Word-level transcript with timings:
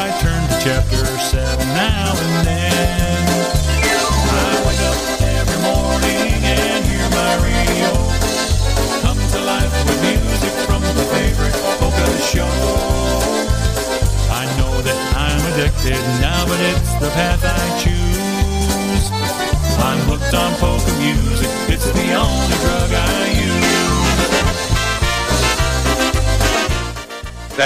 I 0.00 0.10
turn 0.20 0.37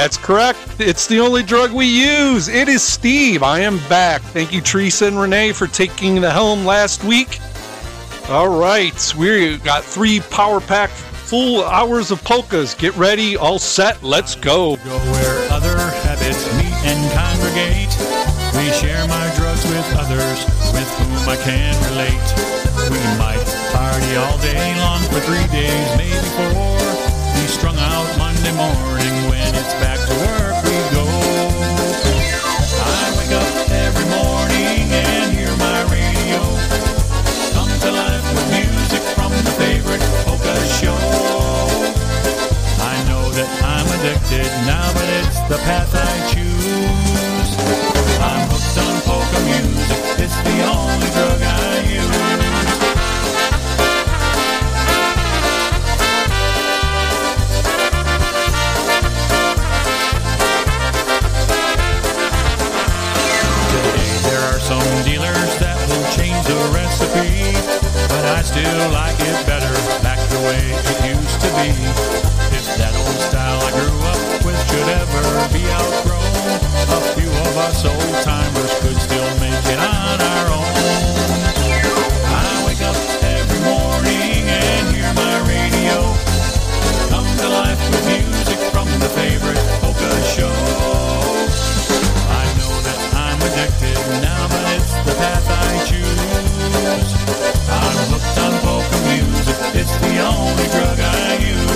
That's 0.03 0.17
correct. 0.17 0.59
It's 0.81 1.07
the 1.07 1.21
only 1.21 1.45
drug 1.45 1.71
we 1.71 1.87
use. 1.87 2.49
It 2.49 2.69
is 2.69 2.83
Steve. 2.83 3.45
I 3.45 3.61
am 3.61 3.79
back. 3.89 4.21
Thank 4.21 4.53
you, 4.53 4.61
Teresa 4.61 5.07
and 5.07 5.17
Renee, 5.17 5.53
for 5.53 5.69
taking 5.69 6.21
the 6.21 6.29
helm 6.29 6.65
last 6.65 7.05
week. 7.05 7.39
All 8.29 8.49
right, 8.49 9.15
we 9.17 9.59
got 9.59 9.85
three 9.85 10.19
power 10.19 10.61
pack 10.61 10.91
full 10.91 11.63
hours 11.63 12.11
of 12.11 12.21
polkas. 12.25 12.75
Get 12.75 12.97
ready, 12.97 13.37
all 13.37 13.61
set. 13.61 14.03
Let's 14.03 14.35
go. 14.35 14.75
Go 14.75 14.99
where 14.99 15.53
other 15.53 15.79
habits 15.79 16.53
meet 16.57 16.75
and 16.83 16.99
congregate. 17.15 17.95
We 18.59 18.73
share 18.73 19.07
my 19.07 19.33
drugs 19.37 19.65
with 19.67 19.87
others 20.03 20.45
with 20.75 20.91
whom 20.99 21.29
I 21.29 21.37
can 21.37 21.79
relate. 21.93 22.91
We 22.91 22.99
might 23.23 23.39
party 23.71 24.17
all 24.17 24.37
day 24.39 24.75
long 24.81 25.01
for 25.05 25.21
three 25.21 25.47
days, 25.57 25.97
maybe 25.97 26.19
four. 26.35 26.72
Monday 28.43 28.57
morning 28.59 29.31
when 29.31 29.55
it's 29.55 29.75
back 29.75 30.01
to 30.03 30.15
work 30.27 30.65
we 30.67 30.75
go. 30.91 31.07
I 32.83 33.15
wake 33.15 33.31
up 33.39 33.71
every 33.71 34.07
morning 34.11 34.91
and 34.91 35.31
hear 35.31 35.55
my 35.63 35.83
radio. 35.87 36.43
Come 37.55 37.71
to 37.71 37.91
life 37.93 38.27
with 38.35 38.49
music 38.51 39.03
from 39.15 39.31
the 39.31 39.55
favorite 39.63 40.03
polka 40.27 40.59
show. 40.75 40.99
I 42.83 42.99
know 43.07 43.31
that 43.31 43.47
I'm 43.63 43.87
addicted 44.01 44.51
now, 44.67 44.93
but 44.93 45.07
it's 45.23 45.39
the 45.47 45.59
path 45.63 45.95
I 45.95 46.35
choose. 46.35 47.51
I'm 48.19 48.49
hooked 48.51 48.77
on 48.83 48.95
polka 49.07 49.39
music, 49.47 50.19
it's 50.19 50.37
the 50.43 50.59
only 50.67 51.09
drug 51.15 51.43
I 51.43 51.79
use. 51.95 52.42
I 68.43 68.45
still 68.45 68.91
like 68.91 69.15
it 69.21 69.47
better 69.47 69.71
back 70.03 70.19
the 70.35 70.43
way 70.43 70.59
it 70.75 71.15
used 71.15 71.39
to 71.47 71.51
be. 71.63 71.71
If 72.51 72.67
that 72.75 72.91
old 72.91 73.19
style 73.31 73.63
I 73.63 73.71
grew 73.71 74.03
up 74.03 74.19
with 74.43 74.59
should 74.67 74.91
ever 74.99 75.23
be 75.55 75.63
outgrown, 75.71 76.51
a 76.91 76.99
few 77.15 77.31
of 77.31 77.55
us 77.63 77.87
old 77.87 78.15
timers 78.27 78.75
could 78.83 78.99
still 78.99 79.31
make 79.39 79.63
it 79.71 79.79
on 79.79 80.19
our 80.19 80.47
own. 80.59 80.75
I 82.35 82.67
wake 82.67 82.83
up 82.83 82.99
every 83.23 83.63
morning 83.63 84.43
and 84.51 84.91
hear 84.91 85.07
my 85.15 85.39
radio. 85.47 86.03
Come 87.15 87.31
to 87.47 87.47
life 87.47 87.79
with 87.95 88.03
music 88.11 88.59
from 88.75 88.91
the 88.99 89.11
favorite 89.15 89.63
polka 89.79 90.11
show. 90.35 90.51
I 92.27 92.43
know 92.59 92.75
that 92.91 92.99
I'm 93.15 93.39
addicted 93.39 94.03
now, 94.19 94.51
but 94.51 94.67
it's 94.75 94.99
the 95.07 95.15
path 95.15 95.47
I 95.47 95.79
choose. 95.87 96.11
I'm 97.71 98.22
it's 99.83 99.97
the 99.97 100.21
only 100.21 100.67
drug 100.69 101.01
I 101.01 101.39
use. 101.39 101.73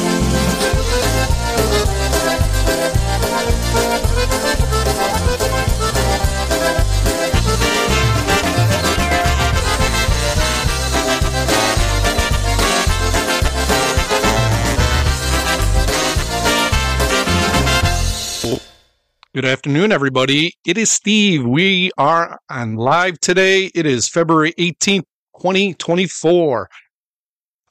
Good 19.34 19.44
afternoon, 19.44 19.90
everybody. 19.90 20.54
It 20.64 20.78
is 20.78 20.92
Steve. 20.92 21.44
We 21.44 21.90
are 21.98 22.38
on 22.48 22.76
live 22.76 23.18
today. 23.18 23.72
It 23.74 23.84
is 23.84 24.08
February 24.08 24.52
18th, 24.58 25.06
2024. 25.40 26.68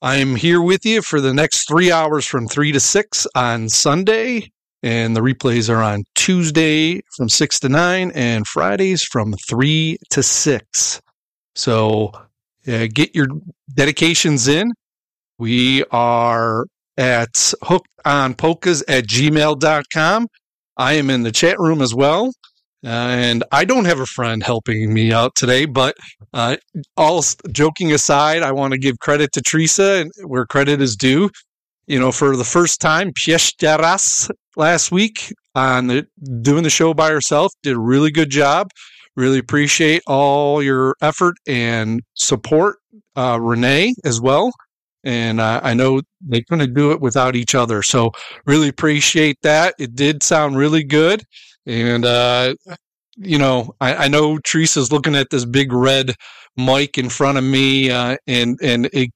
I 0.05 0.17
am 0.17 0.35
here 0.35 0.61
with 0.61 0.85
you 0.85 1.01
for 1.01 1.19
the 1.19 1.33
next 1.33 1.67
three 1.67 1.91
hours 1.91 2.27
from 2.27 2.47
3 2.47 2.71
to 2.73 2.79
6 2.79 3.27
on 3.33 3.69
Sunday. 3.69 4.51
And 4.83 5.15
the 5.15 5.21
replays 5.21 5.67
are 5.67 5.81
on 5.81 6.03
Tuesday 6.13 7.01
from 7.17 7.27
6 7.27 7.59
to 7.61 7.69
9 7.69 8.11
and 8.13 8.45
Fridays 8.45 9.01
from 9.01 9.33
3 9.33 9.97
to 10.11 10.21
6. 10.21 11.01
So 11.55 12.11
uh, 12.67 12.85
get 12.93 13.15
your 13.15 13.25
dedications 13.73 14.47
in. 14.47 14.71
We 15.39 15.83
are 15.85 16.67
at 16.97 17.33
hookedonpolkas 17.63 18.83
at 18.87 19.07
gmail.com. 19.07 20.27
I 20.77 20.93
am 20.93 21.09
in 21.09 21.23
the 21.23 21.31
chat 21.31 21.57
room 21.57 21.81
as 21.81 21.95
well. 21.95 22.31
And 22.85 23.43
I 23.51 23.65
don't 23.65 23.85
have 23.85 23.99
a 23.99 24.05
friend 24.05 24.43
helping 24.43 24.93
me 24.93 25.11
out 25.11 25.33
today, 25.33 25.65
but 25.65 25.95
uh, 26.33 26.57
all 26.95 27.23
joking 27.51 27.91
aside, 27.91 28.43
I 28.43 28.51
want 28.51 28.73
to 28.73 28.77
give 28.77 28.99
credit 28.99 29.31
to 29.33 29.41
Teresa 29.41 30.01
and 30.01 30.11
where 30.27 30.45
credit 30.45 30.79
is 30.81 30.95
due. 30.95 31.31
You 31.87 31.99
know, 31.99 32.11
for 32.11 32.35
the 32.37 32.43
first 32.43 32.79
time, 32.79 33.11
Pieszczaras 33.11 34.29
last 34.55 34.91
week 34.91 35.33
on 35.55 35.87
the, 35.87 36.07
doing 36.43 36.61
the 36.61 36.69
show 36.69 36.93
by 36.93 37.09
herself, 37.09 37.51
did 37.63 37.73
a 37.73 37.79
really 37.79 38.11
good 38.11 38.29
job. 38.29 38.69
Really 39.15 39.39
appreciate 39.39 40.03
all 40.05 40.61
your 40.61 40.95
effort 41.01 41.37
and 41.47 42.01
support, 42.13 42.77
uh, 43.15 43.39
Renee 43.41 43.95
as 44.03 44.21
well. 44.21 44.51
And 45.03 45.41
uh, 45.41 45.59
I 45.63 45.73
know 45.73 46.01
they 46.21 46.43
couldn't 46.43 46.75
do 46.75 46.91
it 46.91 47.01
without 47.01 47.35
each 47.35 47.55
other. 47.55 47.81
So 47.81 48.11
really 48.45 48.67
appreciate 48.67 49.37
that. 49.41 49.73
It 49.79 49.95
did 49.95 50.21
sound 50.21 50.57
really 50.57 50.83
good. 50.83 51.23
And, 51.65 52.05
uh, 52.05 52.55
you 53.17 53.37
know, 53.37 53.73
I, 53.79 53.95
I 53.95 54.07
know 54.07 54.37
Teresa's 54.39 54.91
looking 54.91 55.15
at 55.15 55.29
this 55.29 55.45
big 55.45 55.71
red 55.71 56.15
mic 56.57 56.97
in 56.97 57.09
front 57.09 57.37
of 57.37 57.43
me, 57.43 57.89
uh, 57.89 58.17
and, 58.27 58.59
and 58.61 58.89
it 58.93 59.09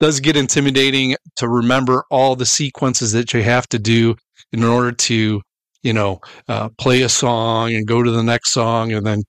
does 0.00 0.20
get 0.20 0.36
intimidating 0.36 1.16
to 1.36 1.48
remember 1.48 2.04
all 2.10 2.36
the 2.36 2.46
sequences 2.46 3.12
that 3.12 3.32
you 3.32 3.42
have 3.42 3.66
to 3.68 3.78
do 3.78 4.14
in 4.52 4.62
order 4.62 4.92
to, 4.92 5.40
you 5.82 5.92
know, 5.92 6.20
uh, 6.48 6.68
play 6.78 7.02
a 7.02 7.08
song 7.08 7.74
and 7.74 7.86
go 7.86 8.02
to 8.02 8.10
the 8.10 8.22
next 8.22 8.50
song 8.50 8.92
and 8.92 9.06
then 9.06 9.22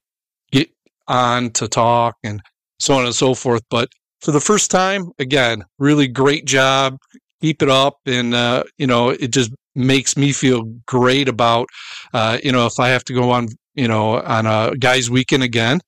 get 0.52 0.70
on 1.08 1.52
to 1.52 1.68
talk 1.68 2.16
and 2.24 2.42
so 2.80 2.96
on 2.96 3.06
and 3.06 3.16
so 3.16 3.34
forth. 3.34 3.62
But 3.70 3.90
for 4.22 4.32
the 4.32 4.42
first 4.42 4.72
time, 4.72 5.12
again, 5.20 5.64
really 5.80 6.08
great 6.08 6.46
job. 6.46 6.98
Keep 7.42 7.62
it 7.62 7.70
up. 7.70 8.00
And, 8.06 8.34
uh, 8.34 8.64
you 8.78 8.88
know, 8.88 9.10
it 9.10 9.28
just 9.28 9.52
makes 9.78 10.18
me 10.18 10.32
feel 10.32 10.64
great 10.86 11.30
about, 11.30 11.68
uh, 12.14 12.38
you 12.44 12.52
know, 12.52 12.66
if 12.66 12.80
I 12.80 12.90
have 12.90 13.04
to 13.06 13.14
go 13.14 13.32
on, 13.32 13.48
you 13.76 13.88
know, 13.88 14.22
on 14.22 14.46
a 14.46 14.76
guy's 14.78 15.10
weekend 15.10 15.44
again, 15.44 15.80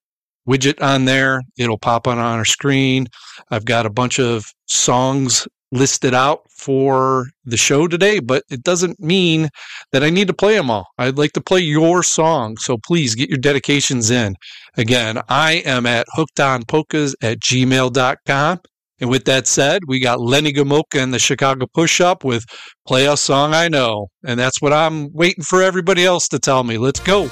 widget 0.47 0.81
on 0.81 1.05
there. 1.05 1.41
It'll 1.57 1.77
pop 1.77 2.07
on 2.07 2.17
on 2.17 2.37
our 2.37 2.45
screen. 2.45 3.07
I've 3.49 3.65
got 3.65 3.85
a 3.85 3.89
bunch 3.89 4.19
of 4.19 4.45
songs 4.67 5.47
listed 5.73 6.13
out 6.13 6.41
for 6.49 7.27
the 7.45 7.57
show 7.57 7.87
today, 7.87 8.19
but 8.19 8.43
it 8.49 8.63
doesn't 8.63 8.99
mean 8.99 9.49
that 9.91 10.03
I 10.03 10.09
need 10.09 10.27
to 10.27 10.33
play 10.33 10.55
them 10.55 10.69
all. 10.69 10.87
I'd 10.97 11.17
like 11.17 11.33
to 11.33 11.41
play 11.41 11.59
your 11.59 12.03
song. 12.03 12.57
So 12.57 12.77
please 12.85 13.15
get 13.15 13.29
your 13.29 13.39
dedications 13.39 14.11
in. 14.11 14.35
Again, 14.77 15.21
I 15.29 15.63
am 15.65 15.85
at 15.85 16.05
hookedonpolkas 16.15 17.15
at 17.21 17.39
gmail.com. 17.39 18.59
And 19.01 19.09
with 19.09 19.25
that 19.25 19.47
said, 19.47 19.81
we 19.87 19.99
got 19.99 20.21
Lenny 20.21 20.53
Gomulka 20.53 21.01
and 21.01 21.13
the 21.13 21.19
Chicago 21.19 21.65
Push 21.73 21.99
Up 21.99 22.23
with 22.23 22.45
Play 22.87 23.05
a 23.05 23.17
Song 23.17 23.53
I 23.53 23.67
Know. 23.67 24.07
And 24.25 24.39
that's 24.39 24.61
what 24.61 24.71
I'm 24.71 25.11
waiting 25.11 25.43
for 25.43 25.61
everybody 25.61 26.05
else 26.05 26.27
to 26.29 26.39
tell 26.39 26.63
me. 26.63 26.77
Let's 26.77 27.01
go. 27.01 27.29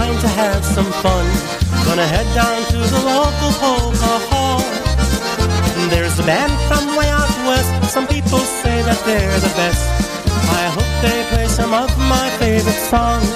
Time 0.00 0.18
to 0.18 0.26
have 0.26 0.64
some 0.64 0.90
fun. 1.06 1.24
Gonna 1.86 2.04
head 2.04 2.26
down 2.34 2.58
to 2.72 2.78
the 2.94 3.00
local 3.06 3.50
polka 3.62 4.14
hall. 4.26 4.58
There's 5.88 6.18
a 6.18 6.26
band 6.26 6.50
from 6.66 6.96
way 6.98 7.06
out 7.06 7.30
west. 7.46 7.70
Some 7.94 8.08
people 8.08 8.42
say 8.62 8.82
that 8.82 8.98
they're 9.06 9.38
the 9.38 9.54
best. 9.54 9.86
I 10.62 10.66
hope 10.74 10.90
they 10.98 11.18
play 11.30 11.46
some 11.46 11.72
of 11.72 11.90
my 12.10 12.26
favorite 12.42 12.82
songs. 12.90 13.30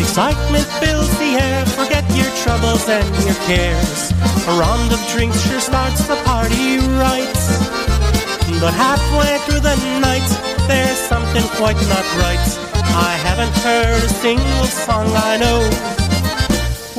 Excitement 0.00 0.64
fills 0.80 1.12
the 1.20 1.36
air. 1.44 1.60
Forget 1.76 2.08
your 2.16 2.32
troubles 2.40 2.88
and 2.88 3.12
your 3.28 3.36
cares. 3.44 4.16
A 4.48 4.52
round 4.56 4.88
of 4.96 5.00
drinks 5.12 5.44
sure 5.44 5.60
starts 5.60 6.08
the 6.08 6.16
party 6.24 6.80
right. 7.04 7.36
But 8.64 8.72
halfway 8.72 9.36
through 9.44 9.60
the 9.60 9.76
night, 10.00 10.30
there's 10.68 11.00
something 11.12 11.44
quite 11.60 11.80
not 11.92 12.06
right. 12.24 12.61
Haven't 13.32 13.56
heard 13.64 14.04
a 14.04 14.12
single 14.20 14.68
song 14.68 15.08
I 15.08 15.40
know. 15.40 15.64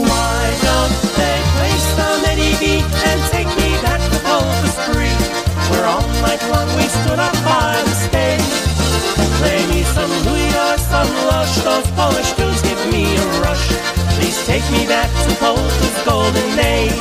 Why 0.02 0.42
don't 0.66 0.98
they 1.14 1.38
play 1.54 1.76
some 1.94 2.26
Eddie 2.26 2.58
B 2.58 2.82
and 2.82 3.20
take 3.30 3.46
me 3.62 3.78
back 3.86 4.02
to 4.02 4.18
Polka 4.26 4.70
Spree, 4.74 5.14
where 5.70 5.86
all 5.86 6.02
night 6.26 6.42
long 6.50 6.66
we 6.74 6.90
stood 6.90 7.22
up 7.22 7.38
by 7.46 7.78
the 7.86 7.96
stage? 8.10 8.50
Play 9.38 9.62
me 9.70 9.86
some 9.94 10.10
Louis 10.26 10.50
some 10.90 11.14
Lush, 11.30 11.54
those 11.62 11.86
Polish 11.94 12.34
tunes 12.34 12.66
give 12.66 12.82
me 12.90 13.14
a 13.14 13.26
rush. 13.46 13.70
Please 14.18 14.42
take 14.50 14.66
me 14.74 14.90
back 14.90 15.14
to 15.14 15.30
Polka's 15.38 15.98
golden 16.02 16.50
age. 16.58 16.98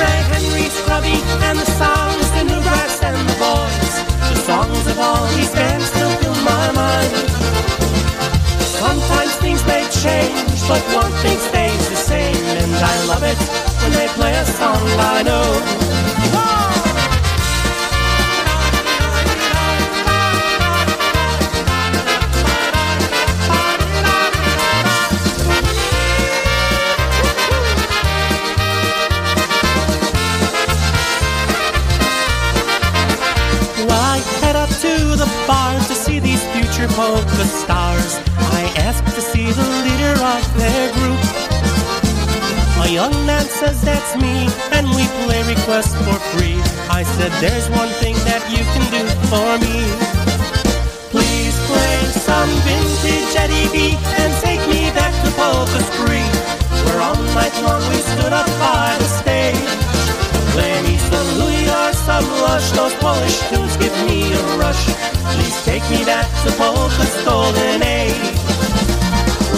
Ray 0.00 0.18
Henry 0.32 0.64
Scrubby 0.72 1.20
and 1.44 1.60
the 1.60 1.68
songs, 1.76 2.24
the 2.40 2.44
new 2.48 2.60
brass 2.64 3.04
and 3.04 3.20
the 3.28 3.36
boys. 3.36 3.94
The 4.32 4.40
songs 4.48 4.86
of 4.88 4.98
all 4.98 5.28
these 5.36 5.52
fill 5.52 5.81
my 6.62 6.72
mind. 6.72 7.12
Sometimes 8.80 9.32
things 9.44 9.62
may 9.66 9.84
change, 10.04 10.58
but 10.68 10.82
one 11.02 11.12
thing 11.22 11.38
stays 11.50 11.88
the 11.88 11.96
same, 11.96 12.44
and 12.60 12.72
I 12.92 12.94
love 13.10 13.24
it 13.32 13.38
when 13.82 13.92
they 13.98 14.08
play 14.18 14.32
a 14.34 14.46
song 14.58 14.82
I 15.14 15.22
know. 15.28 16.71
Polka 37.02 37.44
stars. 37.62 38.12
I 38.60 38.62
ask 38.86 39.02
to 39.16 39.20
see 39.20 39.50
the 39.50 39.66
leader 39.84 40.14
of 40.34 40.42
their 40.54 40.86
group. 40.94 41.22
A 42.86 42.88
young 42.98 43.14
man 43.26 43.46
says 43.58 43.82
that's 43.82 44.14
me, 44.24 44.46
and 44.76 44.86
we 44.94 45.04
play 45.26 45.42
request 45.54 45.90
for 46.06 46.18
free. 46.30 46.58
I 46.98 47.02
said 47.14 47.32
there's 47.42 47.66
one 47.82 47.90
thing 48.02 48.14
that 48.30 48.42
you 48.54 48.62
can 48.74 48.84
do 48.94 49.02
for 49.30 49.50
me. 49.66 49.78
Please 51.14 51.56
play 51.70 51.96
some 52.28 52.50
vintage 52.66 53.34
Eddie 53.42 53.68
B 53.74 53.76
and 54.22 54.30
take 54.46 54.62
me 54.70 54.82
back 54.94 55.14
to 55.24 55.30
Polka 55.34 55.82
Spree, 55.90 56.28
where 56.86 57.00
all 57.02 57.18
night 57.34 57.56
long 57.66 57.82
we 57.90 57.98
stood 58.14 58.32
up 58.32 58.46
by 58.62 58.94
the 59.02 59.08
stage. 59.20 59.70
Play 60.54 60.74
me 60.86 60.94
some 61.10 61.28
Louis 61.40 61.66
or 61.66 61.90
some 62.06 62.26
Lush, 62.46 62.70
those 62.78 62.94
Polish 63.02 63.38
tunes 63.50 63.74
give 63.82 63.96
me 64.06 64.32
a 64.32 64.42
rush. 64.62 65.21
Please 65.34 65.58
take 65.64 65.84
me 65.90 66.04
back 66.04 66.26
to 66.44 66.50
Polka's 66.60 67.14
golden 67.24 67.82
age. 67.82 68.36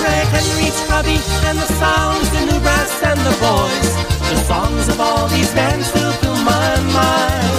Ray 0.02 0.22
Henry 0.34 0.70
Scrubby 0.70 1.18
and 1.48 1.58
the 1.58 1.70
sounds, 1.80 2.28
in 2.40 2.48
the 2.48 2.60
brass 2.60 3.02
and 3.02 3.20
the 3.20 3.36
boys. 3.42 3.90
The 4.30 4.40
songs 4.50 4.88
of 4.88 5.00
all 5.00 5.28
these 5.28 5.52
bands 5.54 5.86
still 5.88 6.12
fill 6.20 6.36
my 6.44 6.70
mind. 6.92 7.54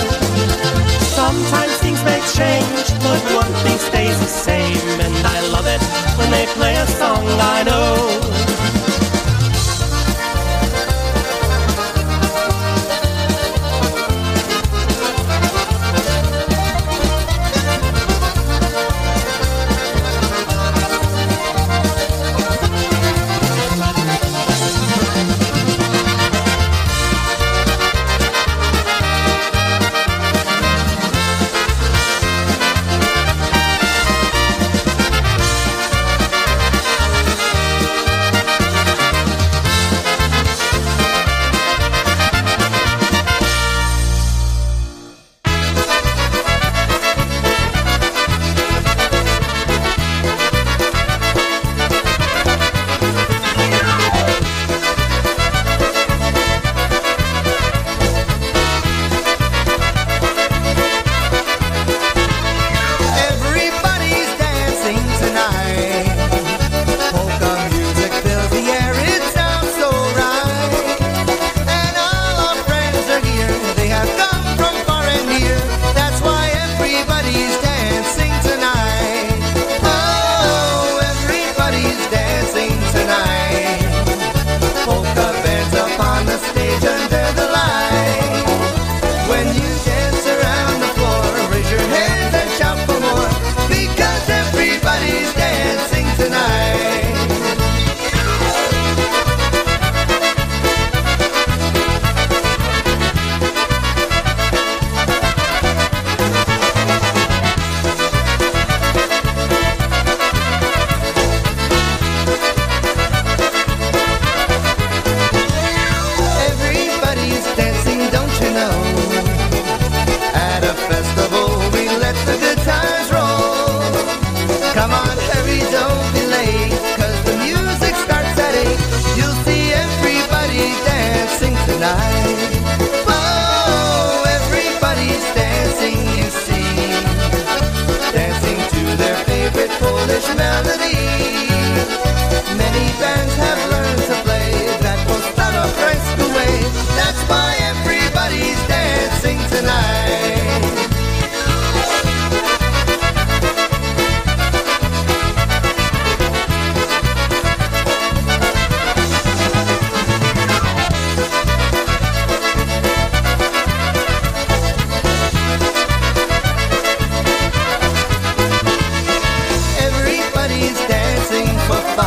Sometimes 1.20 1.74
things 1.78 2.04
may 2.04 2.20
change, 2.36 2.88
but 3.06 3.22
one 3.42 3.54
thing 3.64 3.78
stays 3.78 4.20
the 4.20 4.28
same, 4.28 4.88
and 5.00 5.16
I 5.26 5.40
love 5.56 5.68
it 5.68 5.82
when 6.18 6.30
they 6.32 6.46
play 6.58 6.76
a 6.76 6.88
song 6.88 7.24
I 7.58 7.64
know. 7.64 8.25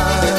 For 0.09 0.38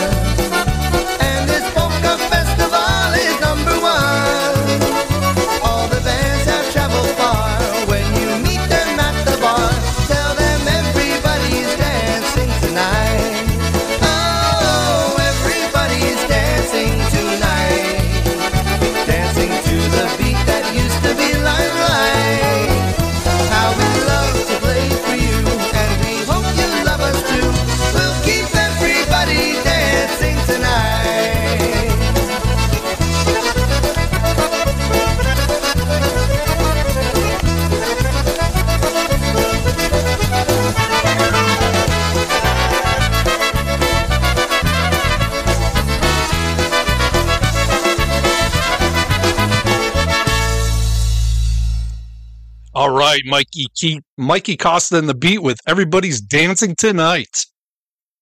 Mikey, 53.30 53.66
keep 53.74 54.02
Mikey 54.18 54.56
Costa 54.56 54.98
in 54.98 55.06
the 55.06 55.14
beat 55.14 55.42
with 55.42 55.58
everybody's 55.66 56.20
dancing 56.20 56.74
tonight. 56.76 57.46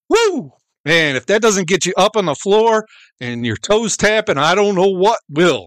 Woo! 0.09 0.53
Man, 0.85 1.17
if 1.17 1.27
that 1.27 1.43
doesn't 1.43 1.69
get 1.69 1.85
you 1.85 1.93
up 1.97 2.17
on 2.17 2.27
the 2.27 2.35
floor 2.35 2.87
and 3.21 3.45
your 3.45 3.57
toes 3.57 3.97
tapping, 3.97 4.39
I 4.39 4.55
don't 4.55 4.75
know 4.75 4.89
what 4.89 5.19
will. 5.29 5.67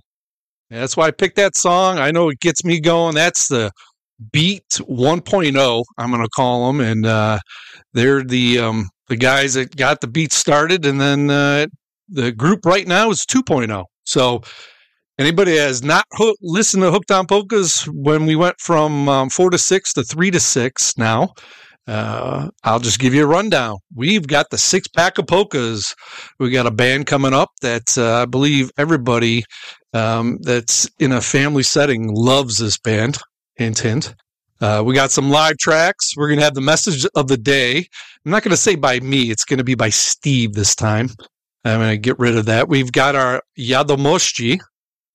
That's 0.69 0.95
why 0.95 1.07
I 1.07 1.11
picked 1.11 1.35
that 1.35 1.55
song. 1.55 1.99
I 1.99 2.11
know 2.11 2.29
it 2.29 2.39
gets 2.39 2.63
me 2.63 2.79
going. 2.79 3.13
That's 3.13 3.49
the 3.49 3.71
Beat 4.31 4.69
1.0, 4.69 5.83
I'm 5.97 6.11
going 6.11 6.21
to 6.21 6.29
call 6.29 6.67
them. 6.67 6.79
And 6.79 7.05
uh, 7.05 7.39
they're 7.93 8.23
the 8.23 8.59
um, 8.59 8.89
the 9.07 9.15
guys 9.15 9.55
that 9.55 9.75
got 9.75 10.01
the 10.01 10.07
beat 10.07 10.31
started. 10.31 10.85
And 10.85 11.01
then 11.01 11.29
uh, 11.29 11.67
the 12.07 12.31
group 12.31 12.65
right 12.65 12.87
now 12.87 13.09
is 13.09 13.25
2.0. 13.25 13.83
So 14.03 14.41
anybody 15.21 15.55
has 15.57 15.83
not 15.83 16.05
hook, 16.13 16.37
listened 16.41 16.83
to 16.83 16.91
Hooked 16.91 17.11
on 17.11 17.27
Polkas 17.27 17.83
when 17.93 18.25
we 18.25 18.35
went 18.35 18.59
from 18.59 19.07
um, 19.07 19.29
four 19.29 19.49
to 19.49 19.57
six 19.57 19.93
to 19.93 20.03
three 20.03 20.31
to 20.31 20.39
six 20.39 20.97
now, 20.97 21.33
uh, 21.87 22.49
I'll 22.63 22.79
just 22.79 22.99
give 22.99 23.13
you 23.13 23.23
a 23.23 23.27
rundown. 23.27 23.77
We've 23.95 24.27
got 24.27 24.49
the 24.49 24.57
six 24.57 24.87
pack 24.87 25.17
of 25.17 25.27
polkas. 25.27 25.95
We 26.39 26.49
got 26.49 26.65
a 26.65 26.71
band 26.71 27.05
coming 27.05 27.33
up 27.33 27.49
that 27.61 27.97
uh, 27.97 28.21
I 28.21 28.25
believe 28.25 28.71
everybody 28.77 29.43
um, 29.93 30.37
that's 30.41 30.89
in 30.99 31.11
a 31.11 31.21
family 31.21 31.63
setting 31.63 32.09
loves 32.13 32.57
this 32.57 32.77
band. 32.77 33.19
Hint, 33.55 33.79
hint. 33.79 34.15
Uh, 34.59 34.83
we 34.85 34.93
got 34.93 35.11
some 35.11 35.29
live 35.29 35.57
tracks. 35.57 36.15
We're 36.15 36.27
going 36.27 36.39
to 36.39 36.45
have 36.45 36.53
the 36.53 36.61
message 36.61 37.05
of 37.15 37.27
the 37.27 37.37
day. 37.37 37.77
I'm 38.25 38.31
not 38.31 38.43
going 38.43 38.51
to 38.51 38.57
say 38.57 38.75
by 38.75 38.99
me. 38.99 39.31
It's 39.31 39.45
going 39.45 39.57
to 39.57 39.63
be 39.63 39.75
by 39.75 39.89
Steve 39.89 40.53
this 40.53 40.75
time. 40.75 41.09
I'm 41.65 41.79
going 41.79 41.91
to 41.91 41.97
get 41.97 42.19
rid 42.19 42.37
of 42.37 42.45
that. 42.45 42.69
We've 42.69 42.91
got 42.91 43.15
our 43.15 43.41
Wiadomości. 43.57 44.59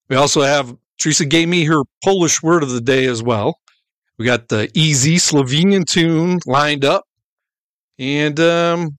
We 0.09 0.17
also 0.17 0.43
have 0.43 0.75
Teresa 1.01 1.25
gave 1.25 1.49
me 1.49 1.65
her 1.65 1.83
Polish 2.05 2.43
word 2.43 2.63
of 2.63 2.71
the 2.71 2.81
day 2.81 3.07
as 3.07 3.23
well. 3.23 3.59
We 4.19 4.25
got 4.25 4.49
the 4.49 4.71
easy 4.75 5.17
Slovenian 5.17 5.85
tune 5.85 6.39
lined 6.47 6.85
up, 6.85 7.05
and 7.99 8.39
um, 8.41 8.97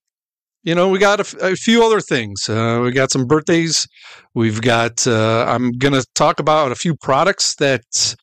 you 0.64 0.76
know 0.76 0.90
we 0.90 1.00
got 1.00 1.20
a, 1.20 1.56
few 1.56 1.84
other 1.84 2.02
things. 2.02 2.48
Uh, 2.48 2.82
we 2.84 2.92
got 2.92 3.12
some 3.12 3.26
birthdays. 3.26 3.88
We've 4.36 4.62
got. 4.62 5.08
Uh, 5.08 5.46
I'm 5.48 5.72
going 5.72 5.94
to 5.94 6.06
talk 6.14 6.40
about 6.40 6.72
a 6.72 6.76
few 6.76 6.96
products 6.96 7.56
that 7.56 8.16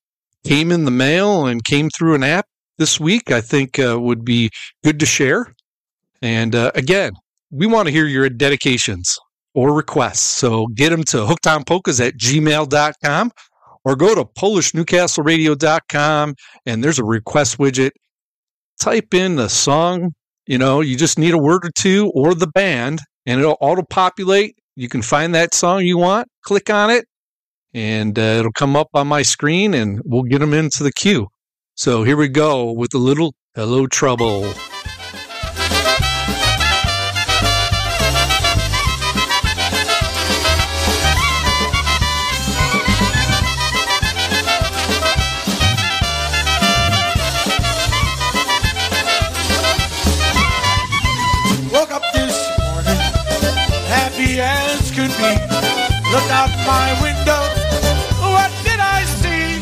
came 0.45 0.71
in 0.71 0.85
the 0.85 0.91
mail 0.91 1.47
and 1.47 1.65
came 1.65 1.91
through 1.91 2.15
an 2.15 2.23
app 2.23 2.47
this 2.79 3.01
week. 3.01 3.33
I 3.33 3.41
think 3.41 3.79
uh, 3.79 3.99
would 4.01 4.25
be 4.25 4.51
good 4.85 5.01
to 5.01 5.07
share. 5.07 5.55
And 6.23 6.55
uh, 6.55 6.71
again, 6.75 7.13
we 7.51 7.67
want 7.67 7.87
to 7.87 7.93
hear 7.93 8.07
your 8.07 8.29
dedications 8.29 9.19
or 9.55 9.75
requests. 9.75 10.21
So 10.21 10.67
get 10.69 10.91
them 10.91 11.05
to 11.05 11.19
hookedonpolkas 11.19 12.07
at 12.07 12.15
gmail.com 12.15 13.31
or 13.85 13.97
go 13.97 14.15
to 14.15 14.25
polishnewcastleradio.com 14.25 16.35
and 16.67 16.85
there's 16.85 16.99
a 16.99 17.05
request 17.05 17.59
widget. 17.59 17.91
Type 18.81 19.15
in 19.15 19.37
the 19.37 19.49
song, 19.49 20.15
you 20.47 20.59
know, 20.59 20.81
you 20.81 20.97
just 20.97 21.19
need 21.19 21.35
a 21.35 21.39
word 21.39 21.65
or 21.65 21.71
two 21.75 22.11
or 22.15 22.35
the 22.35 22.49
band 22.49 23.01
and 23.27 23.41
it'll 23.41 23.57
auto 23.61 23.83
populate. 23.83 24.57
You 24.77 24.89
can 24.89 25.03
find 25.03 25.35
that 25.35 25.55
song 25.55 25.85
you 25.85 25.99
want, 25.99 26.29
click 26.43 26.69
on 26.69 26.91
it, 26.91 27.07
and 27.73 28.19
uh, 28.19 28.23
it'll 28.23 28.53
come 28.53 28.75
up 28.75 28.89
on 28.95 29.07
my 29.07 29.23
screen 29.23 29.75
and 29.75 30.01
we'll 30.05 30.25
get 30.25 30.41
them 30.41 30.53
into 30.53 30.83
the 30.83 30.93
queue. 30.93 31.29
So 31.77 32.03
here 32.03 32.17
we 32.17 32.29
go 32.29 32.73
with 32.73 32.95
a 32.95 32.99
little 32.99 33.35
Hello 33.55 33.87
Trouble. 33.87 34.53
Looked 56.15 56.31
out 56.31 56.55
my 56.65 56.95
window, 57.03 57.43
what 58.23 58.49
did 58.63 58.79
I 58.79 59.03
see? 59.19 59.59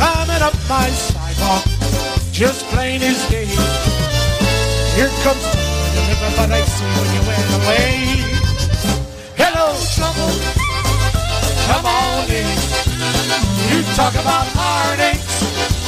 Coming 0.00 0.40
up 0.40 0.56
my 0.66 0.88
sidewalk, 0.88 1.62
just 2.32 2.64
plain 2.72 3.02
as 3.02 3.20
day. 3.28 3.44
Here 4.96 5.12
comes 5.20 5.44
the 5.44 6.00
river, 6.08 6.30
but 6.40 6.50
I 6.56 6.64
see 6.64 6.88
when 6.88 7.08
you 7.12 7.22
went 7.28 7.50
away. 7.60 8.16
Hello, 9.36 9.76
trouble, 9.92 10.32
come 11.68 11.84
on 11.84 12.32
in. 12.32 12.48
You 13.68 13.84
talk 13.92 14.14
about 14.14 14.48
heartaches, 14.56 15.36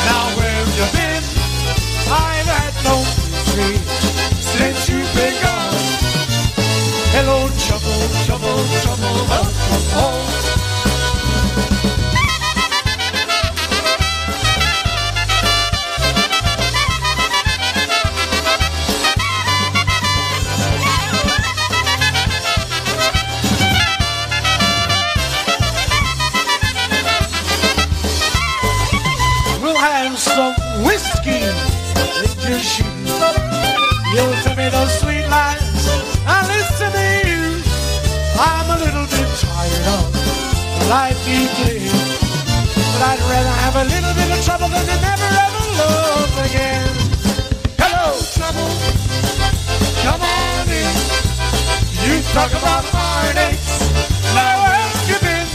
now 0.05 0.29
where've 0.37 0.77
you 0.77 0.87
been? 0.93 1.25
I've 2.13 2.45
had 2.45 2.75
no 2.85 3.01
misery 3.33 3.81
since 4.45 4.91
you've 4.91 5.15
been 5.17 5.41
gone. 5.43 5.76
Hello, 7.19 7.49
trouble, 7.57 8.13
trouble, 8.27 8.61
trouble, 8.83 9.25
home. 9.97 10.37
We'll 29.63 29.75
have 29.75 30.19
some 30.19 30.55
whiskey 30.85 31.31
in 31.31 31.57
your 32.47 32.61
shoes. 32.61 32.87
You'll 34.13 34.35
tell 34.43 34.57
me 34.57 34.69
those 34.69 35.06
life 40.89 41.19
you 41.27 41.43
live. 41.67 41.93
But 42.95 43.03
I'd 43.03 43.23
rather 43.27 43.55
have 43.65 43.77
a 43.77 43.85
little 43.91 44.15
bit 44.15 44.31
of 44.31 44.45
trouble 44.45 44.69
than 44.69 44.87
to 44.87 44.97
never 45.03 45.29
ever 45.47 45.65
love 45.83 46.33
again. 46.47 46.87
Hello, 47.79 48.15
trouble. 48.39 48.71
Come 50.07 50.23
on 50.23 50.67
in. 50.71 50.95
You 52.07 52.23
talk 52.31 52.51
about 52.55 52.85
heartaches. 52.95 53.67
Now 54.35 54.63
where've 54.63 55.09
you 55.11 55.19
been? 55.27 55.49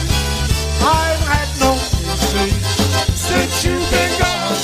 I've 0.84 1.24
had 1.32 1.50
no 1.64 1.80
misery 2.04 2.52
since 3.16 3.64
you've 3.64 3.88
been 3.88 4.14
gone. 4.20 4.60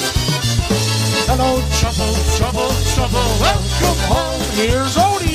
Hello, 1.32 1.64
trouble, 1.80 2.14
trouble, 2.36 2.72
trouble. 2.92 3.28
Welcome 3.40 4.00
home. 4.12 4.42
Here's 4.56 4.98
old 4.98 5.27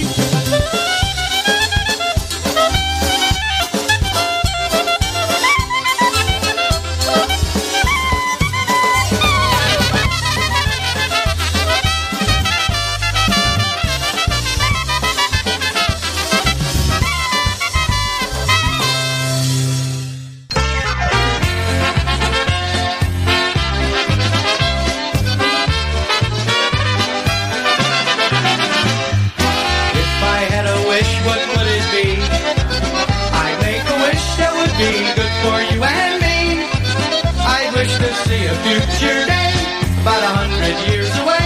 future 38.73 39.29
day, 39.29 39.53
about 40.01 40.25
a 40.25 40.33
hundred 40.33 40.77
years 40.89 41.13
away. 41.21 41.45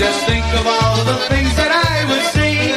Just 0.00 0.24
think 0.24 0.44
of 0.56 0.64
all 0.64 0.96
the 1.04 1.20
things 1.28 1.52
that 1.60 1.68
I 1.68 2.00
would 2.08 2.24
see. 2.32 2.72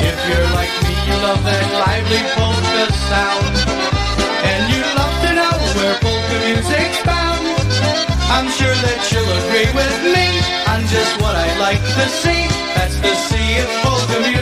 If 0.00 0.16
you're 0.24 0.48
like 0.56 0.72
me, 0.80 0.96
you 1.04 1.16
love 1.20 1.44
that 1.44 1.64
lively 1.76 2.24
polka 2.32 2.88
sound. 3.12 3.52
And 4.48 4.60
you 4.72 4.80
love 4.96 5.16
to 5.28 5.30
know 5.36 5.56
where 5.76 5.96
polka 6.00 6.36
music's 6.48 7.00
bound. 7.04 7.44
I'm 8.32 8.48
sure 8.56 8.72
that 8.72 9.00
you'll 9.12 9.34
agree 9.44 9.68
with 9.76 9.96
me 10.16 10.40
on 10.72 10.80
just 10.88 11.12
what 11.20 11.36
I'd 11.36 11.60
like 11.60 11.84
to 12.00 12.04
see. 12.24 12.48
That's 12.80 12.96
to 12.96 13.12
see 13.28 13.60
if 13.60 13.68
polka 13.84 14.16
music's 14.24 14.35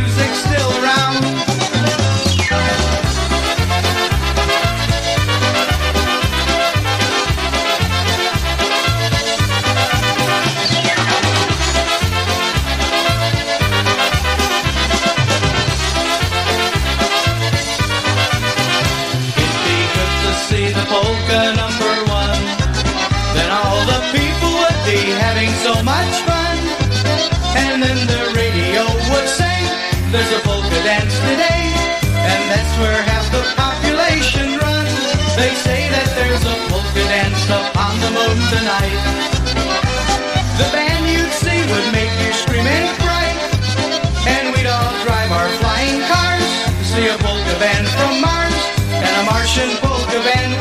Martian 49.55 49.79
polka 49.79 50.19
band 50.19 50.54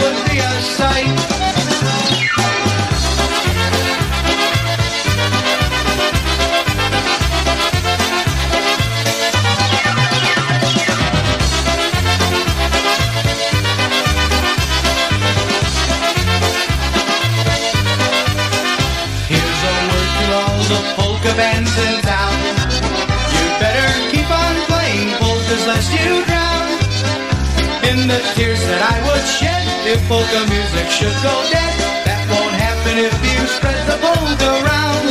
if 29.88 30.00
polka 30.08 30.42
music 30.48 30.88
should 30.88 31.16
go 31.20 31.36
dead. 31.52 31.74
That 32.08 32.24
won't 32.32 32.56
happen 32.56 32.96
if 33.04 33.16
you 33.20 33.40
spread 33.52 33.76
the 33.84 34.00
polka 34.00 34.50
around. 34.64 35.06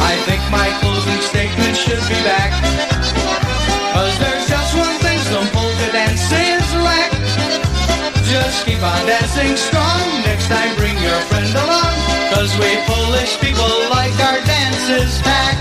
I 0.00 0.16
think 0.24 0.40
my 0.48 0.72
closing 0.80 1.20
statement 1.20 1.76
should 1.76 2.00
be 2.08 2.16
back. 2.24 2.52
Cause 3.92 4.16
there's 4.18 4.48
just 4.48 4.72
one 4.76 4.96
thing 5.04 5.20
some 5.28 5.48
polka 5.52 5.88
dances 5.92 6.64
lack. 6.80 7.12
Just 8.24 8.64
keep 8.64 8.80
on 8.80 9.00
dancing 9.04 9.56
strong. 9.56 10.04
Next 10.24 10.48
time 10.48 10.72
bring 10.80 10.96
your 10.96 11.20
friend 11.28 11.52
along. 11.52 11.94
Cause 12.32 12.56
we 12.56 12.72
Polish 12.88 13.36
people 13.40 13.68
like 13.92 14.16
our 14.24 14.40
dances 14.48 15.20
back. 15.20 15.56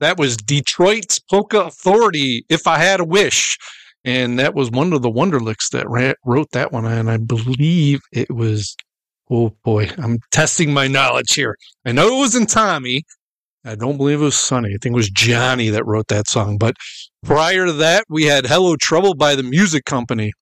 That 0.00 0.18
was 0.18 0.36
Detroit's 0.36 1.18
Polka 1.18 1.60
Authority, 1.60 2.44
If 2.48 2.66
I 2.66 2.78
Had 2.78 3.00
a 3.00 3.04
Wish. 3.04 3.58
And 4.04 4.38
that 4.38 4.54
was 4.54 4.70
one 4.70 4.92
of 4.92 5.02
the 5.02 5.10
Wonderlicks 5.10 5.70
that 5.70 5.86
wrote 6.24 6.50
that 6.52 6.72
one. 6.72 6.84
And 6.84 7.10
I 7.10 7.16
believe 7.16 8.00
it 8.12 8.30
was, 8.30 8.76
oh 9.30 9.52
boy, 9.64 9.90
I'm 9.98 10.18
testing 10.30 10.72
my 10.72 10.86
knowledge 10.86 11.34
here. 11.34 11.56
I 11.84 11.92
know 11.92 12.16
it 12.16 12.18
wasn't 12.18 12.48
Tommy. 12.48 13.02
I 13.64 13.74
don't 13.74 13.96
believe 13.96 14.20
it 14.20 14.24
was 14.24 14.36
Sonny. 14.36 14.68
I 14.68 14.78
think 14.80 14.92
it 14.92 14.96
was 14.96 15.10
Johnny 15.10 15.70
that 15.70 15.84
wrote 15.84 16.06
that 16.06 16.28
song. 16.28 16.56
But 16.56 16.76
prior 17.24 17.66
to 17.66 17.72
that, 17.72 18.04
we 18.08 18.22
had 18.22 18.46
Hello 18.46 18.76
Trouble 18.76 19.14
by 19.14 19.34
the 19.34 19.42
Music 19.42 19.84
Company. 19.84 20.32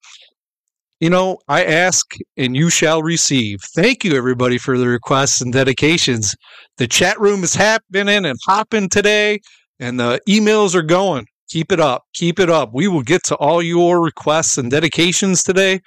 You 1.01 1.09
know, 1.09 1.39
I 1.49 1.65
ask 1.65 2.05
and 2.37 2.55
you 2.55 2.69
shall 2.69 3.03
receive. 3.03 3.59
Thank 3.75 4.05
you, 4.05 4.15
everybody, 4.15 4.57
for 4.57 4.77
the 4.77 4.87
requests 4.87 5.41
and 5.41 5.51
dedications. 5.51 6.33
The 6.77 6.87
chat 6.87 7.19
room 7.19 7.43
is 7.43 7.53
happening 7.53 8.25
and 8.25 8.37
hopping 8.45 8.87
today, 8.87 9.39
and 9.79 9.99
the 9.99 10.21
emails 10.27 10.73
are 10.73 10.81
going. 10.81 11.25
Keep 11.49 11.73
it 11.73 11.79
up. 11.81 12.03
Keep 12.13 12.39
it 12.39 12.49
up. 12.49 12.71
We 12.73 12.87
will 12.87 13.01
get 13.01 13.23
to 13.25 13.35
all 13.35 13.61
your 13.61 14.01
requests 14.01 14.57
and 14.57 14.71
dedications 14.71 15.43
today. 15.43 15.81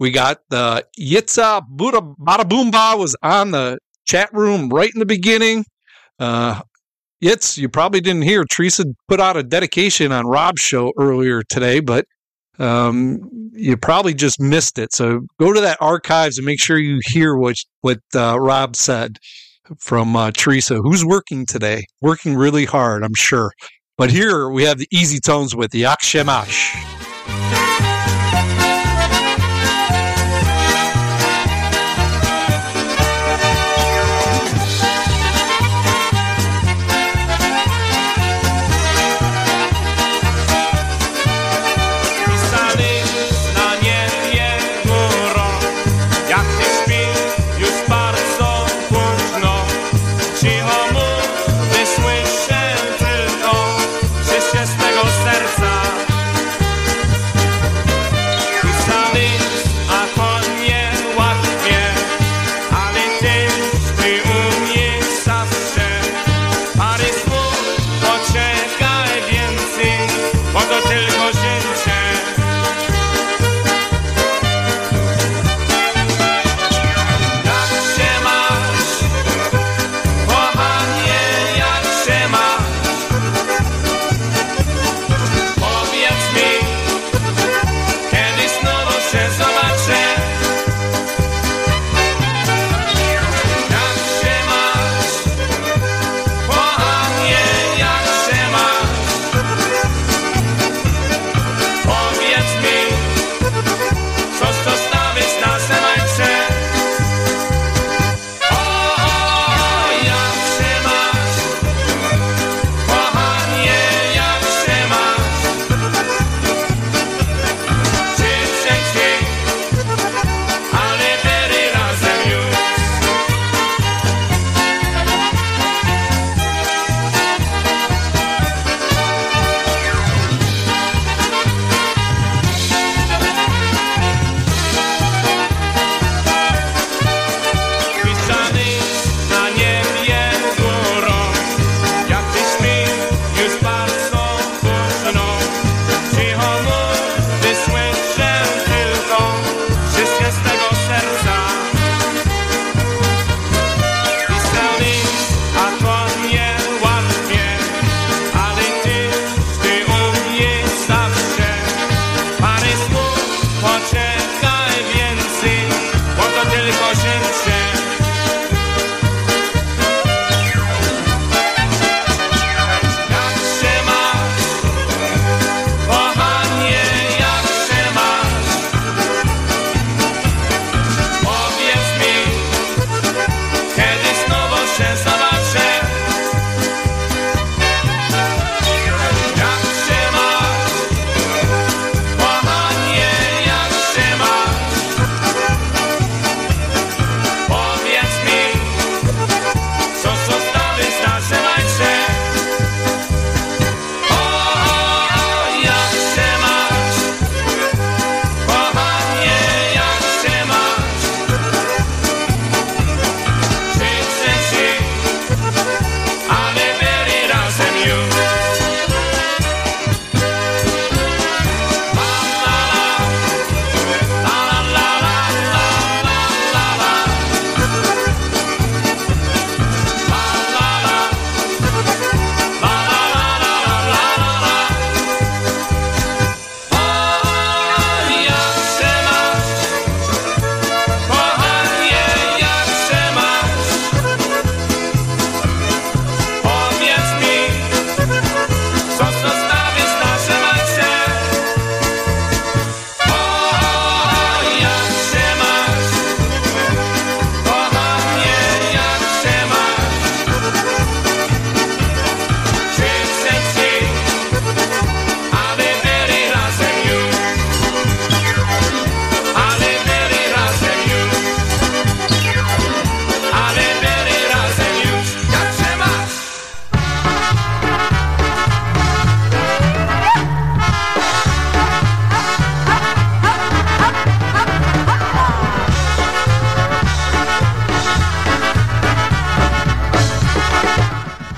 We 0.00 0.10
got 0.10 0.38
the 0.50 0.84
Yitza 0.98 1.62
Buddha 1.68 2.00
Bada 2.00 2.42
Boomba 2.42 2.98
was 2.98 3.14
on 3.22 3.52
the 3.52 3.78
chat 4.06 4.30
room 4.32 4.68
right 4.68 4.90
in 4.92 4.98
the 4.98 5.06
beginning. 5.06 5.64
Uh, 6.18 6.62
Yitz, 7.22 7.56
you 7.56 7.68
probably 7.68 8.00
didn't 8.00 8.22
hear. 8.22 8.44
Teresa 8.44 8.84
put 9.08 9.20
out 9.20 9.36
a 9.36 9.42
dedication 9.42 10.10
on 10.10 10.26
Rob's 10.26 10.60
show 10.60 10.92
earlier 10.98 11.42
today, 11.48 11.80
but 11.80 12.06
um, 12.60 13.50
you 13.52 13.76
probably 13.76 14.14
just 14.14 14.40
missed 14.40 14.78
it. 14.78 14.92
So 14.92 15.20
go 15.38 15.52
to 15.52 15.60
that 15.60 15.78
archives 15.80 16.38
and 16.38 16.46
make 16.46 16.60
sure 16.60 16.78
you 16.78 17.00
hear 17.04 17.36
what 17.36 17.56
what 17.80 17.98
uh, 18.14 18.38
Rob 18.38 18.76
said 18.76 19.18
from 19.78 20.16
uh, 20.16 20.30
Teresa, 20.32 20.76
who's 20.76 21.04
working 21.04 21.46
today, 21.46 21.84
working 22.00 22.36
really 22.36 22.64
hard, 22.64 23.02
I'm 23.02 23.14
sure. 23.16 23.52
But 23.96 24.10
here 24.10 24.48
we 24.48 24.64
have 24.64 24.78
the 24.78 24.88
easy 24.90 25.20
tones 25.20 25.54
with 25.54 25.70
the 25.70 25.82
Akshemash. 25.82 27.89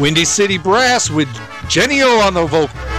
Windy 0.02 0.24
City 0.24 0.58
Brass 0.58 1.08
with 1.10 1.28
Jenny 1.68 2.02
O 2.02 2.18
on 2.18 2.34
the 2.34 2.44
vocal. 2.44 2.91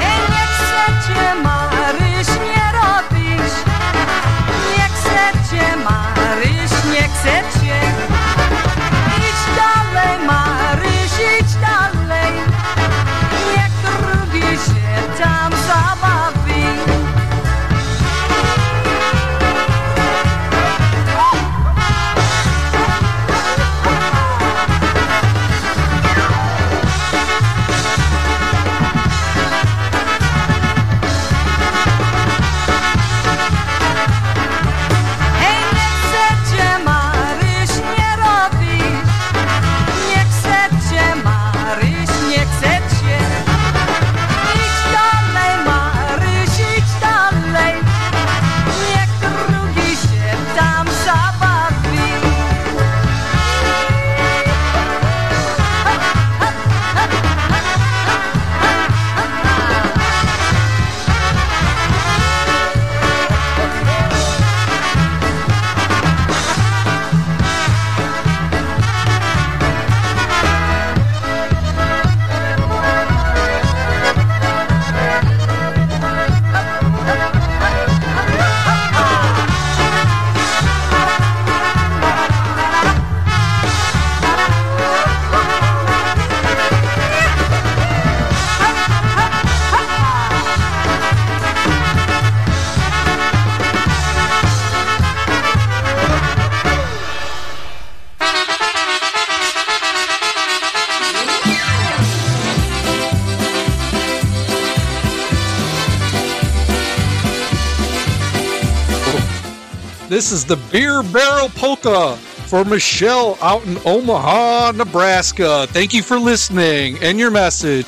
This 110.24 110.32
is 110.32 110.46
the 110.46 110.56
Beer 110.72 111.04
Barrel 111.04 111.50
Polka 111.50 112.16
for 112.16 112.64
Michelle 112.64 113.38
out 113.42 113.66
in 113.66 113.78
Omaha, 113.86 114.72
Nebraska. 114.72 115.68
Thank 115.68 115.94
you 115.94 116.02
for 116.02 116.18
listening 116.18 116.98
and 117.02 117.20
your 117.20 117.30
message. 117.30 117.86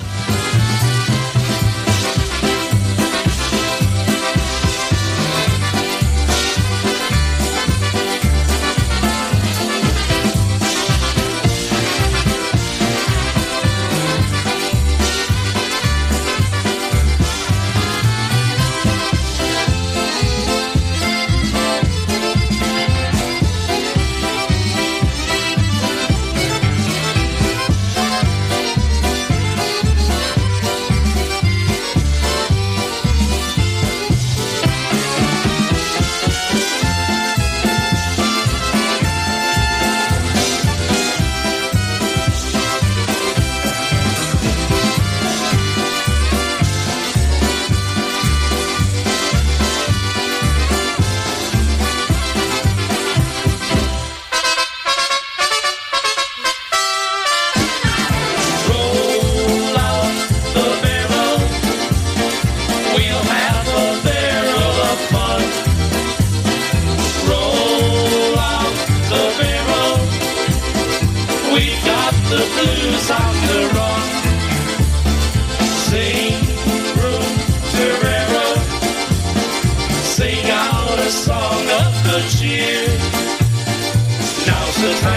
The 84.86 84.94
time 85.02 85.15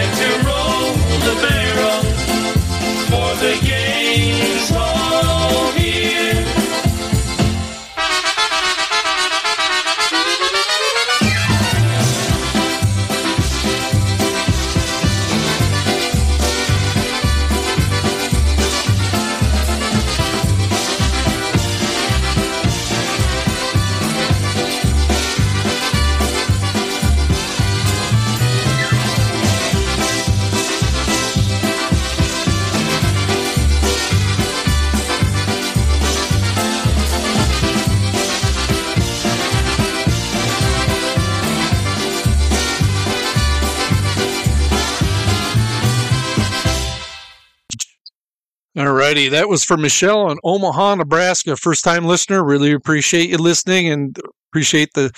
That 49.26 49.48
was 49.48 49.64
for 49.64 49.76
Michelle 49.76 50.30
in 50.30 50.38
Omaha, 50.44 50.94
Nebraska. 50.94 51.56
First 51.56 51.82
time 51.82 52.04
listener. 52.04 52.44
Really 52.44 52.70
appreciate 52.72 53.28
you 53.28 53.38
listening 53.38 53.88
and 53.88 54.16
appreciate 54.50 54.90
the 54.94 55.10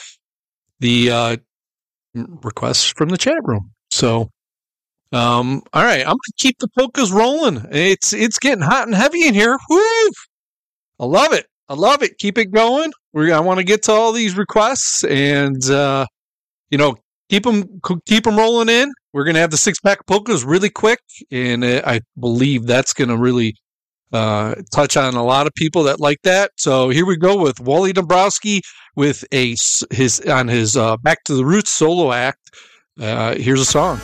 the 0.78 1.10
uh, 1.10 1.36
requests 2.14 2.90
from 2.90 3.10
the 3.10 3.18
chat 3.18 3.40
room. 3.42 3.70
So, 3.90 4.30
um, 5.12 5.62
all 5.74 5.84
right, 5.84 6.00
I'm 6.00 6.06
gonna 6.06 6.38
keep 6.38 6.58
the 6.58 6.68
polkas 6.68 7.12
rolling. 7.12 7.66
It's 7.70 8.14
it's 8.14 8.38
getting 8.38 8.64
hot 8.64 8.86
and 8.86 8.94
heavy 8.94 9.26
in 9.26 9.34
here. 9.34 9.58
Woo! 9.68 10.10
I 10.98 11.04
love 11.04 11.32
it. 11.32 11.46
I 11.68 11.74
love 11.74 12.02
it. 12.02 12.16
Keep 12.18 12.38
it 12.38 12.52
going. 12.52 12.92
We 13.12 13.32
I 13.32 13.40
want 13.40 13.58
to 13.58 13.64
get 13.64 13.82
to 13.84 13.92
all 13.92 14.12
these 14.12 14.36
requests 14.36 15.04
and 15.04 15.62
uh, 15.70 16.06
you 16.70 16.78
know 16.78 16.96
keep 17.28 17.42
them 17.42 17.64
keep 18.06 18.24
them 18.24 18.36
rolling 18.36 18.68
in. 18.68 18.92
We're 19.12 19.24
gonna 19.24 19.40
have 19.40 19.50
the 19.50 19.56
six 19.56 19.80
pack 19.80 20.06
polkas 20.06 20.44
really 20.44 20.70
quick, 20.70 21.00
and 21.30 21.64
uh, 21.64 21.82
I 21.84 22.00
believe 22.18 22.66
that's 22.66 22.92
gonna 22.94 23.16
really 23.16 23.56
uh, 24.12 24.56
touch 24.72 24.96
on 24.96 25.14
a 25.14 25.24
lot 25.24 25.46
of 25.46 25.54
people 25.54 25.82
that 25.84 26.00
like 26.00 26.22
that. 26.22 26.52
So 26.56 26.88
here 26.88 27.06
we 27.06 27.16
go 27.16 27.40
with 27.40 27.60
Wally 27.60 27.92
Dombrowski 27.92 28.62
with 28.96 29.24
a 29.32 29.56
his 29.90 30.20
on 30.28 30.48
his 30.48 30.76
uh, 30.76 30.96
Back 30.98 31.24
to 31.24 31.34
the 31.34 31.44
Roots 31.44 31.70
solo 31.70 32.12
act. 32.12 32.54
Uh, 32.98 33.34
here's 33.34 33.60
a 33.60 33.64
song. 33.64 34.00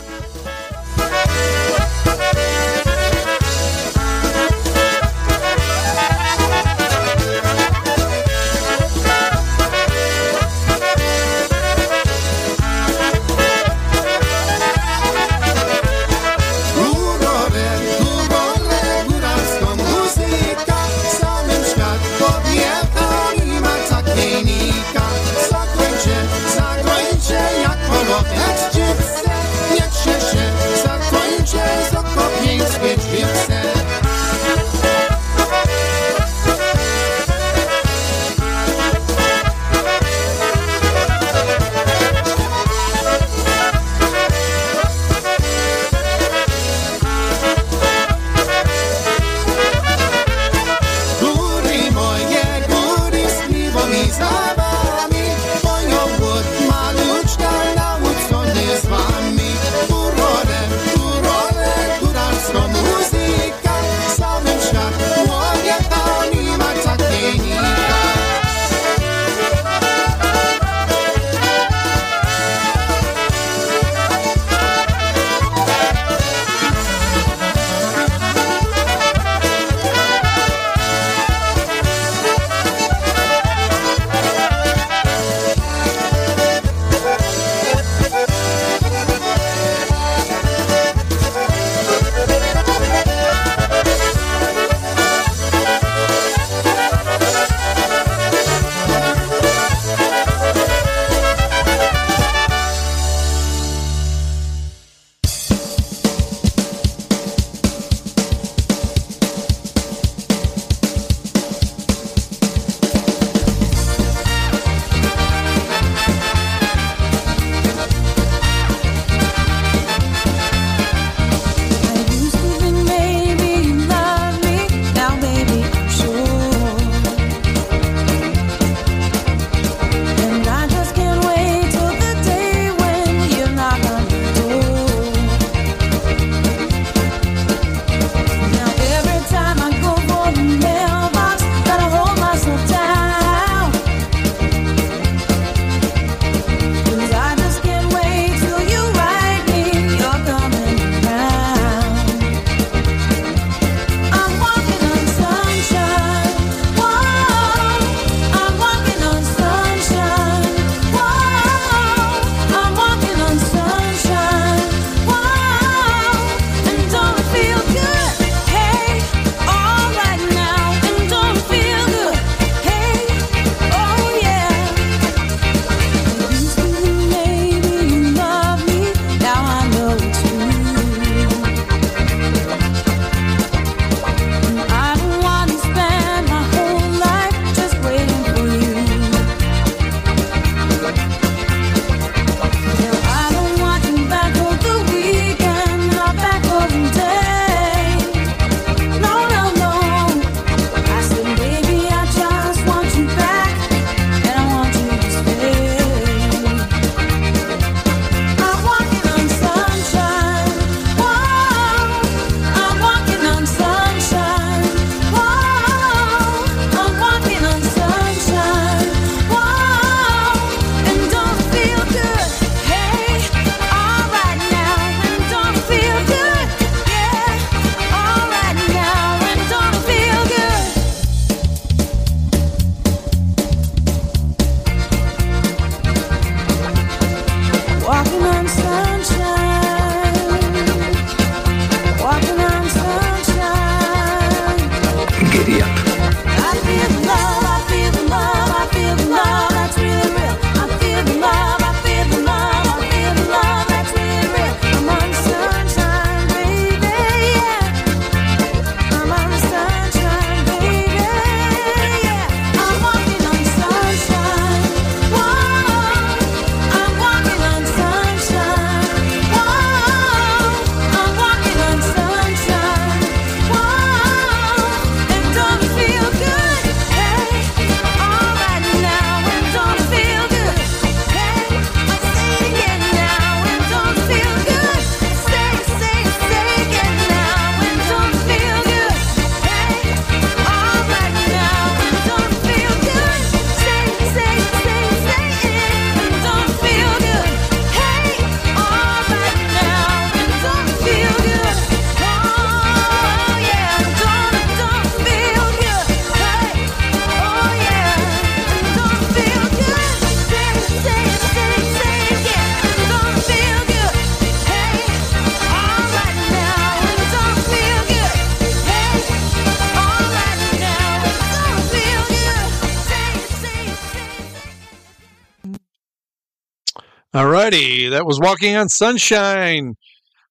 That 327.97 328.05
was 328.05 328.21
Walking 328.21 328.55
on 328.57 328.69
Sunshine 328.69 329.75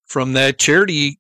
from 0.06 0.34
that 0.34 0.60
charity 0.60 1.18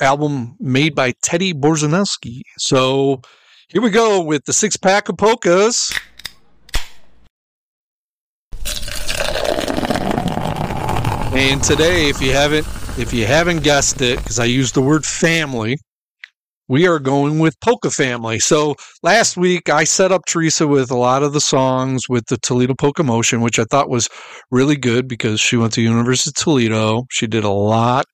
album 0.00 0.56
made 0.58 0.94
by 0.94 1.12
Teddy 1.22 1.52
Borzanowski. 1.52 2.40
So 2.56 3.20
here 3.68 3.82
we 3.82 3.90
go 3.90 4.22
with 4.22 4.46
the 4.46 4.54
six 4.54 4.78
pack 4.78 5.10
of 5.10 5.18
polkas. 5.18 5.92
And 11.34 11.62
today, 11.62 12.08
if 12.08 12.22
you 12.22 12.32
haven't 12.32 12.66
if 12.96 13.12
you 13.12 13.26
haven't 13.26 13.62
guessed 13.62 14.00
it, 14.00 14.16
because 14.16 14.38
I 14.38 14.46
used 14.46 14.74
the 14.74 14.80
word 14.80 15.04
family, 15.04 15.76
we 16.68 16.86
are 16.86 16.98
going 16.98 17.38
with 17.38 17.58
Polka 17.60 17.90
Family. 17.90 18.38
So 18.38 18.74
last 19.02 19.36
week 19.36 19.68
I 19.68 19.84
set 19.84 20.12
up 20.12 20.24
Teresa 20.26 20.66
with 20.66 20.90
a 20.90 20.96
lot 20.96 21.22
of 21.22 21.32
the 21.32 21.40
songs 21.40 22.08
with 22.08 22.26
the 22.26 22.38
Toledo 22.38 22.74
Polka 22.74 23.02
Motion, 23.02 23.40
which 23.40 23.58
I 23.58 23.64
thought 23.64 23.90
was 23.90 24.08
really 24.50 24.76
good 24.76 25.08
because 25.08 25.40
she 25.40 25.56
went 25.56 25.72
to 25.74 25.82
University 25.82 26.30
of 26.30 26.34
Toledo. 26.34 27.04
She 27.10 27.26
did 27.26 27.44
a 27.44 27.50
lot. 27.50 28.06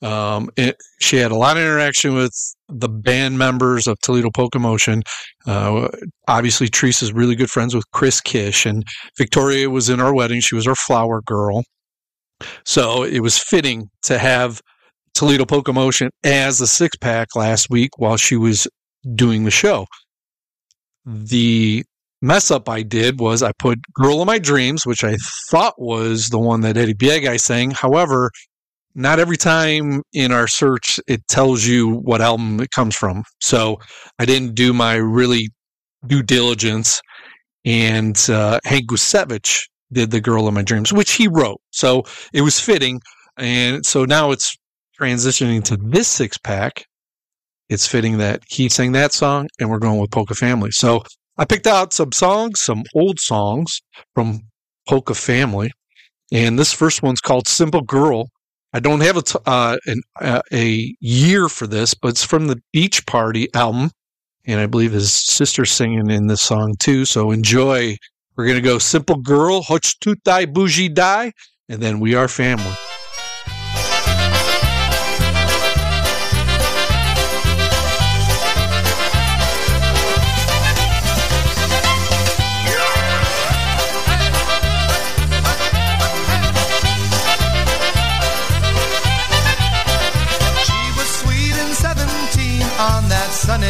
Um, 0.00 0.48
it, 0.56 0.76
she 1.00 1.16
had 1.16 1.32
a 1.32 1.36
lot 1.36 1.56
of 1.56 1.62
interaction 1.62 2.14
with 2.14 2.32
the 2.68 2.88
band 2.88 3.36
members 3.38 3.86
of 3.88 3.98
Toledo 4.00 4.30
Polka 4.30 4.58
Motion. 4.58 5.02
Uh, 5.46 5.88
obviously, 6.28 6.68
Teresa's 6.68 7.12
really 7.12 7.34
good 7.34 7.50
friends 7.50 7.74
with 7.74 7.90
Chris 7.90 8.20
Kish, 8.20 8.64
and 8.64 8.84
Victoria 9.16 9.68
was 9.68 9.88
in 9.88 9.98
our 9.98 10.14
wedding. 10.14 10.40
She 10.40 10.54
was 10.54 10.68
our 10.68 10.76
flower 10.76 11.20
girl. 11.22 11.64
So 12.64 13.02
it 13.02 13.20
was 13.20 13.38
fitting 13.38 13.88
to 14.02 14.18
have 14.18 14.60
Toledo 15.18 15.44
Polka 15.44 15.72
Motion 15.72 16.10
as 16.22 16.60
a 16.60 16.66
six 16.68 16.96
pack 16.96 17.34
last 17.34 17.68
week 17.70 17.98
while 17.98 18.16
she 18.16 18.36
was 18.36 18.68
doing 19.16 19.42
the 19.42 19.50
show. 19.50 19.84
The 21.04 21.84
mess 22.22 22.52
up 22.52 22.68
I 22.68 22.82
did 22.82 23.18
was 23.18 23.42
I 23.42 23.50
put 23.58 23.80
Girl 23.94 24.20
of 24.20 24.28
My 24.28 24.38
Dreams, 24.38 24.86
which 24.86 25.02
I 25.02 25.16
thought 25.50 25.74
was 25.76 26.28
the 26.28 26.38
one 26.38 26.60
that 26.60 26.76
Eddie 26.76 26.94
Biegaj 26.94 27.40
sang. 27.40 27.72
However, 27.72 28.30
not 28.94 29.18
every 29.18 29.36
time 29.36 30.02
in 30.12 30.30
our 30.30 30.46
search 30.46 31.00
it 31.08 31.26
tells 31.26 31.66
you 31.66 31.94
what 31.94 32.20
album 32.20 32.60
it 32.60 32.70
comes 32.70 32.94
from. 32.94 33.24
So 33.40 33.80
I 34.20 34.24
didn't 34.24 34.54
do 34.54 34.72
my 34.72 34.94
really 34.94 35.48
due 36.06 36.22
diligence. 36.22 37.00
And 37.64 38.16
uh, 38.30 38.60
Hank 38.64 38.88
Guzevich 38.88 39.62
did 39.90 40.12
The 40.12 40.20
Girl 40.20 40.46
of 40.46 40.54
My 40.54 40.62
Dreams, 40.62 40.92
which 40.92 41.14
he 41.14 41.26
wrote. 41.26 41.60
So 41.72 42.04
it 42.32 42.42
was 42.42 42.60
fitting. 42.60 43.00
And 43.36 43.84
so 43.84 44.04
now 44.04 44.30
it's 44.30 44.56
transitioning 45.00 45.62
to 45.64 45.76
this 45.76 46.08
six 46.08 46.38
pack. 46.38 46.86
It's 47.68 47.86
fitting 47.86 48.18
that 48.18 48.42
he 48.48 48.68
sang 48.68 48.92
that 48.92 49.12
song 49.12 49.48
and 49.60 49.70
we're 49.70 49.78
going 49.78 50.00
with 50.00 50.10
Polka 50.10 50.34
Family. 50.34 50.70
So 50.70 51.02
I 51.36 51.44
picked 51.44 51.66
out 51.66 51.92
some 51.92 52.12
songs, 52.12 52.60
some 52.60 52.82
old 52.94 53.20
songs 53.20 53.80
from 54.14 54.40
Polka 54.88 55.14
Family. 55.14 55.70
And 56.32 56.58
this 56.58 56.72
first 56.72 57.02
one's 57.02 57.20
called 57.20 57.46
Simple 57.46 57.82
Girl. 57.82 58.28
I 58.72 58.80
don't 58.80 59.00
have 59.00 59.16
a, 59.16 59.22
t- 59.22 59.38
uh, 59.46 59.76
an, 59.86 60.02
uh, 60.20 60.42
a 60.52 60.94
year 61.00 61.48
for 61.48 61.66
this, 61.66 61.94
but 61.94 62.08
it's 62.08 62.24
from 62.24 62.48
the 62.48 62.60
Beach 62.72 63.06
Party 63.06 63.48
album. 63.54 63.90
And 64.46 64.60
I 64.60 64.66
believe 64.66 64.92
his 64.92 65.12
sister's 65.12 65.70
singing 65.70 66.10
in 66.10 66.26
this 66.26 66.40
song 66.40 66.74
too. 66.78 67.04
So 67.04 67.30
enjoy. 67.30 67.96
We're 68.36 68.46
going 68.46 68.56
to 68.56 68.62
go 68.62 68.78
Simple 68.78 69.16
Girl, 69.16 69.62
Hoch 69.62 69.82
Tutai 69.82 70.52
Bougie 70.52 70.88
Die, 70.88 71.32
and 71.68 71.82
then 71.82 71.98
We 72.00 72.14
Are 72.14 72.28
Family. 72.28 72.74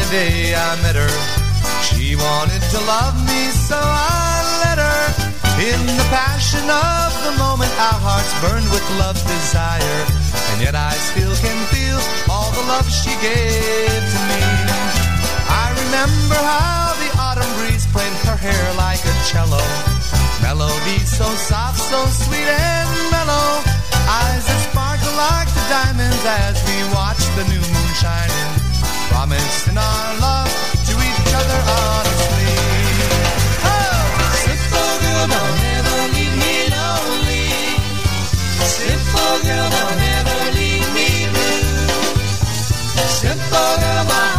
Day 0.09 0.57
I 0.57 0.73
met 0.81 0.97
her. 0.97 1.13
She 1.85 2.17
wanted 2.17 2.61
to 2.73 2.79
love 2.89 3.13
me, 3.29 3.41
so 3.53 3.77
I 3.77 4.41
let 4.65 4.77
her. 4.81 5.03
In 5.61 5.81
the 5.85 6.07
passion 6.09 6.65
of 6.65 7.09
the 7.25 7.33
moment, 7.37 7.69
our 7.77 7.99
hearts 8.01 8.33
burned 8.41 8.65
with 8.73 8.81
love's 8.97 9.21
desire. 9.21 10.01
And 10.53 10.65
yet 10.65 10.73
I 10.73 10.97
still 11.13 11.33
can 11.37 11.57
feel 11.69 12.01
all 12.25 12.49
the 12.57 12.65
love 12.65 12.89
she 12.89 13.13
gave 13.21 14.01
to 14.01 14.19
me. 14.33 14.41
I 15.45 15.77
remember 15.77 16.39
how 16.41 16.97
the 16.97 17.09
autumn 17.21 17.51
breeze 17.61 17.85
played 17.93 18.13
her 18.25 18.37
hair 18.37 18.65
like 18.81 19.01
a 19.05 19.15
cello. 19.29 19.61
Melody 20.41 20.99
so 21.05 21.29
soft, 21.37 21.77
so 21.77 22.01
sweet 22.25 22.49
and 22.49 22.89
mellow. 23.13 23.61
Eyes 24.09 24.41
that 24.41 24.61
sparkle 24.73 25.13
like 25.21 25.49
the 25.53 25.65
diamonds 25.69 26.23
as 26.25 26.57
we 26.65 26.77
watch 26.97 27.21
the 27.37 27.45
new 27.45 27.61
moon 27.61 27.91
shining. 28.01 28.68
Promising 29.09 29.77
our 29.77 30.19
love 30.19 30.51
to 30.87 30.93
each 31.07 31.33
other 31.39 31.59
honestly. 31.77 32.49
Simple 34.45 34.93
girl, 35.03 35.25
don't 35.33 35.59
ever 35.75 35.99
leave 36.15 36.35
me 36.43 36.55
lonely. 36.75 37.47
Simple 38.77 39.35
girl, 39.45 39.69
don't 39.75 40.01
ever 40.17 40.41
leave 40.57 40.89
me 40.97 41.09
blue. 41.33 41.89
Simple 43.19 43.71
girl, 43.81 44.03
my 44.05 44.38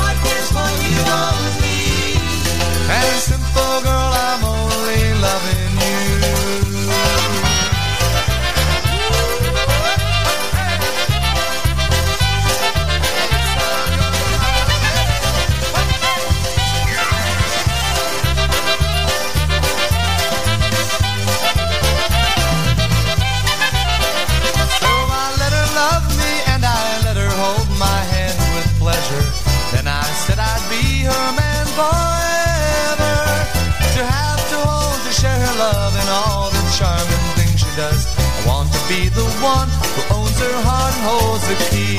one 39.40 39.68
who 39.96 40.02
owns 40.20 40.36
her 40.36 40.56
heart 40.68 40.92
and 40.92 41.04
holds 41.08 41.44
the 41.48 41.56
key. 41.72 41.96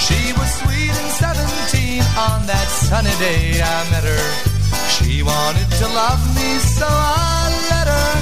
She 0.00 0.32
was 0.32 0.48
sweet 0.64 0.92
and 0.96 1.12
17 1.12 2.00
on 2.16 2.46
that 2.48 2.68
sunny 2.72 3.12
day 3.20 3.60
I 3.60 3.84
met 3.92 4.04
her. 4.04 4.24
She 4.88 5.22
wanted 5.22 5.68
to 5.80 5.86
love 5.92 6.20
me, 6.32 6.56
so 6.56 6.88
I 6.88 7.52
let 7.68 7.88
her. 7.92 8.12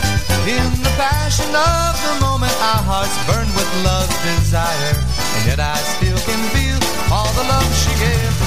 In 0.50 0.70
the 0.82 0.92
passion 0.98 1.50
of 1.54 1.92
the 2.02 2.14
moment, 2.20 2.54
our 2.58 2.82
hearts 2.82 3.14
burned 3.30 3.54
with 3.54 3.70
love's 3.86 4.18
desire. 4.26 4.98
And 5.38 5.42
yet 5.46 5.60
I 5.60 5.78
still 5.94 6.18
can 6.26 6.40
feel 6.50 6.80
all 7.14 7.30
the 7.38 7.46
love 7.46 7.70
she 7.78 7.94
gave 8.02 8.43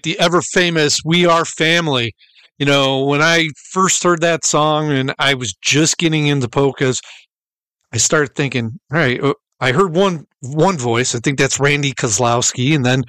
like 0.00 0.16
the 0.16 0.22
ever 0.22 0.40
famous 0.40 1.00
"We 1.04 1.26
Are 1.26 1.44
Family." 1.44 2.14
You 2.58 2.66
know, 2.66 3.04
when 3.04 3.22
I 3.22 3.48
first 3.72 4.02
heard 4.02 4.20
that 4.20 4.44
song 4.44 4.90
and 4.90 5.14
I 5.18 5.34
was 5.34 5.54
just 5.62 5.98
getting 5.98 6.26
into 6.26 6.48
polkas, 6.48 7.00
I 7.92 7.96
started 7.96 8.34
thinking, 8.34 8.78
all 8.92 8.98
right, 8.98 9.18
oh, 9.22 9.34
I 9.60 9.72
heard 9.72 9.94
one 9.94 10.26
one 10.40 10.78
voice. 10.78 11.14
I 11.14 11.18
think 11.20 11.38
that's 11.38 11.60
Randy 11.60 11.92
Kozlowski, 11.92 12.74
and 12.74 12.84
then 12.84 13.04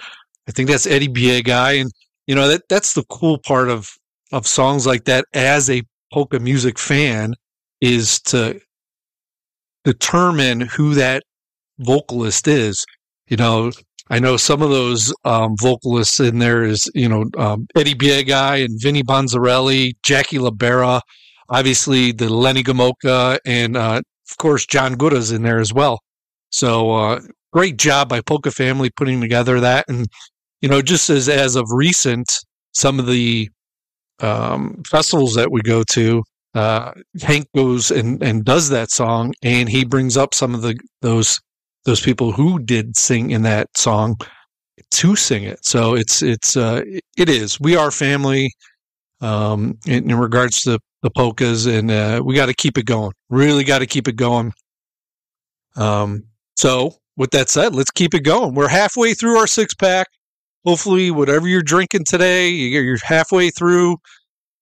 I 0.48 0.52
think 0.52 0.70
that's 0.70 0.88
Eddie 0.88 1.08
Biegaj. 1.08 1.82
And 1.82 1.92
you 2.28 2.36
know 2.36 2.48
that 2.50 2.64
that's 2.70 2.94
the 2.94 3.04
cool 3.10 3.38
part 3.39 3.70
of 3.70 3.89
of 4.34 4.48
songs 4.48 4.86
like 4.86 5.06
that 5.06 5.26
as 5.34 5.70
a 5.70 5.84
polka 6.14 6.39
music 6.39 6.80
fan 6.80 7.36
is 7.82 8.20
to 8.22 8.60
determine 9.86 10.62
who 10.62 10.94
that 10.96 11.24
vocalist 11.80 12.48
is. 12.48 12.86
You 13.28 13.38
know, 13.38 13.72
I 14.12 14.20
know 14.20 14.36
some 14.36 14.62
of 14.62 14.70
those 14.70 15.14
um, 15.24 15.55
vocalists 15.57 16.20
in 16.20 16.39
there 16.39 16.64
is 16.64 16.91
you 16.93 17.07
know 17.07 17.26
um, 17.38 17.66
Eddie 17.78 17.95
Biegaj 17.95 18.66
and 18.66 18.80
Vinnie 18.82 19.03
Bonzarelli, 19.03 19.93
Jackie 20.03 20.38
Libera, 20.38 21.01
obviously 21.49 22.12
the 22.12 22.28
Lenny 22.28 22.62
Gomulka, 22.62 23.39
and 23.45 23.78
uh, 23.78 24.01
of 24.30 24.38
course 24.38 24.66
John 24.66 24.95
Gooda's 24.95 25.32
in 25.32 25.43
there 25.43 25.59
as 25.59 25.74
well. 25.74 26.01
So 26.49 26.91
uh, 26.91 27.22
great 27.53 27.78
job 27.78 28.09
by 28.09 28.20
Polka 28.20 28.51
Family 28.51 28.89
putting 28.89 29.22
together 29.22 29.62
that, 29.62 29.86
and 29.88 30.07
you 30.59 30.68
know 30.68 30.82
just 30.82 31.09
as 31.09 31.30
as 31.30 31.55
of 31.55 31.66
recent, 31.72 32.38
some 32.74 32.99
of 32.99 33.07
the 33.07 33.49
um, 34.20 34.84
festivals 34.86 35.36
that 35.36 35.53
we 35.53 35.62
go 35.62 35.84
to, 35.91 36.22
uh, 36.53 36.91
Hank 37.22 37.47
goes 37.55 37.91
and, 37.91 38.22
and 38.22 38.43
does 38.43 38.68
that 38.70 38.91
song, 38.91 39.34
and 39.41 39.70
he 39.70 39.86
brings 39.86 40.18
up 40.18 40.34
some 40.34 40.53
of 40.53 40.64
the 40.64 40.78
those 41.01 41.39
those 41.86 42.00
people 42.00 42.32
who 42.32 42.60
did 42.60 42.96
sing 42.98 43.32
in 43.32 43.42
that 43.44 43.76
song 43.76 44.18
to 44.92 45.16
sing 45.16 45.44
it. 45.44 45.66
So 45.66 45.96
it's 45.96 46.22
it's 46.22 46.58
uh, 46.58 46.82
it 47.18 47.30
is 47.30 47.60
we 47.60 47.76
are 47.76 47.92
family 47.92 48.52
um, 49.22 49.78
in, 49.88 50.10
in 50.10 50.18
regards 50.18 50.62
to 50.64 50.80
the 51.02 51.10
polkas, 51.10 51.66
and 51.66 51.90
uh, 51.92 52.22
we 52.24 52.36
got 52.36 52.48
to 52.48 52.54
keep 52.54 52.78
it 52.78 52.86
going. 52.86 53.14
Really 53.30 53.64
got 53.64 53.80
to 53.80 53.88
keep 53.88 54.08
it 54.08 54.16
going. 54.16 54.52
Um, 55.76 56.24
so 56.56 56.96
with 57.18 57.32
that 57.32 57.50
said, 57.50 57.74
let's 57.74 57.92
keep 57.92 58.14
it 58.14 58.22
going. 58.22 58.54
We're 58.54 58.68
halfway 58.68 59.14
through 59.14 59.38
our 59.38 59.48
six 59.48 59.74
pack. 59.74 60.08
Hopefully, 60.66 61.10
whatever 61.10 61.48
you're 61.48 61.64
drinking 61.64 62.06
today, 62.06 62.50
you're 62.50 62.98
halfway 63.04 63.50
through, 63.50 63.98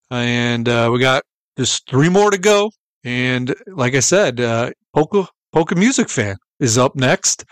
and 0.10 0.68
uh, 0.70 0.90
we 0.92 1.00
got 1.00 1.24
just 1.58 1.90
three 1.90 2.10
more 2.10 2.32
to 2.32 2.38
go. 2.38 2.72
And 3.04 3.54
like 3.68 3.96
I 3.96 4.00
said, 4.00 4.40
uh, 4.40 4.72
polka 4.94 5.28
polka 5.52 5.76
music 5.76 6.10
fan 6.10 6.38
is 6.60 6.78
up 6.78 6.96
next, 6.96 7.46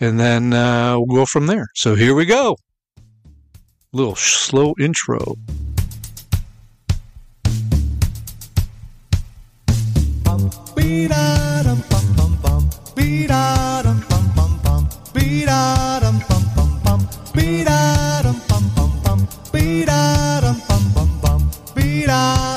and 0.00 0.18
then 0.18 0.52
uh, 0.52 0.98
we'll 0.98 1.16
go 1.16 1.26
from 1.26 1.46
there. 1.46 1.68
So 1.74 1.94
here 1.94 2.14
we 2.14 2.26
go. 2.26 2.56
Little 3.92 4.16
slow 4.16 4.74
intro. 4.78 5.36
I 22.14 22.51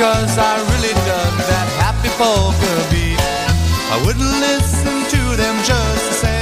Because 0.00 0.38
I 0.38 0.56
really 0.72 0.94
dug 0.94 1.34
that 1.50 1.68
happy 1.76 2.08
polka 2.16 2.72
beat, 2.88 3.20
I 3.92 4.00
wouldn't 4.06 4.24
listen 4.40 5.04
to 5.10 5.36
them 5.36 5.62
just 5.62 6.08
the 6.08 6.14
same. 6.14 6.39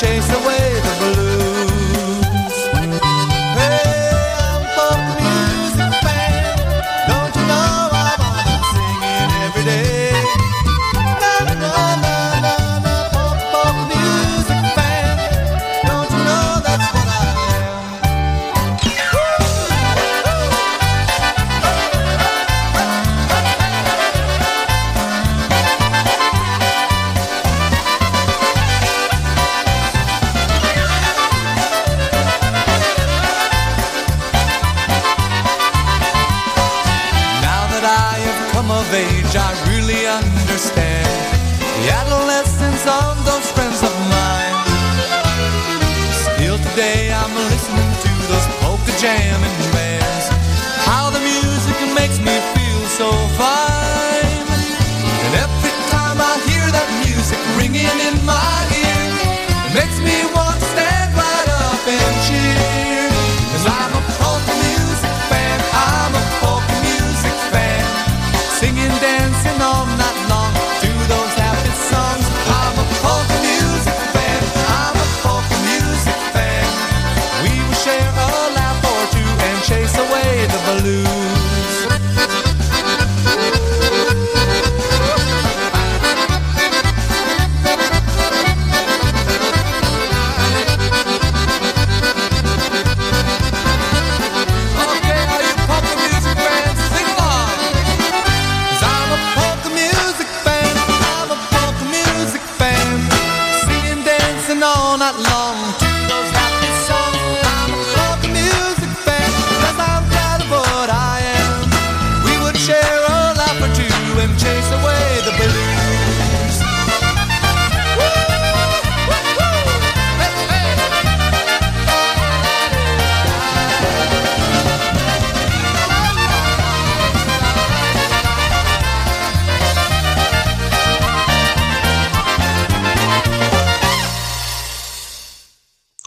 Chase 0.00 0.28
the 0.28 0.38
blues. 0.38 0.57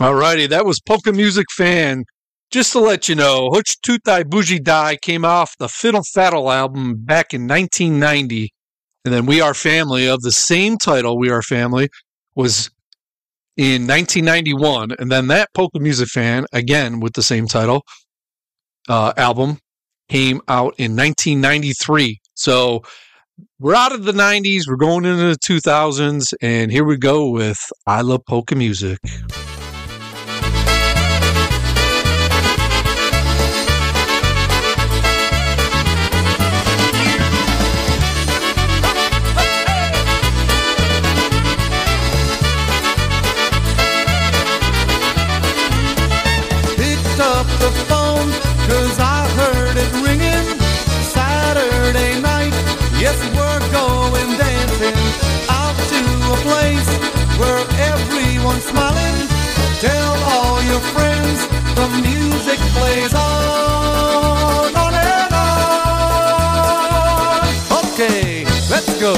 All 0.01 0.15
righty, 0.15 0.47
that 0.47 0.65
was 0.65 0.79
Polka 0.79 1.13
Music 1.13 1.45
Fan. 1.51 2.05
Just 2.49 2.71
to 2.71 2.79
let 2.79 3.07
you 3.07 3.13
know, 3.13 3.51
Huch 3.53 3.79
Tutai 3.81 4.23
Buji 4.23 4.61
Dai 4.61 4.97
came 4.97 5.23
off 5.23 5.55
the 5.59 5.69
Fiddle 5.69 6.01
Faddle 6.01 6.51
album 6.51 6.95
back 6.97 7.35
in 7.35 7.47
1990. 7.47 8.49
And 9.05 9.13
then 9.13 9.27
We 9.27 9.41
Are 9.41 9.53
Family 9.53 10.07
of 10.07 10.21
the 10.21 10.31
same 10.31 10.79
title, 10.79 11.19
We 11.19 11.29
Are 11.29 11.43
Family, 11.43 11.87
was 12.33 12.71
in 13.57 13.85
1991. 13.85 14.93
And 14.97 15.11
then 15.11 15.27
that 15.27 15.49
polka 15.53 15.79
music 15.79 16.07
fan, 16.07 16.47
again 16.51 16.99
with 16.99 17.13
the 17.13 17.21
same 17.21 17.45
title, 17.45 17.83
uh, 18.89 19.13
album 19.17 19.59
came 20.09 20.41
out 20.47 20.73
in 20.79 20.95
1993. 20.95 22.19
So 22.33 22.81
we're 23.59 23.75
out 23.75 23.91
of 23.91 24.05
the 24.05 24.13
90s, 24.13 24.63
we're 24.67 24.77
going 24.77 25.05
into 25.05 25.25
the 25.25 25.37
2000s, 25.37 26.33
and 26.41 26.71
here 26.71 26.85
we 26.85 26.97
go 26.97 27.29
with 27.29 27.59
I 27.85 28.01
Love 28.01 28.25
Polka 28.27 28.55
Music. 28.55 28.97
Place 56.41 56.89
where 57.39 57.61
everyone's 57.91 58.65
smiling. 58.65 59.27
Tell 59.79 60.15
all 60.33 60.61
your 60.63 60.81
friends 60.93 61.39
the 61.77 61.87
music 62.01 62.59
plays 62.75 63.13
on 63.13 64.75
on 64.75 64.93
and 64.93 65.33
on. 65.33 66.25
Okay 67.85 68.51
let's 68.71 68.91
go. 68.99 69.13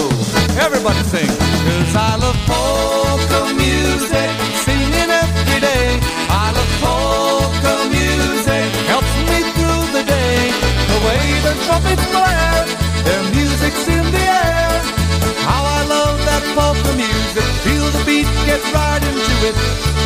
Everybody 0.65 1.03
sing. 1.13 1.30
Cause 1.30 1.95
I 1.95 2.15
love 2.24 2.39
polka 2.49 3.53
music 3.53 4.30
singing 4.65 5.11
every 5.24 5.59
day. 5.61 5.99
I 6.30 6.45
love 6.57 6.71
polka 6.84 7.76
music 7.97 8.65
helps 8.91 9.13
me 9.30 9.38
through 9.55 9.86
the 9.97 10.03
day. 10.17 10.51
The 10.91 10.99
way 11.07 11.24
the 11.47 11.53
trumpets 11.65 12.05
blare 12.11 12.65
their 13.05 13.24
music's 13.32 13.88
in 13.88 14.12
that 16.44 16.56
polka 16.56 16.91
music 16.96 17.48
feel 17.64 17.88
the 17.96 18.04
beat 18.06 18.28
get 18.46 18.62
right 18.74 19.02
into 19.04 19.34
it. 19.48 19.56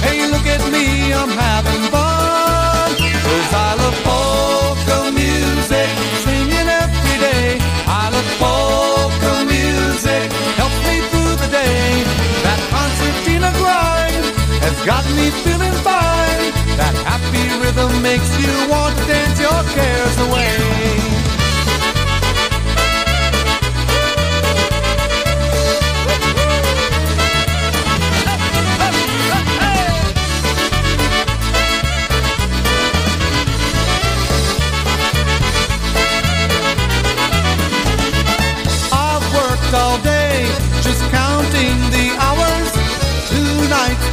Hey 0.05 0.29
look 0.29 0.45
at 0.45 0.61
me 0.71 1.13
I'm 1.13 1.29
having 1.29 1.83
fun. 1.89 2.89
Cause 3.25 3.51
I 3.53 3.69
love 3.81 3.97
polka 4.05 5.11
music 5.11 5.89
singing 6.25 6.69
every 6.83 7.17
day. 7.19 7.57
I 7.87 8.09
love 8.13 8.29
polka 8.41 9.33
music 9.45 10.27
helps 10.59 10.79
me 10.85 11.01
through 11.09 11.35
the 11.43 11.49
day. 11.49 12.03
That 12.45 12.59
concertina 12.73 13.51
grind 13.57 14.25
has 14.61 14.77
got 14.85 15.05
me 15.17 15.29
feeling 15.43 15.75
fine. 15.81 16.53
That 16.77 16.95
happy 17.09 17.45
rhythm 17.61 17.91
makes 18.01 18.29
you 18.39 18.53
want 18.69 18.97
to 18.97 19.03
dance 19.05 19.39
your 19.39 19.61
cares 19.73 20.17
away 20.27 21.06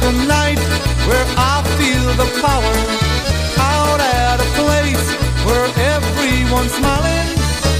the 0.05 0.13
night 0.27 0.61
where 1.07 1.27
I 1.53 1.55
feel 1.77 2.07
the 2.21 2.29
power. 2.45 2.75
Out 3.73 3.99
at 3.99 4.37
a 4.47 4.49
place 4.61 5.05
where 5.47 5.67
everyone's 5.95 6.73
smiling. 6.79 7.29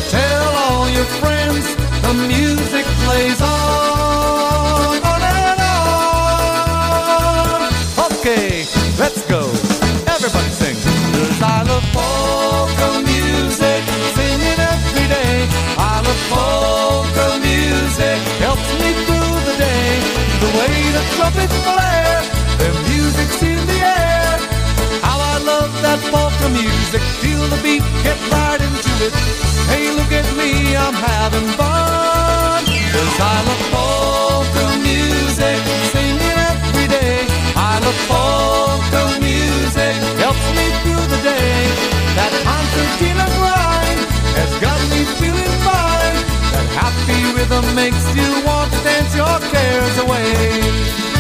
Tell 0.10 0.50
all 0.66 0.86
your 0.98 1.10
friends 1.22 1.66
the 2.06 2.14
music 2.34 2.86
plays 3.06 3.40
on. 3.42 4.98
On 5.12 5.22
and 5.22 5.62
on. 5.78 7.60
Okay, 8.10 8.48
let's 9.02 9.22
go. 9.34 9.42
Everybody 10.14 10.52
sing. 10.62 10.78
'Cause 10.82 11.42
I 11.56 11.58
love 11.70 11.88
polka 11.98 12.90
music, 13.12 13.82
singing 14.16 14.60
every 14.74 15.08
day. 15.18 15.36
I 15.92 15.94
love 16.06 16.22
polka 16.34 17.28
music, 17.50 18.18
helps 18.46 18.70
me 18.82 18.90
through 19.06 19.36
the 19.48 19.56
day. 19.68 19.90
The 20.44 20.50
way 20.58 20.76
the 20.98 21.04
trumpets 21.16 21.58
blare, 21.66 21.95
music, 26.96 27.22
feel 27.22 27.48
the 27.48 27.62
beat, 27.62 27.84
get 28.04 28.18
right 28.32 28.62
into 28.62 29.06
it. 29.06 29.14
Hey, 29.70 29.92
look 29.92 30.12
at 30.12 30.28
me, 30.38 30.76
I'm 30.76 30.94
having 30.94 31.48
fun. 31.60 32.64
'Cause 32.66 33.20
I 33.20 33.38
love 33.48 33.64
polka 33.72 34.66
music, 34.84 35.60
singing 35.92 36.40
every 36.52 36.88
day. 36.88 37.28
I 37.56 37.80
love 37.86 38.00
polka 38.08 39.04
music, 39.20 39.96
helps 40.24 40.48
me 40.58 40.66
through 40.82 41.06
the 41.14 41.22
day. 41.34 41.58
That 42.18 42.34
concertina 42.48 43.26
grind 43.40 44.00
has 44.40 44.52
got 44.66 44.80
me 44.92 45.02
feeling 45.20 45.56
fine. 45.68 46.18
That 46.54 46.68
happy 46.82 47.22
rhythm 47.36 47.66
makes 47.76 48.06
you 48.16 48.30
want 48.48 48.72
to 48.72 48.80
dance 48.88 49.14
your 49.22 49.38
cares 49.54 49.98
away. 50.06 51.15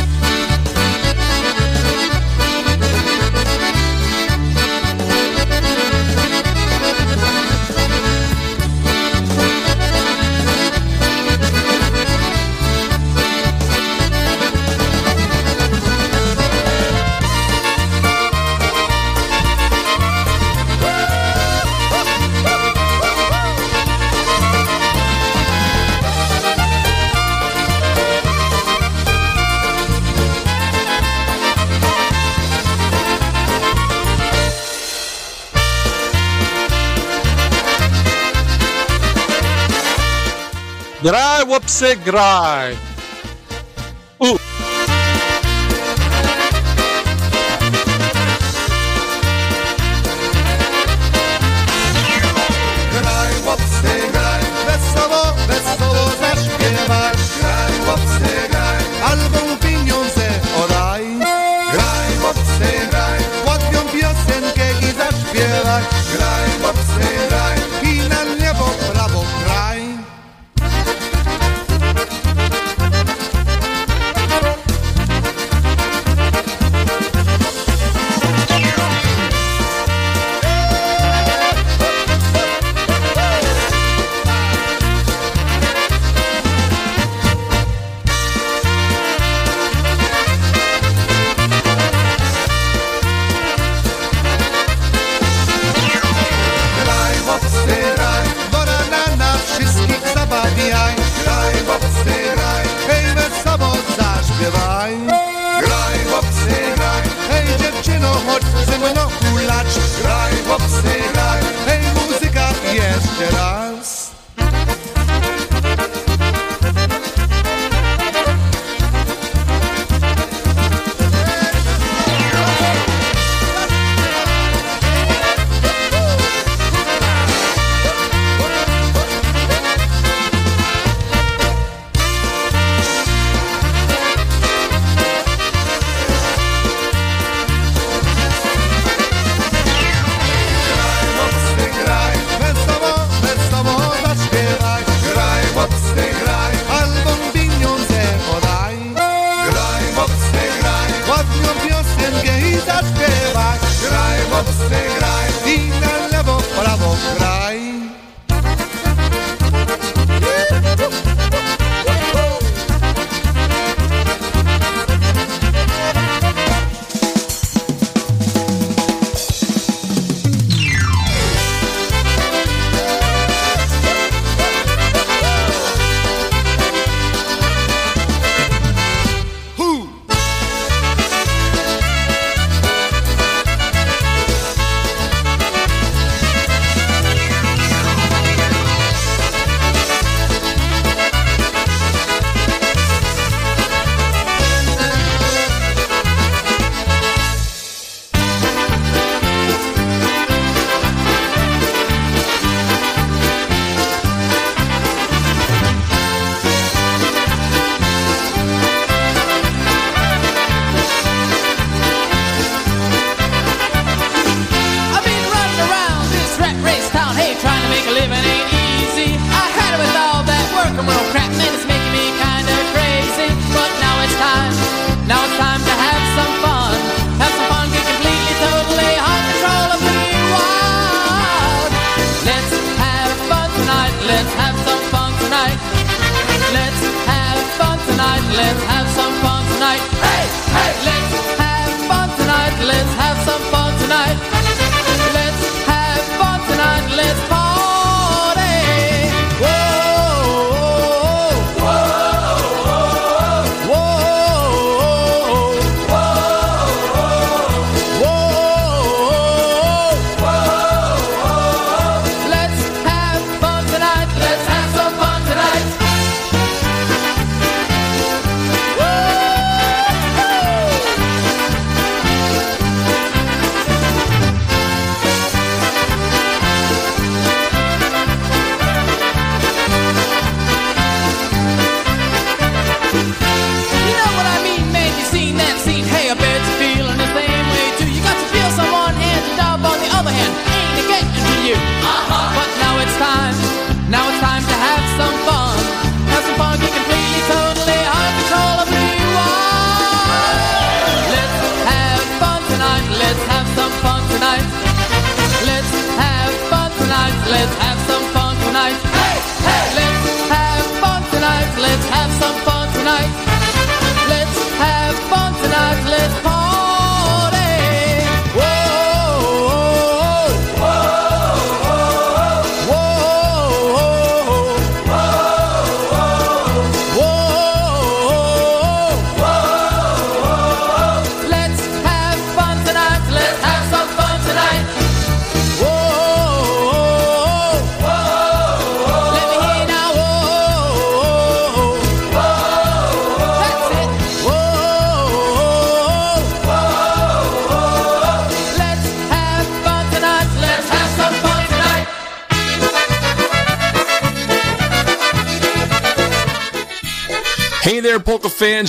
Graj, 41.05 41.45
whoopsie, 41.45 41.95
graj. 42.05 42.75
Ooh. 44.19 44.39
Graj, 52.91 53.33
łopsy, 53.45 53.93
graj, 54.13 54.41
wesoło, 54.65 55.23
wesoło 55.47 56.09
zaśpiewaj. 56.21 57.13
Graj, 57.39 57.73
łopsy, 57.87 58.49
graj, 58.49 58.77
albo 59.03 59.57
pieniądze 59.61 60.27
oddaj. 60.63 61.05
Graj, 61.73 62.11
łopsy, 62.23 62.87
graj, 62.89 63.19
ładną 63.47 63.79
piosenkę 63.93 64.67
i 64.81 64.91
zaśpiewaj. 64.97 65.83
Graj, 66.13 66.49
łopsy, 66.63 67.07
graj, 67.17 67.24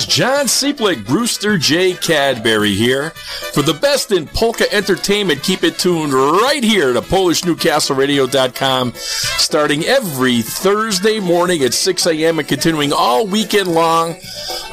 John 0.07 0.45
Seeplick, 0.45 1.05
Brewster 1.05 1.57
J. 1.57 1.93
Cadbury 1.93 2.73
here. 2.73 3.11
For 3.53 3.61
the 3.61 3.73
best 3.73 4.11
in 4.11 4.25
polka 4.25 4.71
entertainment, 4.73 5.43
keep 5.43 5.63
it 5.63 5.77
tuned 5.77 6.13
right 6.13 6.63
here 6.63 6.93
to 6.93 7.01
PolishNewcastleRadio.com, 7.01 8.93
starting 8.95 9.83
every 9.83 10.41
Thursday 10.41 11.19
morning 11.19 11.61
at 11.63 11.73
6 11.73 12.07
a.m. 12.07 12.39
and 12.39 12.47
continuing 12.47 12.93
all 12.93 13.27
weekend 13.27 13.67
long 13.67 14.15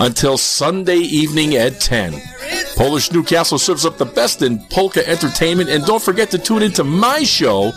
until 0.00 0.38
Sunday 0.38 0.96
evening 0.98 1.56
at 1.56 1.80
10. 1.80 2.14
Polish 2.76 3.12
Newcastle 3.12 3.58
serves 3.58 3.86
up 3.86 3.98
the 3.98 4.04
best 4.04 4.42
in 4.42 4.58
polka 4.66 5.06
entertainment, 5.08 5.70
and 5.70 5.84
don't 5.84 6.02
forget 6.02 6.30
to 6.30 6.38
tune 6.38 6.62
into 6.62 6.82
my 6.84 7.22
show, 7.22 7.72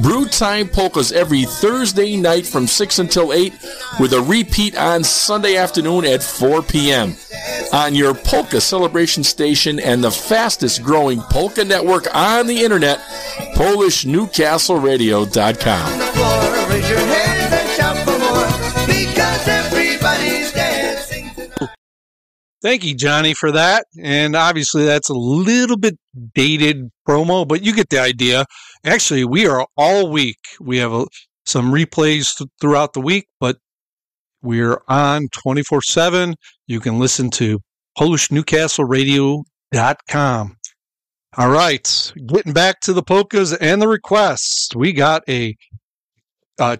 Brew 0.00 0.26
Time 0.26 0.68
Polkas, 0.68 1.12
every 1.12 1.44
Thursday 1.44 2.16
night 2.16 2.46
from 2.46 2.66
6 2.66 2.98
until 2.98 3.32
8, 3.32 3.52
with 4.00 4.12
a 4.12 4.20
repeat 4.20 4.76
on 4.76 5.02
Sunday 5.02 5.56
afternoon 5.56 6.04
at 6.04 6.22
4 6.22 6.60
p.m. 6.62 7.16
on 7.72 7.94
your 7.94 8.12
polka 8.14 8.60
celebration 8.60 9.24
station 9.24 9.80
and 9.80 10.04
the 10.04 10.10
fastest 10.10 10.82
growing 10.82 11.20
polka 11.22 11.64
network 11.64 12.06
on 12.14 12.46
the 12.46 12.62
internet, 12.62 12.98
PolishNewcastleRadio.com. 13.56 15.92
floor, 16.12 16.68
raise 16.68 16.88
your 16.88 16.98
hands 16.98 17.52
and 17.52 17.68
shout 17.76 17.96
for 18.04 18.18
more 18.18 18.46
because 18.86 19.48
everybody's 19.48 20.52
dancing. 20.52 21.30
Thank 22.62 22.84
you, 22.84 22.94
Johnny, 22.94 23.34
for 23.34 23.50
that. 23.52 23.86
And 24.00 24.36
obviously, 24.36 24.84
that's 24.84 25.08
a 25.08 25.14
little 25.14 25.76
bit 25.76 25.96
dated 26.34 26.90
promo, 27.06 27.46
but 27.46 27.62
you 27.64 27.72
get 27.74 27.88
the 27.90 28.00
idea. 28.00 28.44
Actually, 28.84 29.24
we 29.24 29.46
are 29.46 29.66
all 29.76 30.10
week. 30.10 30.38
We 30.60 30.78
have 30.78 30.92
a, 30.92 31.06
some 31.46 31.72
replays 31.72 32.36
th- 32.36 32.50
throughout 32.60 32.92
the 32.92 33.00
week, 33.00 33.26
but 33.40 33.58
we're 34.42 34.80
on 34.88 35.28
24 35.32 35.82
7. 35.82 36.34
You 36.66 36.80
can 36.80 36.98
listen 36.98 37.30
to 37.30 37.60
PolishNewcastleRadio.com. 37.98 40.56
All 41.36 41.50
right, 41.50 42.12
getting 42.26 42.52
back 42.52 42.80
to 42.80 42.92
the 42.92 43.02
polkas 43.02 43.52
and 43.52 43.82
the 43.82 43.88
requests. 43.88 44.74
We 44.74 44.92
got 44.92 45.22
a 45.28 45.54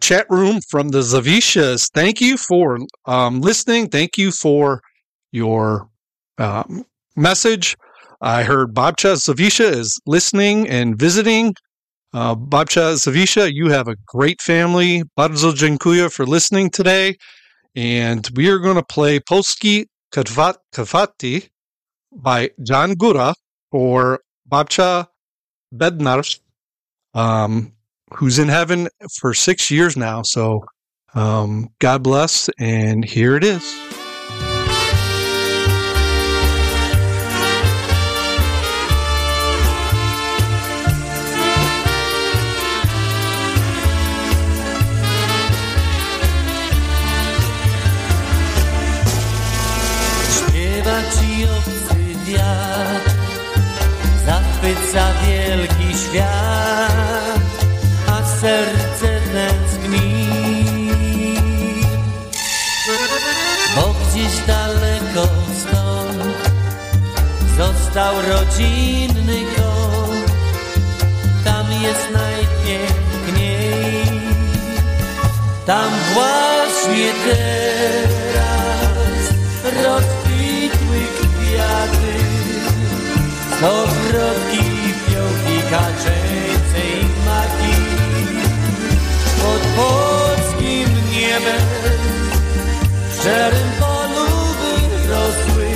chat 0.01 0.27
room 0.31 0.61
from 0.69 0.89
the 0.89 1.01
Zavishas. 1.01 1.91
Thank 1.95 2.21
you 2.21 2.37
for 2.37 2.79
um, 3.07 3.41
listening. 3.41 3.89
Thank 3.89 4.19
you 4.19 4.33
for 4.33 4.81
your 5.33 5.89
um, 6.39 6.85
message. 7.17 7.77
I 8.21 8.43
heard 8.43 8.75
Babcha 8.75 9.15
Zavisha 9.15 9.71
is 9.71 10.01
listening 10.07 10.69
and 10.69 10.99
visiting. 10.99 11.55
Uh, 12.13 12.35
Babcha 12.35 12.95
Zavisha, 12.95 13.53
you 13.53 13.71
have 13.71 13.87
a 13.87 13.97
great 14.07 14.41
family. 14.41 15.03
Bardzo 15.17 15.53
dziękuję 15.53 16.11
for 16.11 16.27
listening 16.27 16.71
today. 16.71 17.17
And 17.79 18.29
we 18.35 18.49
are 18.49 18.59
going 18.59 18.75
to 18.75 18.83
play 18.83 19.21
Polski 19.21 19.87
Kwiaty 20.13 21.49
by 22.13 22.51
John 22.67 22.95
Gura 22.95 23.35
or 23.71 24.19
Babcha 24.51 25.07
Bednar, 25.73 26.41
um, 27.15 27.73
who's 28.15 28.41
in 28.41 28.49
heaven 28.49 28.89
for 29.21 29.33
six 29.33 29.71
years 29.71 29.97
now. 29.97 30.23
So 30.23 30.65
um, 31.15 31.69
God 31.79 32.03
bless. 32.03 32.51
And 32.59 33.05
here 33.05 33.37
it 33.37 33.45
is. 33.45 33.98
Zachwyca 54.69 55.05
wielki 55.27 55.99
świat, 55.99 57.41
a 58.07 58.23
serce 58.41 59.21
tęskni. 59.33 60.29
Bo 63.77 63.95
gdzieś 63.95 64.35
daleko 64.47 65.29
stąd 65.61 66.39
został 67.57 68.15
rodzinny 68.23 69.41
kąt, 69.57 70.33
tam 71.45 71.67
jest 71.83 72.09
najpiękniej, 72.13 74.05
tam 75.67 75.91
właśnie 76.15 77.13
teraz 79.65 80.18
ogrodki, 83.63 84.65
fiołki, 85.07 85.63
kaczęce 85.71 86.81
i 87.01 87.05
maki. 87.27 87.77
Pod 89.43 89.63
polskim 89.77 90.89
niebem 91.11 91.63
w 93.11 93.21
szczerym 93.21 93.71
polu 93.81 94.27
wyrosły 94.61 95.69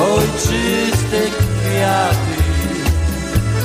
ojczyste 0.00 1.20
kwiaty. 1.38 2.46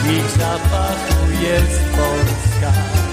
Ich 0.09 0.29
zapachu 0.29 1.31
jest 1.41 1.81
Polska. 1.91 3.10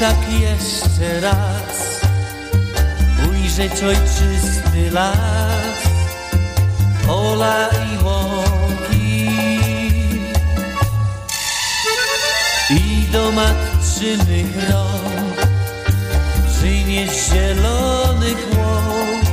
Tak 0.00 0.32
jeszcze 0.40 1.20
raz. 1.20 2.00
Ujrzeć 3.30 3.72
ojczysty 3.82 4.90
las, 4.90 5.78
pola 7.06 7.68
i 7.68 8.04
łąki 8.04 9.28
i 12.70 13.06
do 13.12 13.32
matczynych 13.32 14.70
rąk 14.70 15.36
przynieść 16.46 17.30
zielonych 17.30 18.46
łąk 18.58 19.24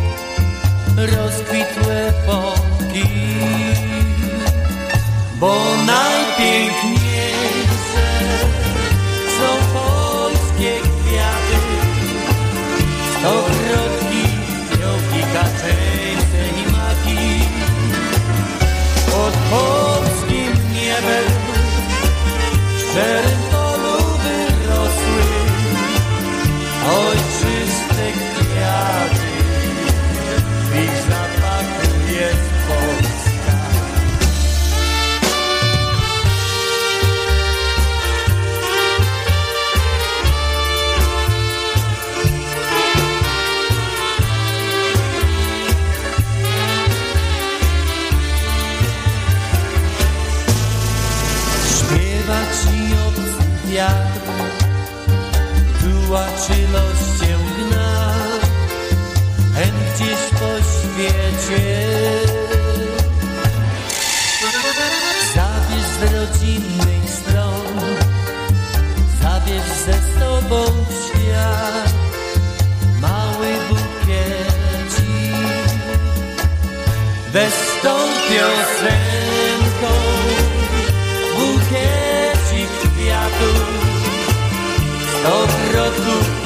rozkwitłe 0.96 2.14
pąki, 2.26 3.10
bo 5.40 5.56
najpiękniejsze 5.86 6.97
świecie. 60.98 61.88
Zabierz 65.36 65.88
z 65.88 66.14
rodzinnych 66.14 67.10
stron, 67.10 67.82
zabierz 69.22 69.70
ze 69.86 70.20
sobą 70.20 70.66
świat 71.06 71.94
mały 73.02 73.48
bukiecik. 73.70 74.98
Weź 77.32 77.54
tą 77.84 77.98
piosenką 78.30 79.94
bukiecik 81.36 82.70
kwiatów, 82.96 83.68
stokrotów, 85.20 85.58
fiołków, 85.68 86.37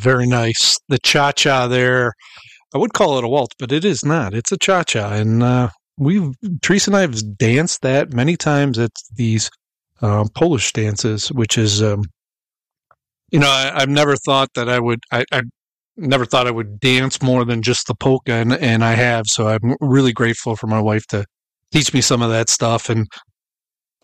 very 0.00 0.26
nice. 0.26 0.78
The 0.88 0.98
cha 0.98 1.32
cha 1.32 1.68
there. 1.68 2.14
I 2.74 2.78
would 2.78 2.92
call 2.92 3.18
it 3.18 3.24
a 3.24 3.28
waltz, 3.28 3.54
but 3.58 3.72
it 3.72 3.84
is 3.84 4.04
not. 4.04 4.34
It's 4.34 4.52
a 4.52 4.56
cha 4.56 4.82
cha. 4.84 5.12
And 5.12 5.42
uh, 5.42 5.70
we've, 5.98 6.34
Teresa 6.62 6.90
and 6.90 6.96
I 6.96 7.00
have 7.02 7.36
danced 7.36 7.82
that 7.82 8.12
many 8.12 8.36
times 8.36 8.78
at 8.78 8.92
these 9.14 9.50
uh, 10.00 10.24
Polish 10.34 10.72
dances, 10.72 11.28
which 11.32 11.58
is, 11.58 11.82
um, 11.82 12.04
you 13.30 13.38
know, 13.38 13.48
I, 13.48 13.72
I've 13.74 13.88
never 13.88 14.16
thought 14.16 14.50
that 14.54 14.68
I 14.68 14.78
would, 14.78 15.00
I, 15.12 15.24
I 15.32 15.42
never 15.96 16.24
thought 16.24 16.46
I 16.46 16.52
would 16.52 16.80
dance 16.80 17.20
more 17.22 17.44
than 17.44 17.62
just 17.62 17.86
the 17.86 17.94
polka, 17.94 18.32
and, 18.32 18.52
and 18.54 18.84
I 18.84 18.92
have. 18.92 19.26
So 19.26 19.48
I'm 19.48 19.76
really 19.80 20.12
grateful 20.12 20.56
for 20.56 20.66
my 20.66 20.80
wife 20.80 21.06
to 21.08 21.24
teach 21.72 21.92
me 21.92 22.00
some 22.00 22.22
of 22.22 22.30
that 22.30 22.48
stuff. 22.48 22.88
And, 22.88 23.06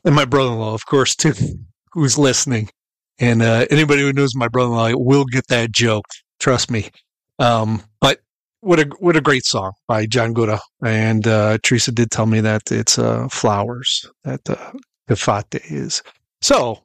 and 0.04 0.14
my 0.14 0.24
brother 0.24 0.50
in 0.50 0.58
law, 0.58 0.74
of 0.74 0.86
course, 0.86 1.16
too, 1.16 1.34
who's 1.92 2.18
listening. 2.18 2.68
And 3.18 3.42
uh, 3.42 3.66
anybody 3.70 4.02
who 4.02 4.12
knows 4.12 4.34
my 4.34 4.48
brother-in-law 4.48 4.92
will 4.96 5.24
get 5.24 5.46
that 5.48 5.72
joke. 5.72 6.04
Trust 6.38 6.70
me. 6.70 6.90
Um, 7.38 7.82
but 8.00 8.20
what 8.60 8.78
a 8.80 8.84
what 8.98 9.16
a 9.16 9.20
great 9.20 9.44
song 9.44 9.72
by 9.86 10.06
John 10.06 10.34
Guda. 10.34 10.60
And 10.84 11.26
uh, 11.26 11.58
Teresa 11.62 11.92
did 11.92 12.10
tell 12.10 12.26
me 12.26 12.40
that 12.40 12.70
it's 12.70 12.98
uh, 12.98 13.28
flowers 13.28 14.10
that 14.24 14.48
uh, 14.48 14.72
Gefate 15.08 15.60
is. 15.70 16.02
So 16.40 16.82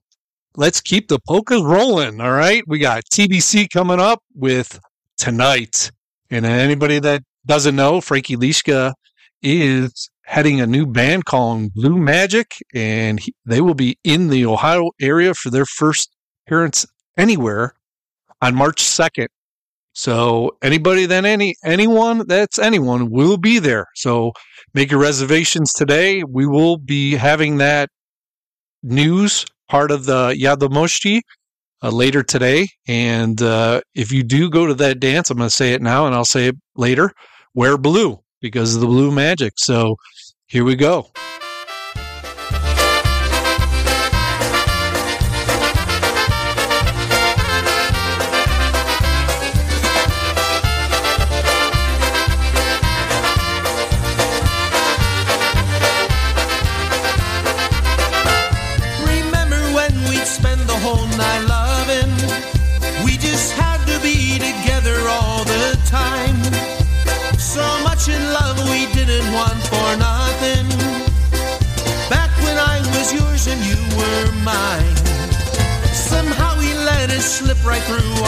let's 0.55 0.81
keep 0.81 1.07
the 1.07 1.19
polkas 1.19 1.61
rolling. 1.61 2.21
All 2.21 2.31
right, 2.31 2.63
we 2.67 2.79
got 2.79 3.03
TBC 3.05 3.69
coming 3.69 3.99
up 3.99 4.21
with 4.35 4.79
tonight. 5.17 5.91
And 6.29 6.45
anybody 6.45 6.99
that 6.99 7.23
doesn't 7.45 7.75
know, 7.75 7.99
Frankie 7.99 8.37
Lishka 8.37 8.93
is 9.41 10.09
heading 10.23 10.61
a 10.61 10.67
new 10.67 10.85
band 10.85 11.25
called 11.25 11.73
Blue 11.73 11.97
Magic, 11.97 12.53
and 12.73 13.19
he, 13.19 13.33
they 13.45 13.59
will 13.59 13.73
be 13.73 13.97
in 14.03 14.29
the 14.29 14.45
Ohio 14.45 14.91
area 15.01 15.33
for 15.33 15.49
their 15.49 15.65
first 15.65 16.09
appearance 16.51 16.85
anywhere 17.17 17.73
on 18.41 18.53
March 18.55 18.83
2nd. 18.83 19.27
So 19.93 20.57
anybody 20.61 21.05
then 21.05 21.25
any 21.25 21.55
anyone 21.63 22.27
that's 22.27 22.59
anyone 22.59 23.09
will 23.09 23.37
be 23.37 23.59
there. 23.59 23.87
So 23.95 24.33
make 24.73 24.91
your 24.91 24.99
reservations 24.99 25.73
today. 25.73 26.23
We 26.23 26.45
will 26.45 26.77
be 26.77 27.15
having 27.15 27.57
that 27.57 27.89
news 28.83 29.45
part 29.69 29.91
of 29.91 30.05
the 30.05 30.35
Wiadomości 30.37 31.21
uh, 31.81 31.89
later 31.89 32.23
today. 32.23 32.67
And 32.87 33.41
uh, 33.41 33.81
if 33.95 34.11
you 34.11 34.23
do 34.23 34.49
go 34.49 34.65
to 34.65 34.73
that 34.75 34.99
dance, 34.99 35.29
I'm 35.29 35.37
going 35.37 35.49
to 35.49 35.55
say 35.55 35.73
it 35.73 35.81
now 35.81 36.05
and 36.05 36.15
I'll 36.15 36.25
say 36.25 36.47
it 36.47 36.55
later. 36.75 37.11
Wear 37.53 37.77
blue 37.77 38.19
because 38.41 38.75
of 38.75 38.81
the 38.81 38.87
blue 38.87 39.11
magic. 39.11 39.53
So 39.57 39.95
here 40.47 40.63
we 40.63 40.75
go. 40.75 41.11
Right 77.71 77.83
through 77.83 78.20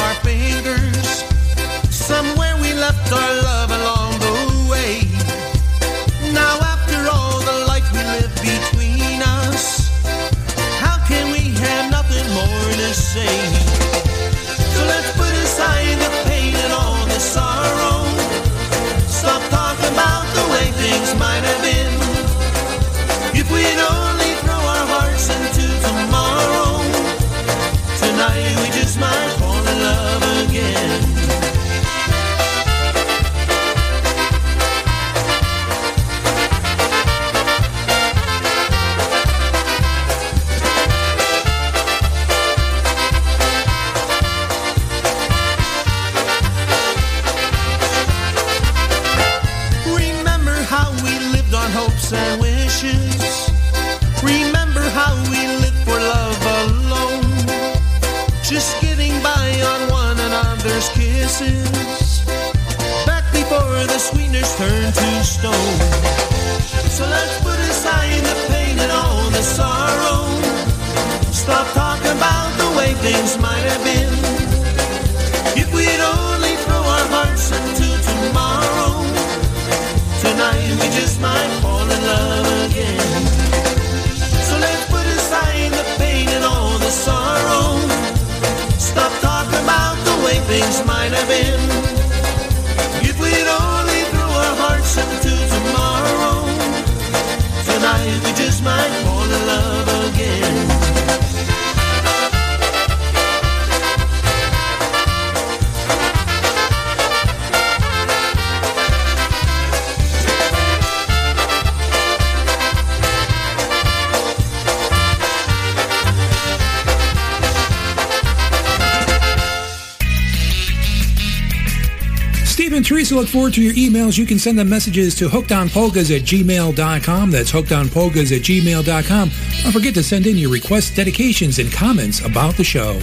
look 123.24 123.32
forward 123.32 123.54
to 123.54 123.62
your 123.62 123.74
emails. 123.75 124.17
You 124.17 124.25
can 124.25 124.37
send 124.37 124.59
them 124.59 124.67
messages 124.67 125.16
to 125.16 125.29
hookedonpolkas 125.29 126.13
at 126.13 126.24
gmail.com. 126.24 127.32
That's 127.32 127.54
hookedonpolkas 127.54 128.36
at 128.36 128.41
gmail.com. 128.41 129.32
Don't 129.63 129.71
forget 129.71 129.93
to 129.93 130.04
send 130.04 130.28
in 130.28 130.36
your 130.36 130.51
requests, 130.51 130.93
dedications, 130.93 131.58
and 131.58 131.71
comments 131.71 132.20
about 132.25 132.55
the 132.55 132.66
show. 132.66 133.00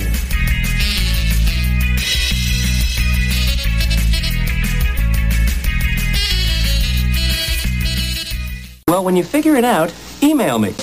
Well, 8.88 9.02
when 9.04 9.16
you 9.16 9.24
figure 9.24 9.56
it 9.56 9.64
out, 9.64 9.94
email 10.22 10.58
me. 10.58 10.74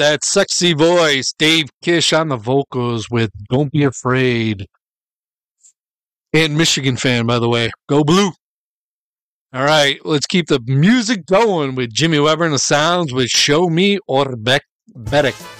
that 0.00 0.24
sexy 0.24 0.72
voice, 0.72 1.34
Dave 1.38 1.66
Kish 1.82 2.14
on 2.14 2.28
the 2.28 2.36
vocals 2.36 3.10
with 3.10 3.30
Don't 3.50 3.70
Be 3.70 3.84
Afraid. 3.84 4.66
And 6.32 6.56
Michigan 6.56 6.96
fan, 6.96 7.26
by 7.26 7.38
the 7.38 7.50
way. 7.50 7.70
Go 7.86 8.02
blue. 8.02 8.30
All 9.52 9.64
right, 9.64 9.98
let's 10.06 10.26
keep 10.26 10.46
the 10.46 10.60
music 10.64 11.26
going 11.26 11.74
with 11.74 11.92
Jimmy 11.92 12.18
Weber 12.18 12.44
and 12.44 12.54
the 12.54 12.58
Sounds 12.58 13.12
with 13.12 13.28
Show 13.28 13.68
Me 13.68 13.98
or 14.06 14.36
Beck 14.36 14.62
Bedek. 14.96 15.59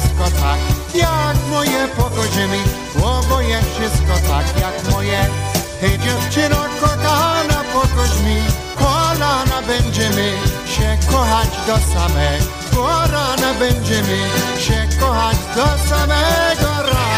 wszystko 0.00 0.24
tak, 0.24 0.58
jak 0.94 1.36
moje 1.50 1.88
pogodzimy, 1.88 2.58
oboje 3.02 3.60
wszystko 3.62 4.28
tak, 4.28 4.46
jak 4.60 4.92
moje. 4.92 5.26
Hej 5.80 5.98
dziewczyno 5.98 6.56
kochana, 6.80 7.64
pokoż 7.72 8.20
mi, 8.24 8.36
kolana 8.78 9.62
będziemy 9.66 10.32
się 10.66 10.98
kochać 11.10 11.48
do 11.66 11.78
samego 11.94 13.12
rana, 13.12 13.54
będziemy 13.58 14.18
się 14.60 14.88
kochać 15.00 15.36
do 15.56 15.88
samego 15.88 16.82
rana. 16.82 17.17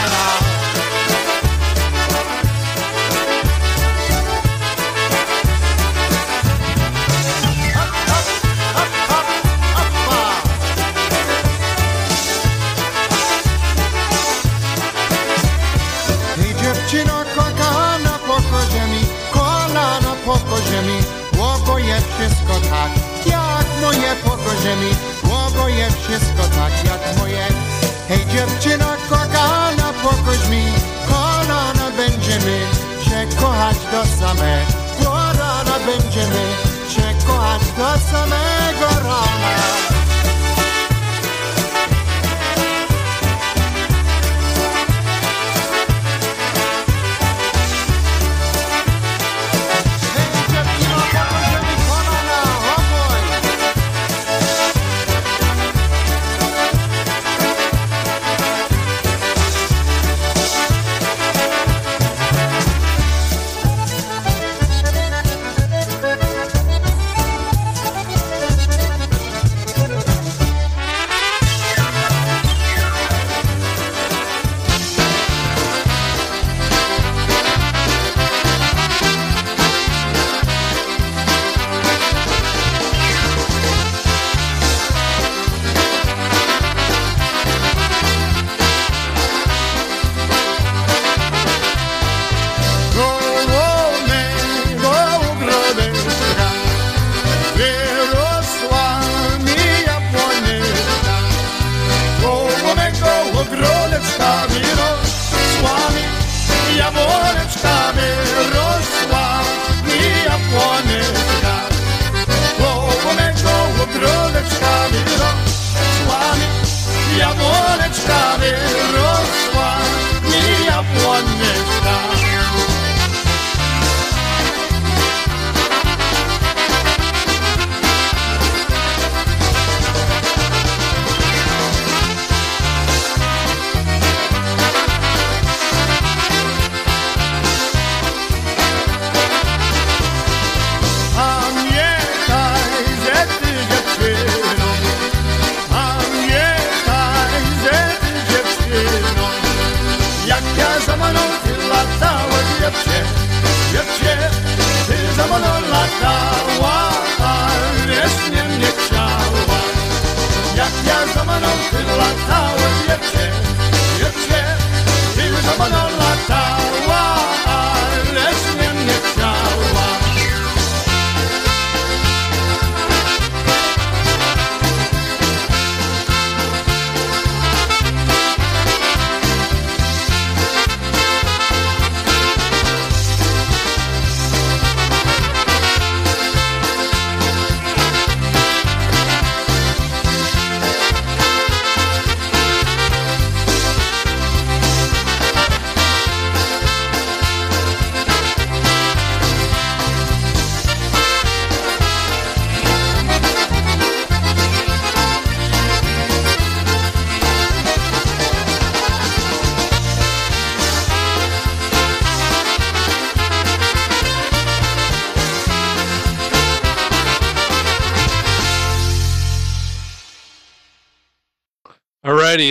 Moje 23.90 24.16
pokozie 24.16 24.76
mi, 24.76 24.90
łoboje 25.30 25.88
wszystko 25.90 26.42
tak, 26.42 26.84
jak 26.84 27.18
moje. 27.18 27.46
Hej 28.08 28.26
dziewczyno 28.26 28.86
kochana 29.08 29.92
pokoź 30.02 30.48
mi, 30.50 30.64
kolana 31.08 31.90
będziemy 31.96 32.58
się 33.04 33.36
kochać 33.40 33.76
do 33.92 34.06
samego 34.06 35.32
rana, 35.38 35.76
będziemy 35.86 36.44
się 36.88 37.26
kochać 37.26 37.62
do 37.78 38.10
samego 38.12 39.08
rana. 39.08 39.99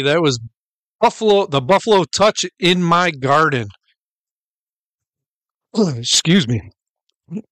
That 0.02 0.22
was 0.22 0.40
Buffalo, 1.00 1.48
the 1.48 1.62
Buffalo 1.62 2.04
Touch 2.04 2.46
in 2.60 2.84
my 2.84 3.12
garden. 3.12 3.68
Excuse 5.78 6.48
me. 6.48 6.72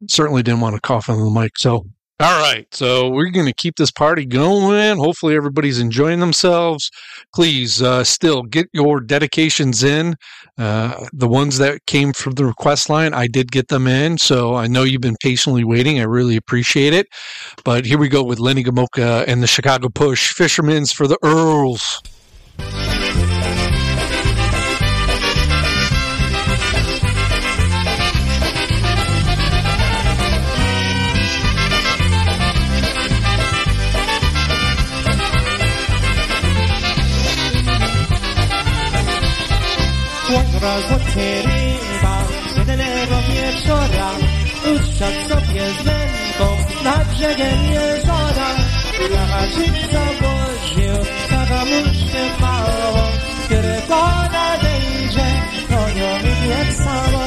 Certainly 0.09 0.43
didn't 0.43 0.61
want 0.61 0.76
to 0.76 0.81
cough 0.81 1.09
on 1.09 1.19
the 1.19 1.30
mic. 1.30 1.51
So, 1.57 1.85
all 2.19 2.41
right. 2.41 2.65
So 2.73 3.09
we're 3.09 3.30
going 3.30 3.45
to 3.45 3.53
keep 3.53 3.76
this 3.76 3.91
party 3.91 4.26
going. 4.26 4.97
Hopefully, 4.97 5.35
everybody's 5.35 5.80
enjoying 5.80 6.19
themselves. 6.19 6.89
Please, 7.34 7.81
uh, 7.81 8.03
still 8.03 8.41
get 8.41 8.68
your 8.73 8.99
dedications 8.99 9.84
in. 9.84 10.15
Uh, 10.57 11.05
the 11.14 11.27
ones 11.27 11.59
that 11.59 11.85
came 11.85 12.14
from 12.14 12.34
the 12.34 12.45
request 12.45 12.89
line, 12.89 13.14
I 13.14 13.27
did 13.27 13.51
get 13.51 13.68
them 13.68 13.85
in. 13.85 14.18
So 14.18 14.55
I 14.55 14.65
know 14.65 14.84
you've 14.84 15.01
been 15.01 15.18
patiently 15.22 15.64
waiting. 15.64 15.99
I 15.99 16.03
really 16.03 16.35
appreciate 16.35 16.93
it. 16.93 17.05
But 17.64 17.85
here 17.85 17.99
we 17.99 18.09
go 18.09 18.23
with 18.23 18.39
Lenny 18.39 18.64
Gomulka 18.64 19.23
and 19.27 19.43
the 19.43 19.47
Chicago 19.47 19.88
Push 19.88 20.34
Fishermen's 20.34 20.91
for 20.91 21.07
the 21.07 21.19
Earls. 21.23 22.01
rozłotnie 40.62 41.42
ryba, 41.42 42.18
jednego 42.58 43.16
wieczora 43.28 44.12
Ustrzał 44.76 45.12
sobie 45.30 45.66
zębą 45.84 46.58
nad 46.84 47.08
brzegiem 47.08 47.64
jeziora. 47.64 48.50
Jawaczyca 49.14 50.02
włożył 50.20 51.06
kagamuszkę 51.30 52.42
małą 52.42 53.04
Tylko 53.50 54.06
nadejdzie, 54.32 55.28
konią 55.70 56.24
mi 56.24 56.50
jak 56.50 56.74
samo 56.78 57.24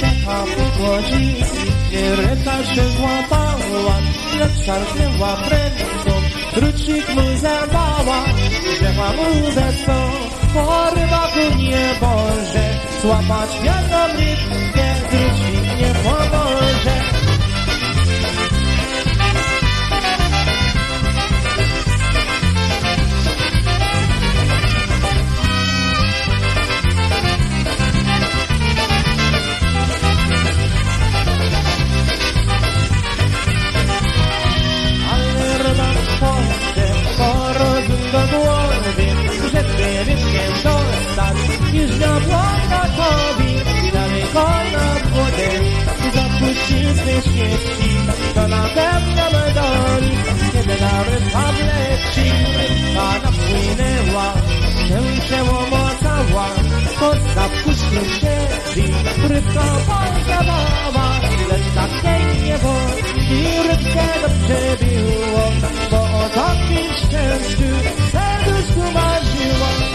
Czeka 0.00 0.44
po 0.56 0.78
głodzicy, 0.78 1.72
ryba 2.16 2.74
się 2.74 2.88
złapała 2.88 3.96
Lecz 4.38 4.66
szarpnęła 4.66 5.36
prędką, 5.36 6.12
kruczyk 6.54 7.14
mu 7.14 7.36
zabała 7.36 8.24
Rzekła 8.80 9.12
mu 9.12 9.50
ze 9.50 9.72
sobą 9.86 10.31
porwaku 10.52 11.56
nie 11.56 11.94
może 12.00 12.64
złapać 13.02 13.50
wiatr 13.62 14.14
mnie 14.14 14.91
Już 41.82 41.98
na 41.98 42.20
błąda 42.20 42.82
kobi 42.96 43.52
i 43.88 43.92
dalej 43.92 44.22
kojna 44.22 44.94
w 45.04 45.10
wodę 45.10 45.48
Ty 46.02 46.10
zapuścizny 46.18 47.12
śmierci, 47.22 47.90
to 48.34 48.48
na 48.48 48.62
pewno 48.62 49.24
medoli 49.38 50.16
Kiedy 50.52 50.80
nawet 50.80 51.32
Pawle 51.32 51.98
Ciły 52.14 52.94
Pana 52.94 53.32
płynęła 53.32 54.32
Się 54.88 55.20
przełomocała 55.24 56.48
Kosta 57.00 57.48
wkuśnie 57.48 58.00
siedzi 58.20 58.92
Rybka 59.28 59.64
pozabała 59.86 61.20
Lecz 61.50 61.74
takiej 61.74 62.42
nie 62.44 62.58
wodzi 62.58 63.44
Rybkę 63.68 64.06
dobrze 64.22 64.86
biło 64.86 65.52
Bo 65.90 65.96
o 65.96 66.28
takim 66.34 66.92
szczęściu 66.96 67.70
Serduszku 68.12 68.92
marzyła 68.94 69.91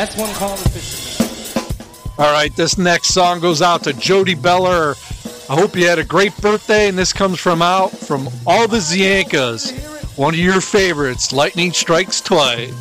That's 0.00 0.16
one 0.16 0.32
called 0.32 0.58
the 0.60 0.68
fisherman. 0.70 2.14
All 2.16 2.32
right, 2.32 2.56
this 2.56 2.78
next 2.78 3.08
song 3.08 3.38
goes 3.38 3.60
out 3.60 3.84
to 3.84 3.92
Jody 3.92 4.34
Beller. 4.34 4.94
I 5.50 5.54
hope 5.54 5.76
you 5.76 5.86
had 5.86 5.98
a 5.98 6.04
great 6.04 6.34
birthday, 6.38 6.88
and 6.88 6.96
this 6.96 7.12
comes 7.12 7.38
from 7.38 7.60
out 7.60 7.90
from 7.90 8.26
all 8.46 8.66
the 8.66 8.78
Zienkas. 8.78 10.16
One 10.16 10.32
of 10.32 10.40
your 10.40 10.62
favorites, 10.62 11.34
Lightning 11.34 11.70
Strikes 11.74 12.22
Twice. 12.22 12.72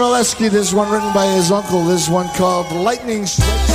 Dick 0.00 0.50
this 0.50 0.72
one 0.72 0.90
written 0.90 1.12
by 1.12 1.26
his 1.26 1.50
uncle, 1.50 1.84
this 1.84 2.08
one 2.08 2.26
called 2.30 2.72
Lightning 2.72 3.26
Strikes. 3.26 3.69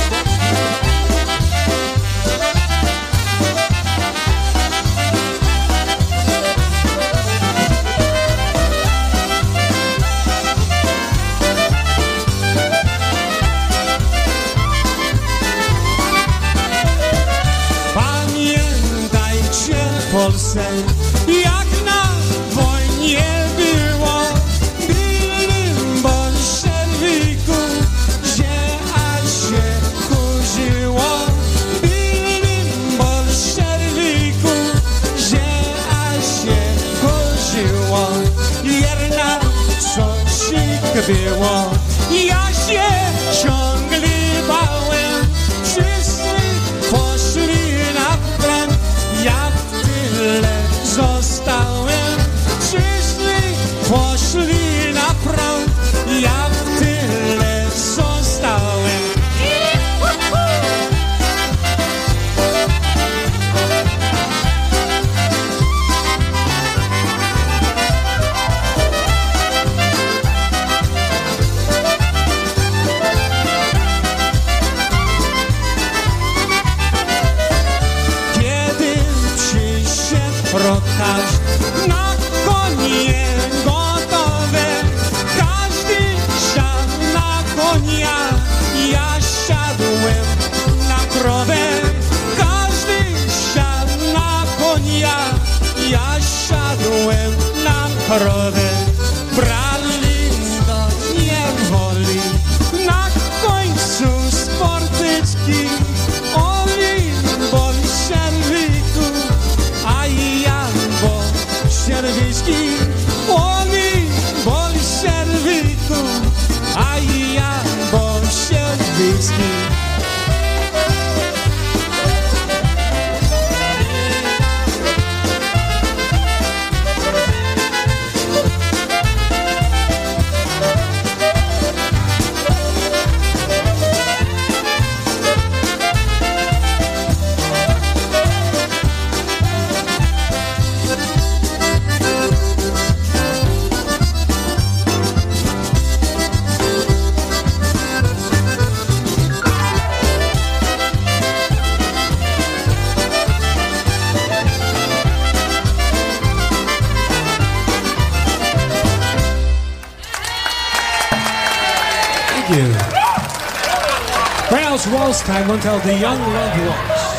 Until 165.56 165.78
the 165.78 165.94
young 165.96 166.20
loved 166.20 166.60
ones. 166.68 167.16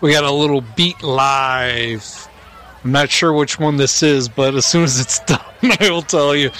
We 0.00 0.12
got 0.12 0.24
a 0.24 0.32
little 0.32 0.62
beat 0.74 1.00
live. 1.04 2.28
I'm 2.82 2.90
not 2.90 3.10
sure 3.10 3.32
which 3.32 3.60
one 3.60 3.76
this 3.76 4.02
is, 4.02 4.28
but 4.28 4.56
as 4.56 4.66
soon 4.66 4.82
as 4.82 4.98
it's 4.98 5.20
done, 5.26 5.38
I 5.62 5.90
will 5.90 6.02
tell 6.02 6.34
you. 6.34 6.50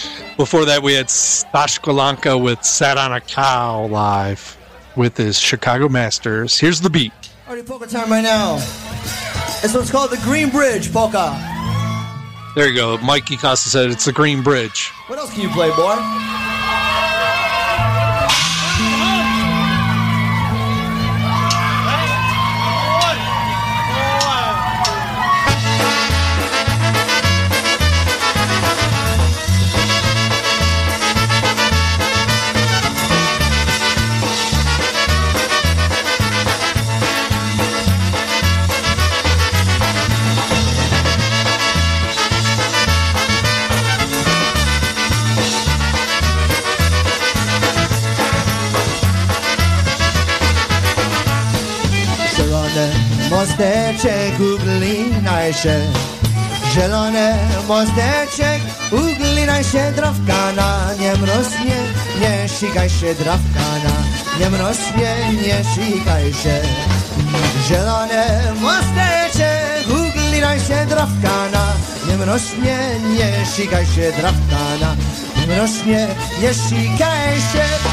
Before 0.40 0.64
that, 0.64 0.82
we 0.82 0.94
had 0.94 1.10
Stash 1.10 1.80
Kolanka 1.80 2.42
with 2.42 2.64
Sat 2.64 2.96
on 2.96 3.12
a 3.12 3.20
Cow 3.20 3.84
live 3.88 4.56
with 4.96 5.14
his 5.18 5.38
Chicago 5.38 5.86
Masters. 5.90 6.58
Here's 6.58 6.80
the 6.80 6.88
beat. 6.88 7.12
Already 7.46 7.62
polka 7.62 7.86
time 7.86 8.10
right 8.10 8.22
now. 8.22 8.54
This 9.60 9.74
one's 9.74 9.90
called 9.90 10.10
the 10.10 10.16
Green 10.24 10.48
Bridge 10.48 10.90
polka. 10.90 11.36
There 12.56 12.66
you 12.66 12.74
go. 12.74 12.96
Mikey 13.04 13.36
Costa 13.36 13.68
said 13.68 13.90
it's 13.90 14.06
the 14.06 14.12
Green 14.12 14.42
Bridge. 14.42 14.90
What 15.08 15.18
else 15.18 15.30
can 15.30 15.42
you 15.42 15.50
play, 15.50 15.68
boy? 15.76 15.96
Mosteczek 53.60 54.40
uglinaj 54.40 55.54
się. 55.54 55.80
Zielone 56.74 57.38
mosteczek 57.68 58.60
uglinaj 58.92 59.64
się 59.64 59.92
Drawkana 59.96 60.90
nie 61.00 61.12
mrośnie, 61.12 61.76
nie 62.20 62.48
sikaj 62.48 62.90
się 62.90 63.14
Drawkana 63.14 63.94
nie 64.40 64.50
mrośnie, 64.50 65.14
nie 65.32 65.64
sikaj 65.74 66.32
się. 66.32 66.60
Zielone 67.68 68.52
mosteczek 68.60 69.84
uglinaj 69.88 70.60
się 70.60 70.86
Drawkana 70.88 71.66
nie 72.08 72.16
mrośnie, 72.16 72.78
nie 73.18 73.46
sikaj 73.46 73.86
się 73.86 74.12
Drawkana 74.12 74.96
nie 75.36 75.54
mrośnie, 75.54 76.08
nie 76.42 76.54
sikaj 76.54 77.36
się 77.52 77.89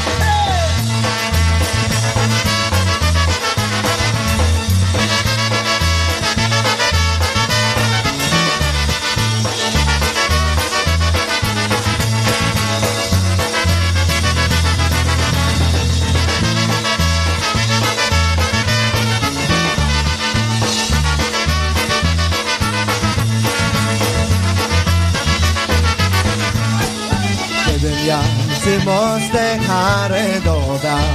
mostek 29.28 29.60
harendował 29.66 31.08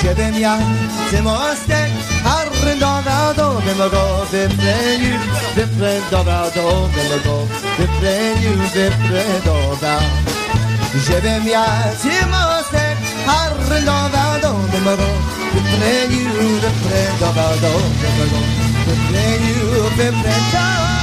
Siedem 0.00 0.34
ja 0.40 0.58
ty 1.10 1.22
mostek 1.22 1.90
harendował 2.24 3.34
Do 3.34 3.60
bym 3.60 3.90
go 3.90 4.24
wyplenił, 4.32 5.18
wyprendował 5.54 6.50
Do 6.50 6.96
ja 11.48 11.66
harendował 13.26 14.40
Do 14.40 14.50
Do 20.00 20.99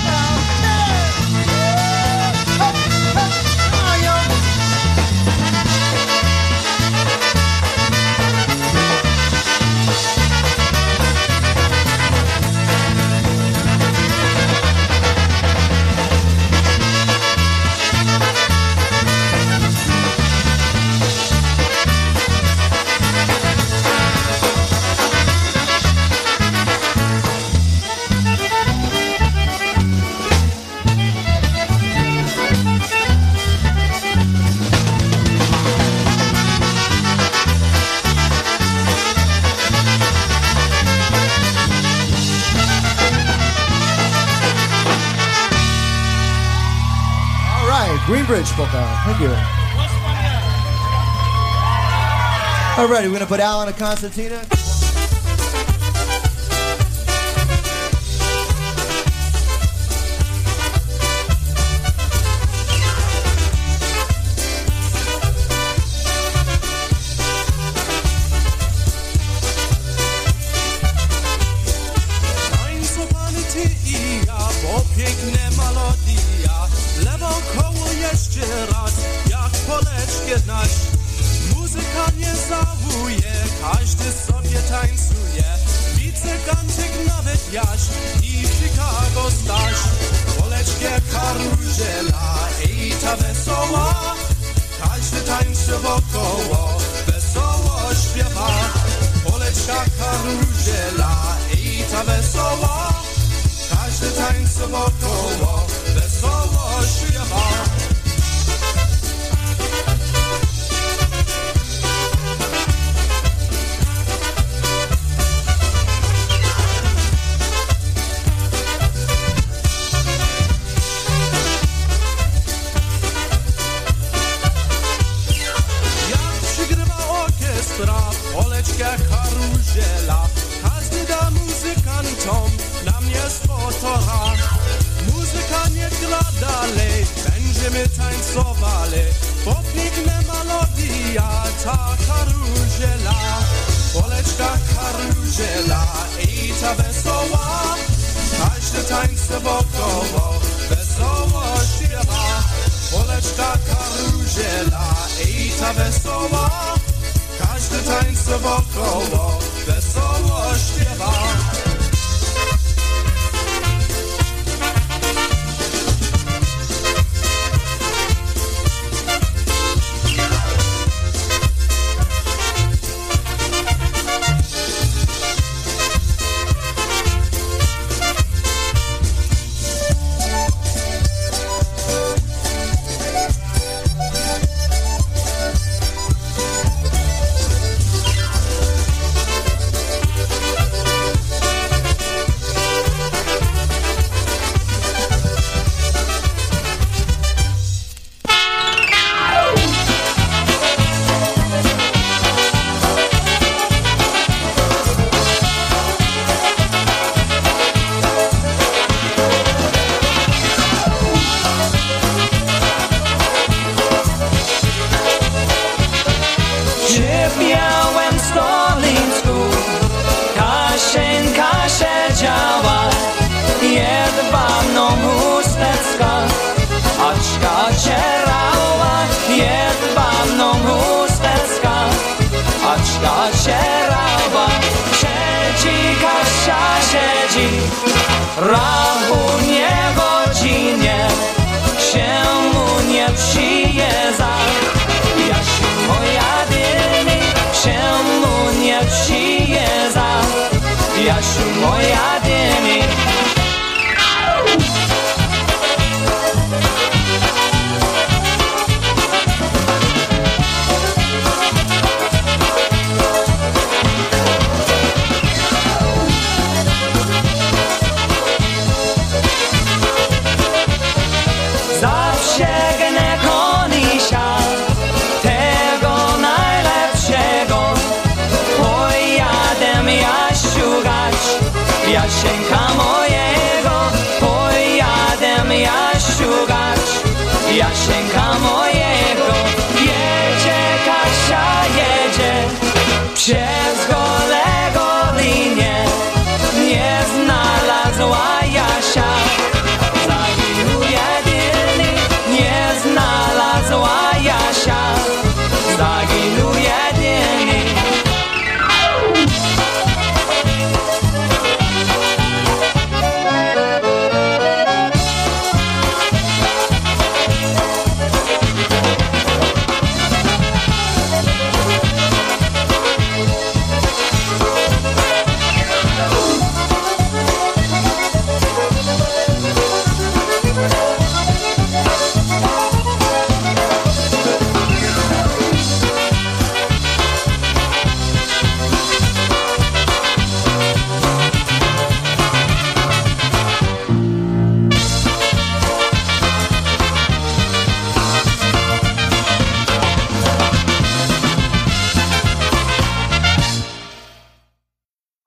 All 52.88 52.94
right, 52.94 53.06
we're 53.06 53.12
gonna 53.12 53.26
put 53.26 53.42
Alan 53.42 53.68
and 53.68 53.76
Constantina. 53.76 54.67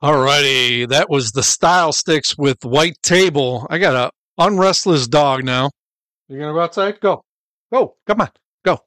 Alrighty, 0.03 0.89
that 0.89 1.11
was 1.11 1.33
the 1.33 1.43
Style 1.43 1.93
Sticks 1.93 2.39
with 2.39 2.65
White 2.65 2.97
Table. 3.03 3.67
I 3.69 3.77
got 3.79 3.95
a 3.95 4.11
unrestless 4.43 5.07
dog 5.07 5.45
now. 5.45 5.71
You 6.29 6.39
gonna 6.39 6.55
go 6.55 6.61
outside? 6.61 7.01
Go, 7.01 7.23
go, 7.71 7.97
come 8.07 8.23
on, 8.23 8.31
go. 8.65 8.79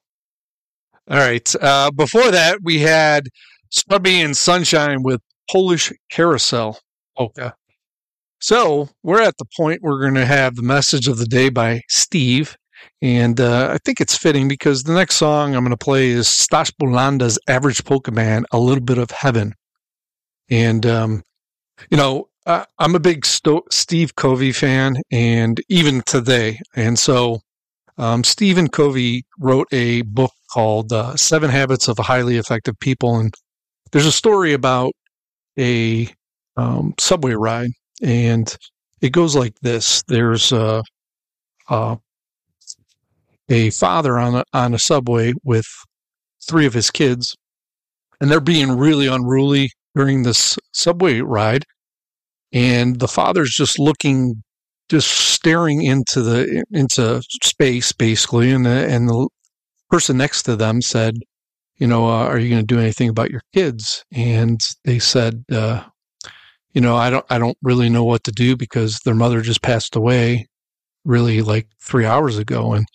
All 1.09 1.17
right. 1.17 1.55
Uh, 1.61 1.91
before 1.91 2.31
that, 2.31 2.59
we 2.63 2.79
had 2.79 3.27
Stubby 3.69 4.21
and 4.21 4.35
Sunshine 4.35 5.03
with 5.03 5.21
Polish 5.51 5.91
Carousel. 6.09 6.79
Okay. 7.19 7.51
So 8.39 8.89
we're 9.03 9.21
at 9.21 9.37
the 9.37 9.45
point 9.55 9.81
we're 9.81 10.01
going 10.01 10.15
to 10.15 10.25
have 10.25 10.55
the 10.55 10.63
message 10.63 11.07
of 11.07 11.17
the 11.17 11.25
day 11.25 11.49
by 11.49 11.81
Steve. 11.89 12.57
And 13.01 13.39
uh, 13.39 13.69
I 13.71 13.77
think 13.85 14.01
it's 14.01 14.17
fitting 14.17 14.47
because 14.47 14.83
the 14.83 14.93
next 14.93 15.15
song 15.15 15.55
I'm 15.55 15.63
going 15.63 15.71
to 15.71 15.77
play 15.77 16.09
is 16.09 16.27
Stash 16.27 16.71
Bulanda's 16.71 17.39
Average 17.47 17.85
Polka 17.85 18.11
Band, 18.11 18.45
A 18.51 18.59
Little 18.59 18.83
Bit 18.83 18.97
of 18.97 19.11
Heaven. 19.11 19.53
And, 20.49 20.85
um, 20.85 21.23
you 21.89 21.97
know, 21.97 22.29
uh, 22.45 22.65
I'm 22.79 22.95
a 22.95 22.99
big 22.99 23.25
Sto- 23.25 23.65
Steve 23.71 24.15
Covey 24.15 24.51
fan, 24.51 24.97
and 25.11 25.61
even 25.69 26.01
today. 26.01 26.59
And 26.75 26.99
so 26.99 27.39
um, 27.97 28.23
Stephen 28.23 28.67
Covey 28.67 29.25
wrote 29.39 29.67
a 29.71 30.01
book 30.01 30.33
called 30.51 30.91
uh, 30.91 31.15
Seven 31.15 31.49
Habits 31.49 31.87
of 31.87 31.97
Highly 31.97 32.37
Effective 32.37 32.77
People. 32.79 33.17
And 33.17 33.33
there's 33.91 34.05
a 34.05 34.11
story 34.11 34.53
about 34.53 34.93
a 35.57 36.09
um, 36.57 36.93
subway 36.99 37.33
ride, 37.33 37.71
and 38.01 38.55
it 39.01 39.11
goes 39.11 39.35
like 39.35 39.53
this 39.61 40.03
there's 40.07 40.51
a, 40.51 40.83
a, 41.69 41.97
a 43.49 43.69
father 43.71 44.19
on 44.19 44.35
a, 44.35 44.43
on 44.53 44.73
a 44.73 44.79
subway 44.79 45.33
with 45.43 45.65
three 46.47 46.65
of 46.65 46.73
his 46.73 46.91
kids, 46.91 47.35
and 48.19 48.29
they're 48.29 48.39
being 48.39 48.77
really 48.77 49.07
unruly 49.07 49.71
during 49.95 50.23
this 50.23 50.57
subway 50.73 51.21
ride. 51.21 51.65
And 52.51 52.99
the 52.99 53.07
father's 53.07 53.51
just 53.51 53.79
looking, 53.79 54.43
just 54.89 55.09
staring 55.09 55.83
into 55.83 56.21
the 56.21 56.63
into 56.71 57.21
space, 57.43 57.91
basically. 57.91 58.51
And 58.51 58.65
the 58.65 58.87
and 58.87 59.09
the 59.09 59.27
person 59.89 60.17
next 60.17 60.43
to 60.43 60.55
them 60.55 60.81
said, 60.81 61.15
"You 61.77 61.87
know, 61.87 62.07
uh, 62.07 62.25
are 62.27 62.37
you 62.39 62.49
going 62.49 62.61
to 62.61 62.75
do 62.75 62.79
anything 62.79 63.09
about 63.09 63.31
your 63.31 63.41
kids?" 63.53 64.03
And 64.11 64.59
they 64.85 64.99
said, 64.99 65.43
uh, 65.51 65.83
"You 66.73 66.81
know, 66.81 66.95
I 66.95 67.09
don't, 67.09 67.25
I 67.29 67.39
don't 67.39 67.57
really 67.63 67.89
know 67.89 68.03
what 68.03 68.23
to 68.25 68.31
do 68.31 68.55
because 68.57 68.99
their 69.05 69.15
mother 69.15 69.41
just 69.41 69.61
passed 69.63 69.95
away, 69.95 70.47
really 71.05 71.41
like 71.41 71.67
three 71.81 72.05
hours 72.05 72.37
ago." 72.37 72.73
And 72.73 72.85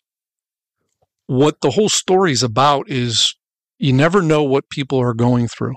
what 1.27 1.61
the 1.61 1.71
whole 1.71 1.89
story's 1.89 2.43
about 2.43 2.91
is 2.91 3.35
you 3.79 3.93
never 3.93 4.23
know 4.23 4.43
what 4.43 4.71
people 4.71 4.99
are 4.99 5.15
going 5.15 5.47
through. 5.49 5.75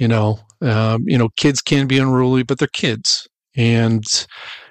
You 0.00 0.08
know, 0.08 0.40
um, 0.62 1.04
you 1.06 1.18
know, 1.18 1.28
kids 1.36 1.60
can 1.60 1.86
be 1.86 1.98
unruly, 1.98 2.42
but 2.42 2.58
they're 2.58 2.68
kids, 2.72 3.28
and 3.54 4.02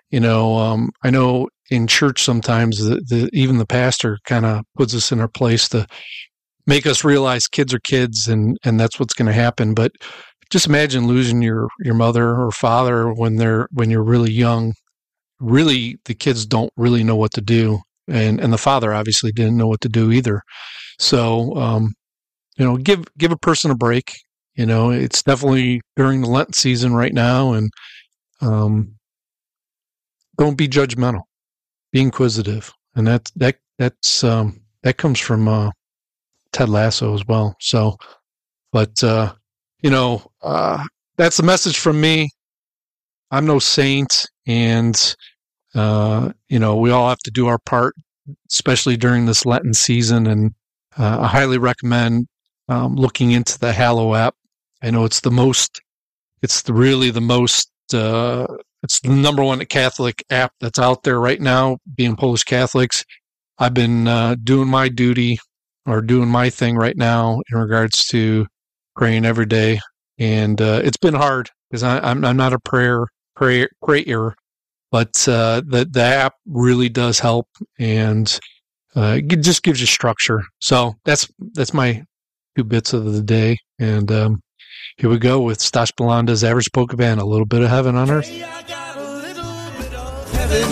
you 0.10 0.19
know, 0.19 0.57
um, 0.57 0.89
I 1.03 1.11
know 1.11 1.49
in 1.69 1.85
church 1.85 2.23
sometimes 2.23 2.80
the, 2.80 2.95
the 2.95 3.30
even 3.31 3.60
the 3.60 3.65
pastor 3.65 4.18
kind 4.26 4.45
of 4.45 4.65
puts 4.76 4.95
us 4.95 5.11
in 5.11 5.19
our 5.19 5.27
place 5.27 5.69
to 5.69 5.85
make 6.65 6.88
us 6.88 7.03
realize 7.03 7.47
kids 7.47 7.73
are 7.73 7.80
kids, 7.80 8.27
and 8.27 8.57
and 8.64 8.80
that's 8.80 8.99
what's 8.99 9.14
going 9.14 9.27
to 9.27 9.34
happen. 9.34 9.73
But 9.76 9.91
just 10.49 10.65
imagine 10.68 11.07
losing 11.07 11.41
your 11.43 11.68
your 11.84 11.93
mother 11.95 12.35
or 12.35 12.51
father 12.51 13.14
when 13.14 13.35
they're 13.35 13.68
when 13.72 13.89
you're 13.91 14.03
really 14.03 14.31
young. 14.31 14.73
Really, 15.39 15.97
the 16.06 16.15
kids 16.15 16.45
don't 16.45 16.73
really 16.76 17.03
know 17.03 17.15
what 17.15 17.34
to 17.34 17.41
do, 17.41 17.80
and 18.07 18.39
and 18.39 18.51
the 18.51 18.57
father 18.57 18.93
obviously 18.93 19.31
didn't 19.31 19.57
know 19.57 19.68
what 19.68 19.81
to 19.81 19.89
do 19.89 20.11
either. 20.11 20.41
So, 20.97 21.56
um, 21.56 21.93
you 22.57 22.65
know, 22.65 22.77
give 22.77 23.06
give 23.18 23.31
a 23.31 23.38
person 23.38 23.72
a 23.72 23.76
break. 23.76 24.11
You 24.60 24.65
know, 24.65 24.90
it's 24.91 25.23
definitely 25.23 25.80
during 25.95 26.19
the 26.19 26.27
Lent 26.27 26.53
season 26.53 26.94
right 26.94 27.14
now, 27.14 27.53
and 27.53 27.72
um, 28.41 28.95
don't 30.38 30.57
be 30.57 30.68
judgmental. 30.68 31.22
Be 31.94 32.02
inquisitive, 32.02 32.73
and 32.94 33.07
that 33.07 33.31
that 33.38 33.56
that's 33.77 34.22
um, 34.22 34.60
that 34.84 34.98
comes 34.98 35.18
from 35.18 35.48
uh, 35.48 35.72
Ted 36.52 36.68
Lasso 36.68 37.14
as 37.14 37.26
well. 37.26 37.56
So, 37.61 37.95
but 38.73 39.02
uh, 39.02 39.31
you 39.81 39.90
know, 39.91 40.30
uh, 40.41 40.84
that's 41.15 41.38
the 41.38 41.44
message 41.44 41.80
from 41.80 42.02
me. 42.02 42.30
I'm 43.31 43.45
no 43.45 43.60
saint, 43.60 44.26
and 44.45 45.15
uh, 45.73 46.34
you 46.49 46.60
know, 46.60 46.76
we 46.76 46.91
all 46.91 47.07
have 47.07 47.19
to 47.19 47.31
do 47.31 47.48
our 47.48 47.60
part, 47.60 47.95
especially 48.52 48.98
during 48.98 49.26
this 49.26 49.45
Lenten 49.45 49.73
season. 49.73 50.27
And 50.27 50.52
uh, 50.98 51.19
I 51.22 51.27
highly 51.27 51.60
recommend 51.60 52.27
um, 52.68 52.98
looking 52.98 53.31
into 53.31 53.57
the 53.57 53.72
Hallow 53.72 54.15
app. 54.15 54.36
I 54.81 54.91
know 54.91 55.06
it's 55.06 55.22
the 55.22 55.31
most, 55.31 55.81
it's 56.41 56.61
the, 56.61 56.73
really 56.73 57.11
the 57.11 57.22
most, 57.22 57.69
uh, 57.93 58.47
it's 58.84 58.99
the 59.01 59.10
number 59.10 59.43
one 59.43 59.64
Catholic 59.65 60.23
app 60.30 60.53
that's 60.61 60.80
out 60.80 61.03
there 61.03 61.19
right 61.19 61.41
now, 61.41 61.77
being 61.95 62.15
Polish 62.15 62.43
Catholics. 62.43 63.03
I've 63.57 63.73
been 63.73 64.07
uh, 64.07 64.35
doing 64.41 64.69
my 64.69 64.88
duty 64.88 65.38
or 65.85 66.01
doing 66.01 66.30
my 66.30 66.49
thing 66.49 66.77
right 66.77 66.95
now 66.95 67.41
in 67.51 67.57
regards 67.57 68.06
to 68.07 68.47
praying 68.95 69.26
every 69.26 69.45
day, 69.45 69.80
and 70.18 70.61
uh, 70.61 70.81
it's 70.84 70.97
been 70.97 71.14
hard 71.14 71.49
because 71.69 71.84
I'm 71.84 72.23
I'm 72.23 72.38
not 72.38 72.53
a 72.53 72.60
prayer 72.60 73.07
prayer 73.35 73.69
prayer, 73.84 74.35
but 74.91 75.27
uh, 75.27 75.61
the 75.65 75.88
the 75.89 76.01
app 76.01 76.35
really 76.45 76.89
does 76.89 77.19
help, 77.19 77.47
and 77.80 78.39
uh, 78.95 79.19
it 79.19 79.41
just 79.41 79.64
gives 79.64 79.81
you 79.81 79.88
structure. 79.88 80.41
So 80.60 80.95
that's 81.06 81.27
that's 81.53 81.73
my 81.73 82.03
two 82.56 82.64
bits 82.64 82.93
of 82.93 83.06
the 83.11 83.22
day, 83.22 83.57
and 83.80 84.11
um, 84.11 84.41
here 84.99 85.09
we 85.09 85.17
go 85.17 85.39
with 85.39 85.61
Stash 85.61 85.93
Bulanda's 85.93 86.43
Average 86.43 86.73
Polka 86.73 86.97
a 87.19 87.23
little 87.23 87.45
bit 87.45 87.61
of 87.61 87.69
heaven 87.69 87.95
on 87.95 88.11
earth. 88.11 88.27
heaven 88.27 88.49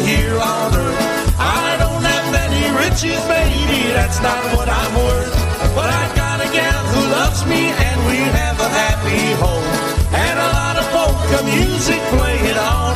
here 0.05 0.35
on 0.35 0.75
earth. 0.75 1.35
I 1.39 1.77
don't 1.79 2.03
have 2.03 2.27
riches, 2.75 3.23
baby, 3.23 3.87
that's 3.95 4.19
not 4.21 4.43
what 4.51 4.67
I'm 4.67 4.93
worth. 4.99 5.31
But 5.73 5.87
I 5.87 6.11
got 6.13 6.41
a 6.41 6.49
gal 6.51 6.83
who 6.91 7.07
loves 7.09 7.45
me, 7.45 7.71
and 7.71 7.97
we 8.11 8.17
have 8.35 8.59
a 8.59 8.67
happy 8.67 9.31
home. 9.39 9.63
And 10.11 10.37
a 10.39 10.49
lot 10.59 10.75
of 10.75 10.85
polka 10.91 11.43
music 11.47 12.01
playing 12.11 12.57
on 12.57 12.86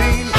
limousine. 0.00 0.33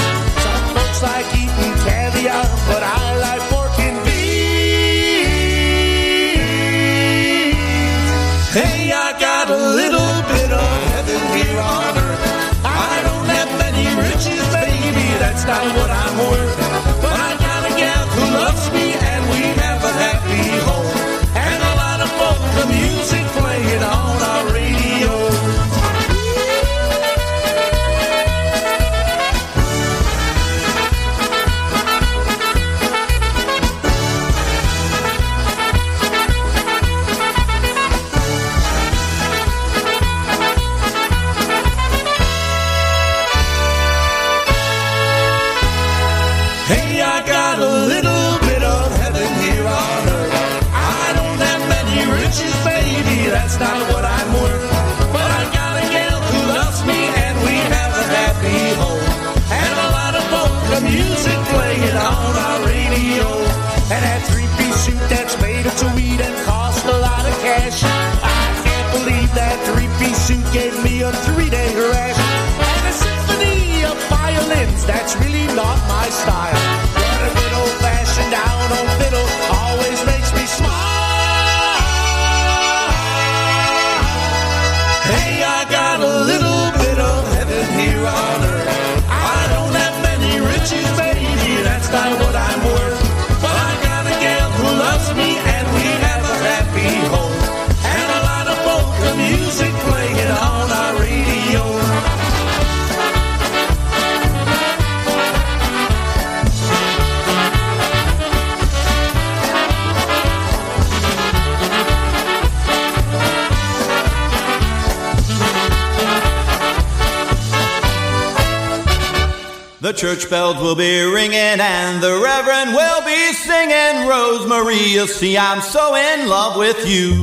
Church 119.95 120.30
bells 120.30 120.57
will 120.57 120.76
be 120.76 121.03
ringing 121.03 121.59
and 121.63 122.03
the 122.03 122.19
reverend 122.19 122.76
will 122.76 123.01
be 123.05 123.31
singing. 123.31 124.07
Rosemary, 124.07 124.76
you 124.76 125.07
see, 125.07 125.38
I'm 125.38 125.61
so 125.61 125.95
in 125.95 126.27
love 126.27 126.57
with 126.57 126.84
you. 126.84 127.15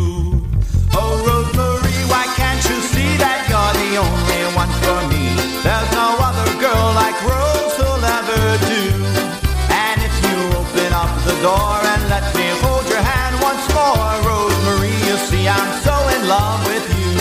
Oh, 0.96 1.12
Rosemary, 1.20 1.92
why 2.08 2.24
can't 2.32 2.64
you 2.64 2.80
see 2.80 3.12
that 3.20 3.44
you're 3.52 3.76
the 3.76 3.92
only 4.00 4.42
one 4.56 4.72
for 4.80 5.00
me? 5.12 5.36
There's 5.60 5.90
no 5.92 6.16
other 6.16 6.48
girl 6.64 6.88
like 6.96 7.16
Rose 7.20 7.76
who'll 7.76 8.08
ever 8.08 8.40
do. 8.64 8.84
And 9.68 10.00
if 10.00 10.14
you 10.24 10.36
open 10.56 10.90
up 10.96 11.12
the 11.28 11.36
door 11.44 11.76
and 11.76 12.02
let 12.08 12.24
me 12.32 12.48
hold 12.64 12.88
your 12.88 13.04
hand 13.04 13.36
once 13.44 13.68
more, 13.76 14.16
Rosemary, 14.24 14.96
you 15.04 15.16
see, 15.28 15.44
I'm 15.44 15.72
so 15.84 15.92
in 16.08 16.24
love 16.24 16.64
with 16.64 16.86
you. 16.88 17.20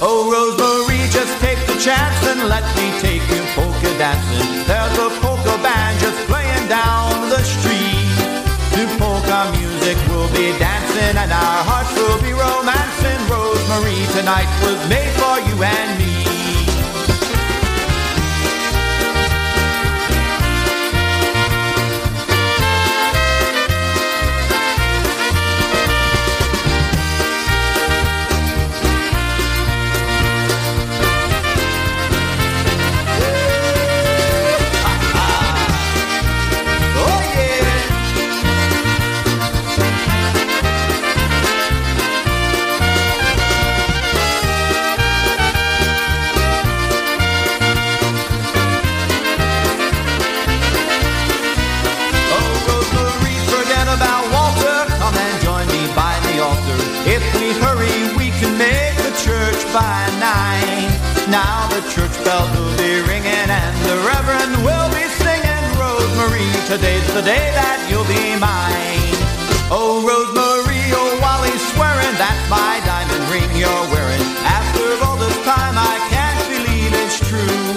Oh, 0.00 0.24
Rosemary, 0.32 1.04
just 1.12 1.36
take 1.44 1.60
the 1.68 1.76
chance 1.76 2.16
and 2.32 2.48
let 2.48 2.64
me 2.76 2.96
take 3.04 3.24
you 3.28 3.47
polka 3.58 3.90
dancing. 3.98 4.50
There's 4.70 4.96
a 4.98 5.08
polka 5.22 5.54
band 5.64 5.98
just 5.98 6.20
playing 6.30 6.66
down 6.68 7.10
the 7.28 7.42
street. 7.42 8.14
To 8.74 8.82
polka 9.02 9.50
music 9.58 9.98
we'll 10.08 10.30
be 10.30 10.54
dancing 10.62 11.16
and 11.22 11.32
our 11.32 11.60
hearts 11.68 11.94
will 11.98 12.20
be 12.22 12.32
romancing. 12.32 13.20
Rosemary, 13.26 13.98
tonight 14.14 14.50
was 14.62 14.78
made 14.88 15.12
for 15.18 15.36
you 15.48 15.56
and 15.62 15.90
me. 15.98 16.27
Now 61.28 61.68
the 61.68 61.84
church 61.92 62.16
bells 62.24 62.48
will 62.56 62.72
be 62.80 63.04
ringing 63.04 63.28
and 63.52 63.76
the 63.84 64.00
reverend 64.00 64.64
will 64.64 64.88
be 64.88 65.04
singing. 65.20 65.64
Rosemary, 65.76 66.48
today's 66.64 67.04
the 67.12 67.20
day 67.20 67.52
that 67.52 67.84
you'll 67.92 68.08
be 68.08 68.32
mine. 68.40 69.12
Oh, 69.68 70.00
Rosemary, 70.00 70.80
oh, 70.96 71.20
Wally's 71.20 71.60
swearing 71.76 72.16
that's 72.16 72.40
my 72.48 72.80
diamond 72.88 73.28
ring 73.28 73.44
you're 73.60 73.86
wearing. 73.92 74.24
After 74.40 74.88
all 75.04 75.20
this 75.20 75.36
time, 75.44 75.76
I 75.76 76.00
can't 76.08 76.40
believe 76.48 76.96
it's 76.96 77.20
true. 77.20 77.76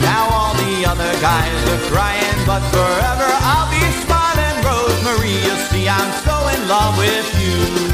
Now 0.00 0.32
all 0.32 0.56
the 0.64 0.88
other 0.88 1.12
guys 1.20 1.60
are 1.76 1.82
crying, 1.92 2.40
but 2.48 2.64
forever 2.72 3.28
I'll 3.52 3.68
be 3.68 3.84
smiling. 4.00 4.56
Rosemary, 4.64 5.36
you 5.44 5.54
see, 5.68 5.84
I'm 5.92 6.08
so 6.24 6.40
in 6.56 6.60
love 6.72 6.96
with 6.96 7.28
you. 7.36 7.91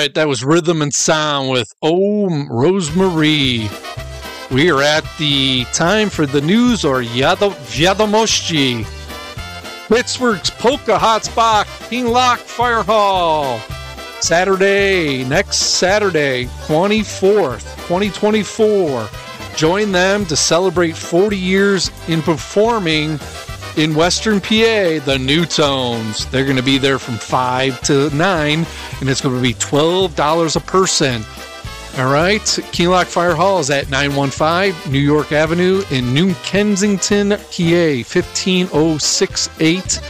Right, 0.00 0.14
that 0.14 0.28
was 0.28 0.42
Rhythm 0.42 0.80
and 0.80 0.94
Sound 0.94 1.50
with 1.50 1.74
Oh 1.82 2.46
Rosemary. 2.48 3.68
We 4.50 4.70
are 4.70 4.80
at 4.80 5.04
the 5.18 5.66
time 5.74 6.08
for 6.08 6.24
the 6.24 6.40
news 6.40 6.86
or 6.86 7.02
Wiadomości. 7.02 8.86
Pittsburgh's 9.88 10.48
Polka 10.48 10.96
Hotspot, 10.96 11.66
Kinloch 11.90 12.38
Fire 12.38 12.82
Hall. 12.82 13.60
Saturday, 14.22 15.22
next 15.24 15.56
Saturday, 15.56 16.46
24th, 16.66 17.60
2024. 17.86 19.06
Join 19.54 19.92
them 19.92 20.24
to 20.24 20.34
celebrate 20.34 20.96
40 20.96 21.36
years 21.36 21.90
in 22.08 22.22
performing 22.22 23.18
in 23.76 23.94
Western 23.94 24.40
PA, 24.40 24.98
the 25.04 25.18
New 25.20 25.44
Tones. 25.46 26.26
They're 26.26 26.44
going 26.44 26.56
to 26.56 26.62
be 26.62 26.78
there 26.78 26.98
from 26.98 27.16
5 27.16 27.80
to 27.82 28.10
9, 28.10 28.66
and 29.00 29.08
it's 29.08 29.20
going 29.20 29.36
to 29.36 29.42
be 29.42 29.54
$12 29.54 30.56
a 30.56 30.60
person. 30.60 31.22
All 31.98 32.12
right. 32.12 32.40
Kinloch 32.72 33.06
Fire 33.06 33.34
Hall 33.34 33.58
is 33.58 33.68
at 33.68 33.90
915 33.90 34.92
New 34.92 35.00
York 35.00 35.32
Avenue 35.32 35.82
in 35.90 36.14
New 36.14 36.34
Kensington, 36.34 37.30
PA, 37.30 38.04
15068. 38.04 40.00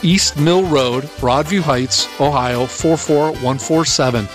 East 0.01 0.37
Mill 0.37 0.63
Road, 0.65 1.03
Broadview 1.19 1.61
Heights, 1.61 2.07
Ohio 2.19 2.65
44147. 2.65 4.27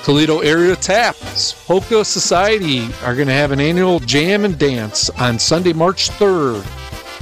Toledo 0.05 0.41
Area 0.41 0.77
Taps 0.77 1.55
Polka 1.67 2.05
Society 2.05 2.87
are 3.03 3.15
going 3.15 3.29
to 3.29 3.33
have 3.33 3.53
an 3.53 3.61
annual 3.61 4.01
jam 4.01 4.45
and 4.45 4.59
dance 4.59 5.09
on 5.09 5.39
Sunday, 5.39 5.73
March 5.73 6.11
3rd 6.11 6.61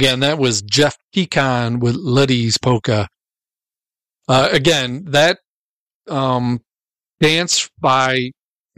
Again, 0.09 0.20
that 0.20 0.39
was 0.39 0.62
Jeff 0.62 0.97
Pecon 1.14 1.80
with 1.80 1.94
Letty's 1.94 2.56
Polka. 2.56 3.09
Uh, 4.26 4.48
again, 4.51 5.05
that 5.09 5.39
um, 6.09 6.60
dance 7.20 7.68
by, 7.78 8.30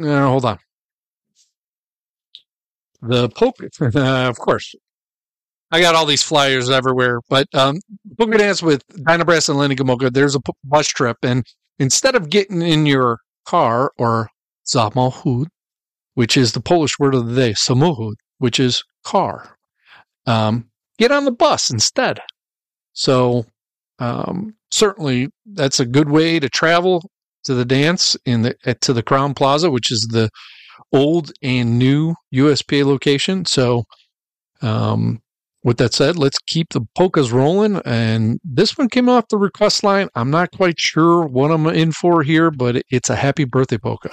uh, 0.02 0.27
hold 0.27 0.44
on. 0.44 0.59
The 3.01 3.28
polka, 3.28 3.69
uh, 3.81 3.90
of 4.28 4.40
course. 4.40 4.74
I 5.70 5.81
got 5.81 5.94
all 5.94 6.05
these 6.05 6.24
flyers 6.24 6.69
everywhere, 6.69 7.20
but 7.28 7.47
um, 7.55 7.78
polka 8.19 8.36
dance 8.36 8.61
with 8.61 8.85
Dynabrass 8.89 9.48
and 9.48 9.57
Lenny 9.57 9.77
Gomulka. 9.77 10.12
There's 10.12 10.35
a 10.35 10.40
bus 10.65 10.89
trip, 10.89 11.19
and 11.23 11.47
instead 11.78 12.16
of 12.16 12.28
getting 12.28 12.61
in 12.61 12.86
your 12.86 13.20
car 13.47 13.93
or 13.98 14.31
samochód, 14.66 15.47
which 16.15 16.36
is 16.36 16.55
the 16.55 16.61
Polish 16.61 16.98
word 16.98 17.15
of 17.15 17.28
the 17.28 17.36
day, 17.36 17.52
samochód, 17.52 18.15
which 18.39 18.59
is 18.59 18.82
car, 19.05 19.57
um, 20.27 20.69
get 21.01 21.10
on 21.10 21.24
the 21.24 21.32
bus 21.32 21.70
instead. 21.70 22.20
So 22.93 23.47
um, 23.98 24.55
certainly 24.70 25.31
that's 25.47 25.81
a 25.81 25.86
good 25.86 26.10
way 26.10 26.39
to 26.39 26.48
travel 26.48 27.10
to 27.44 27.55
the 27.55 27.64
dance 27.64 28.16
in 28.27 28.43
the 28.43 28.55
to 28.82 28.93
the 28.93 29.02
Crowne 29.02 29.35
Plaza, 29.35 29.70
which 29.70 29.90
is 29.90 30.06
the 30.10 30.28
old 30.93 31.32
and 31.43 31.78
new 31.78 32.14
USPA 32.35 32.85
location. 32.85 33.47
So 33.47 33.85
um, 34.60 35.22
with 35.64 35.78
that 35.78 35.94
said, 35.94 36.16
let's 36.16 36.39
keep 36.47 36.70
the 36.70 36.82
polkas 36.97 37.32
rolling. 37.32 37.81
And 37.85 38.39
this 38.44 38.77
one 38.77 38.89
came 38.89 39.09
off 39.09 39.28
the 39.28 39.39
request 39.39 39.82
line. 39.82 40.09
I'm 40.14 40.31
not 40.31 40.51
quite 40.52 40.78
sure 40.78 41.24
what 41.24 41.51
I'm 41.51 41.66
in 41.66 41.93
for 41.93 42.22
here, 42.22 42.51
but 42.51 42.82
it's 42.90 43.10
a 43.10 43.16
happy 43.16 43.44
birthday 43.44 43.78
polka. 43.78 44.10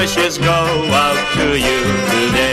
Wishes 0.00 0.38
go 0.38 0.46
out 0.46 1.34
to 1.34 1.58
you 1.58 1.82
today. 2.08 2.49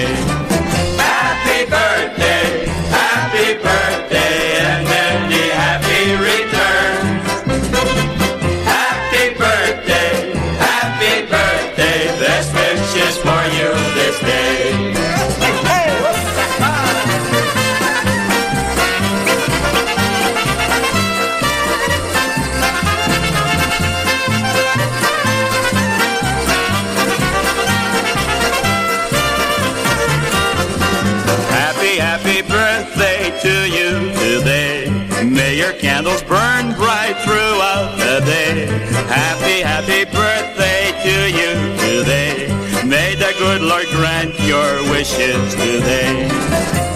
Happy, 39.07 39.61
happy 39.61 40.03
birthday 40.05 40.91
to 41.03 41.15
you 41.31 41.51
today. 41.77 42.47
May 42.85 43.15
the 43.15 43.34
good 43.39 43.61
Lord 43.61 43.88
grant 43.95 44.38
your 44.41 44.84
wishes 44.91 45.55
today. 45.55 46.27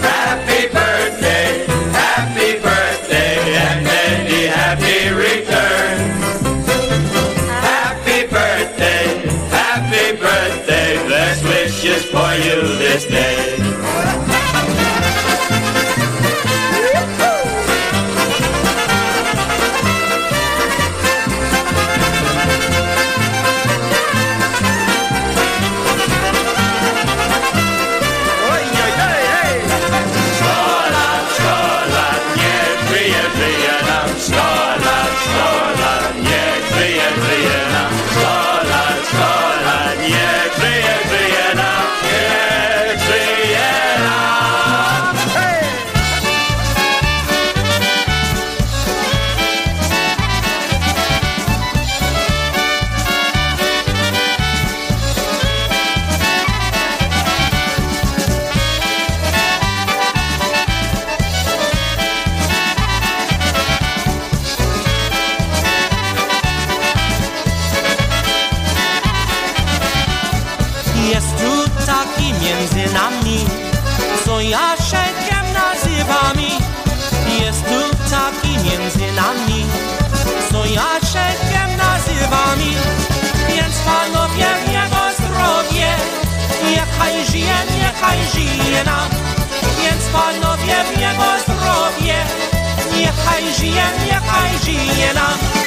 Happy 0.01 0.67
birthday, 0.67 1.65
happy 1.91 2.59
birthday, 2.59 3.37
and 3.65 3.85
many 3.85 4.45
happy 4.47 5.07
returns. 5.15 6.41
Happy 7.47 8.27
birthday, 8.27 9.05
happy 9.49 10.17
birthday, 10.17 10.95
best 11.07 11.43
wishes 11.43 12.03
for 12.05 12.33
you 12.35 12.61
this 12.77 13.05
day. 13.05 14.30
Niechaj 87.91 88.17
żyje 88.33 88.83
nam. 88.83 89.09
Więc 89.83 90.03
panowie 90.13 90.75
w 90.83 90.99
jego 90.99 91.39
zdrowie, 91.43 92.15
niechaj 92.97 93.53
żyje, 93.59 93.83
niechaj 94.05 94.49
żyje 94.65 95.13
nam. 95.13 95.60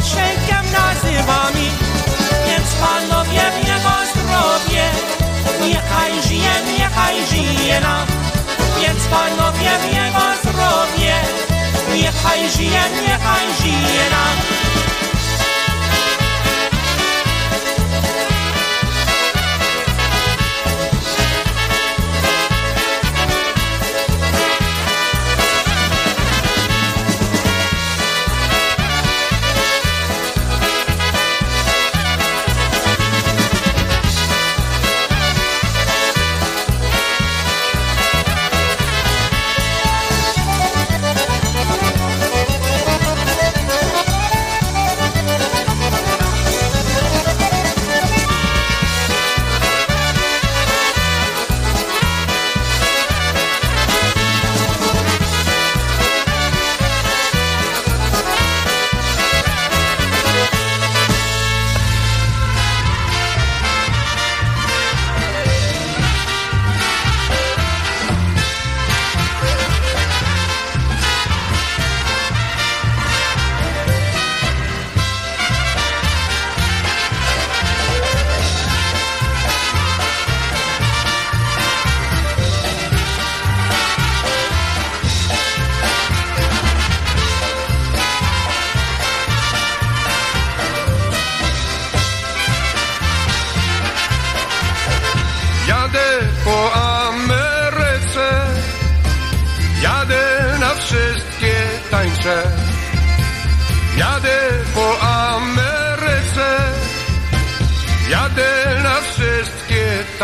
Co 0.00 0.06
Jasieńkiem 0.06 0.72
nazywamy. 0.72 1.66
Więc 2.46 2.74
panowie 2.74 3.40
w 3.54 3.68
jego 3.68 3.94
zdrowie, 4.10 4.84
niechaj 5.60 6.22
żyje, 6.22 6.78
niechaj 6.78 7.14
żyje 7.30 7.80
nam. 7.80 8.06
Więc 8.80 9.04
panowie 9.04 9.70
w 9.82 9.94
jego 9.94 10.26
zdrowie, 10.42 11.14
niechaj 11.94 12.50
żyje, 12.56 12.82
niechaj 13.02 13.46
żyje 13.62 14.04
nam. 14.10 14.36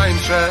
Tańce. 0.07 0.49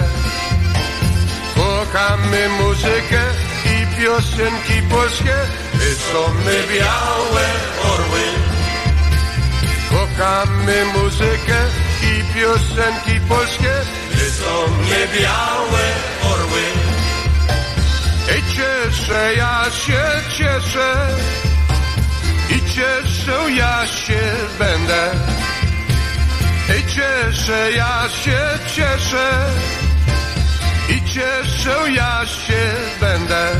Kochamy 1.55 2.49
muzykę 2.49 3.21
i 3.65 3.95
piosenki 3.95 4.81
polskie, 4.89 5.35
my 5.73 5.95
są 5.95 6.21
białe 6.73 7.45
orły. 7.93 8.25
Kochamy 9.89 10.85
muzykę 10.85 11.59
i 12.03 12.33
piosenki 12.33 13.19
polskie, 13.29 13.73
my 14.15 14.29
są 14.29 14.55
białe 15.19 15.85
orły. 16.33 16.65
I 18.37 18.55
cieszę, 18.55 19.35
ja 19.37 19.65
się 19.71 20.03
cieszę, 20.37 21.07
i 22.49 22.59
cieszę, 22.73 23.51
ja 23.51 23.87
się 23.87 24.21
będę. 24.59 25.11
I 26.69 26.83
cieszę, 26.87 27.71
ja 27.75 28.09
się 28.09 28.39
cieszę, 28.75 29.29
i 30.89 31.09
cieszę, 31.13 31.91
ja 31.95 32.25
się 32.25 32.73
będę. 33.01 33.51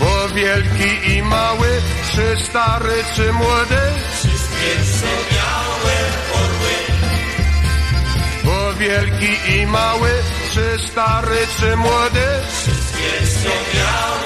Bo 0.00 0.28
wielki 0.28 1.12
i 1.12 1.22
mały, 1.22 1.68
czy 2.14 2.44
stary, 2.44 3.04
czy 3.14 3.32
młody, 3.32 3.80
wszystkie 4.12 4.84
są 4.84 5.06
białe 5.32 5.96
orły. 6.34 6.76
Bo 8.44 8.74
wielki 8.74 9.58
i 9.58 9.66
mały, 9.66 10.10
czy 10.52 10.78
stary, 10.88 11.38
czy 11.60 11.76
młody, 11.76 12.26
wszystkie 12.52 13.26
są 13.26 13.48
białe 13.74 14.25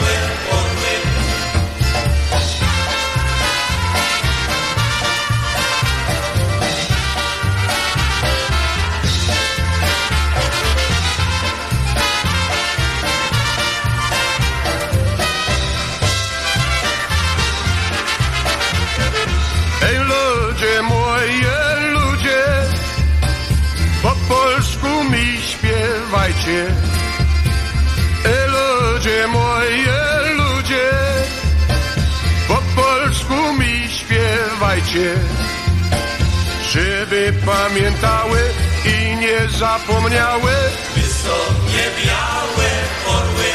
Żeby 36.72 37.32
pamiętały 37.46 38.38
i 38.84 39.16
nie 39.16 39.48
zapomniały 39.58 40.52
wysokie 40.96 41.84
białe 42.04 42.70
orły. 43.06 43.50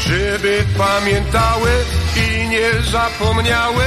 Żeby 0.00 0.64
pamiętały 0.78 1.70
i 2.16 2.48
nie 2.48 2.82
zapomniały 2.90 3.84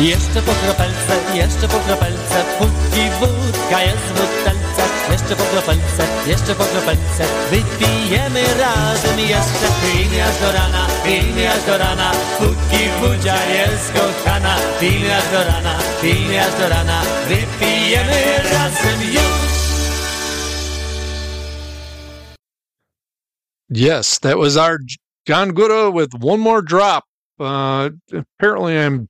Jeszcze 0.00 0.42
po 0.42 0.52
kropelce, 0.52 1.12
jeszcze 1.34 1.68
po 1.68 1.78
kropelce, 1.80 2.44
póki 2.58 3.04
wódka 3.20 3.82
jest 3.82 3.96
w 3.96 4.12
butelce. 4.12 4.82
Jeszcze 5.12 5.36
po 5.36 5.44
kropelce, 5.44 6.02
jeszcze 6.26 6.54
po 6.54 6.64
kropelce, 6.64 7.24
wypijemy 7.50 8.42
razem 8.58 9.18
jeszcze. 9.18 9.66
Pijmy 9.82 10.24
aż 10.24 10.40
do 10.40 10.52
rana, 10.52 10.86
pijmy 11.04 11.50
aż 11.50 11.64
do 11.66 11.78
rana, 11.78 12.12
póki 12.38 12.84
jest 13.52 13.92
kochana. 13.92 14.56
Pijmy 14.80 15.16
aż 15.16 15.30
do 15.32 15.44
rana, 15.44 15.78
pijmy 16.02 16.40
aż 16.40 16.54
do 16.60 16.68
rana, 16.68 17.02
wypijemy 17.28 18.22
razem 18.52 19.02
już. 19.12 19.50
Yes, 23.70 24.18
that 24.20 24.38
was 24.38 24.56
our 24.56 24.78
John 25.28 25.52
Gura 25.52 25.90
with 25.90 26.14
one 26.22 26.40
more 26.40 26.62
drop. 26.62 27.04
Uh, 27.38 27.90
apparently, 28.12 28.78
I'm 28.78 29.09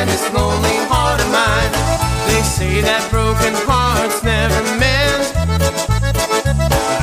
inside 0.00 0.08
this 0.08 0.32
lonely 0.32 0.76
heart 0.88 1.20
of 1.20 1.28
mine. 1.28 1.72
They 2.28 2.42
say 2.42 2.80
that 2.80 3.04
broken 3.10 3.52
hearts 3.68 4.22
never 4.24 4.62
mend. 4.80 5.28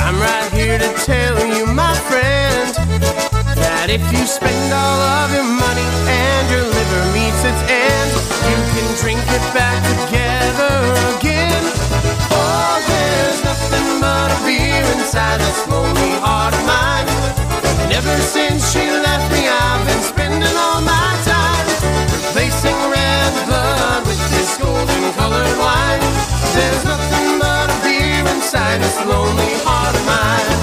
I'm 0.01 0.17
right 0.17 0.49
here 0.53 0.79
to 0.79 0.89
tell 1.05 1.37
you, 1.45 1.65
my 1.67 1.93
friend, 2.09 2.73
that 3.53 3.89
if 3.89 4.01
you 4.09 4.25
spend 4.25 4.73
all 4.73 5.01
of 5.21 5.29
your 5.33 5.45
money 5.45 5.85
and 6.09 6.43
your 6.49 6.65
liver 6.65 7.03
meets 7.13 7.41
its 7.45 7.61
end, 7.69 8.09
you 8.49 8.57
can 8.73 8.87
drink 8.97 9.21
it 9.29 9.45
back 9.53 9.77
together 9.93 10.73
again. 11.13 11.63
Oh, 12.33 12.81
there's 12.87 13.39
nothing 13.45 14.01
but 14.01 14.33
a 14.33 14.39
beer 14.41 14.85
inside 14.97 15.37
this 15.37 15.59
lonely 15.69 16.17
heart 16.23 16.53
of 16.53 16.63
mine. 16.65 17.05
And 17.85 17.93
ever 17.93 18.17
since 18.21 18.71
she 18.73 18.81
left 18.89 19.29
me, 19.33 19.45
I've 19.45 19.85
been 19.85 20.01
colored 25.29 25.57
wine. 25.59 25.99
There's 26.55 26.83
nothing 26.85 27.39
but 27.39 27.69
a 27.69 27.77
beer 27.83 28.23
inside 28.33 28.79
this 28.81 28.97
lonely 29.05 29.53
heart 29.65 29.93
of 29.93 30.05
mine. 30.05 30.56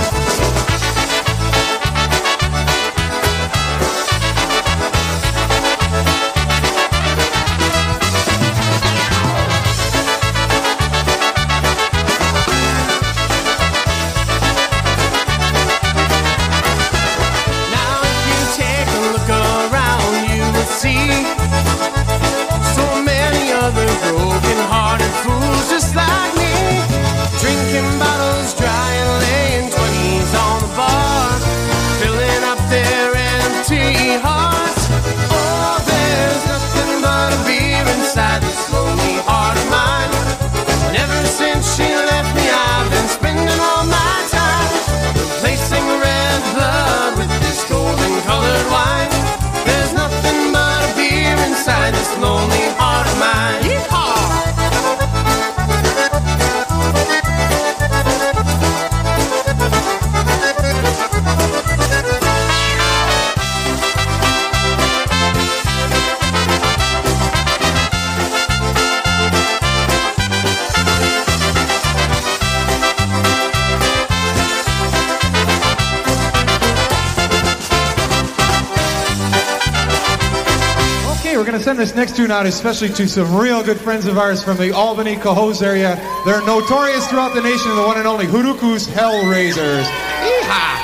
Send 81.75 81.89
this 81.89 81.97
next 81.97 82.15
tune 82.15 82.31
out 82.31 82.47
especially 82.47 82.89
to 82.89 83.09
some 83.09 83.37
real 83.37 83.61
good 83.61 83.81
friends 83.81 84.07
of 84.07 84.17
ours 84.17 84.45
from 84.45 84.57
the 84.59 84.71
Albany, 84.71 85.17
Cohoes 85.17 85.61
area. 85.61 85.97
They're 86.25 86.41
notorious 86.47 87.05
throughout 87.09 87.35
the 87.35 87.43
nation, 87.43 87.75
the 87.75 87.83
one 87.83 87.99
and 87.99 88.07
only 88.07 88.27
Hurukus 88.27 88.87
Hellraisers. 88.87 89.83
Yeehaw! 89.83 90.77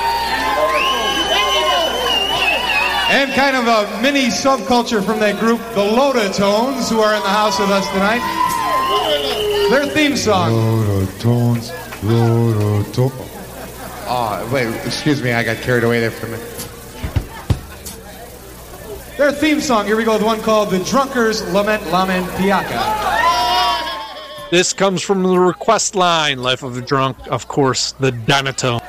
And 3.09 3.31
kind 3.31 3.55
of 3.55 3.67
a 3.67 4.01
mini 4.01 4.25
subculture 4.25 5.01
from 5.01 5.19
that 5.19 5.39
group, 5.39 5.61
the 5.75 5.83
Loda 5.83 6.29
Tones, 6.33 6.89
who 6.89 6.99
are 6.99 7.15
in 7.15 7.21
the 7.21 7.29
house 7.29 7.57
with 7.57 7.69
us 7.69 7.87
tonight. 7.91 8.19
Their 9.69 9.85
theme 9.85 10.17
song. 10.17 10.51
Loda 10.51 11.19
tones, 11.19 11.71
Loda 12.03 12.91
tones. 12.91 13.13
Oh, 14.13 14.49
wait, 14.51 14.67
excuse 14.85 15.23
me, 15.23 15.31
I 15.31 15.43
got 15.43 15.55
carried 15.57 15.85
away 15.85 16.01
there 16.01 16.11
for 16.11 16.25
a 16.25 16.31
minute. 16.31 16.60
Their 19.17 19.31
theme 19.31 19.59
song. 19.59 19.85
Here 19.85 19.97
we 19.97 20.03
go. 20.03 20.13
with 20.13 20.23
one 20.23 20.41
called 20.41 20.69
"The 20.69 20.79
Drunkers 20.85 21.43
Lament 21.53 21.83
Lamentiaca." 21.83 23.11
This 24.49 24.73
comes 24.73 25.01
from 25.01 25.23
the 25.23 25.39
request 25.39 25.95
line, 25.95 26.41
Life 26.41 26.63
of 26.63 26.77
a 26.77 26.81
Drunk, 26.81 27.17
of 27.27 27.47
course, 27.47 27.93
the 27.99 28.11
Donatone. 28.11 28.81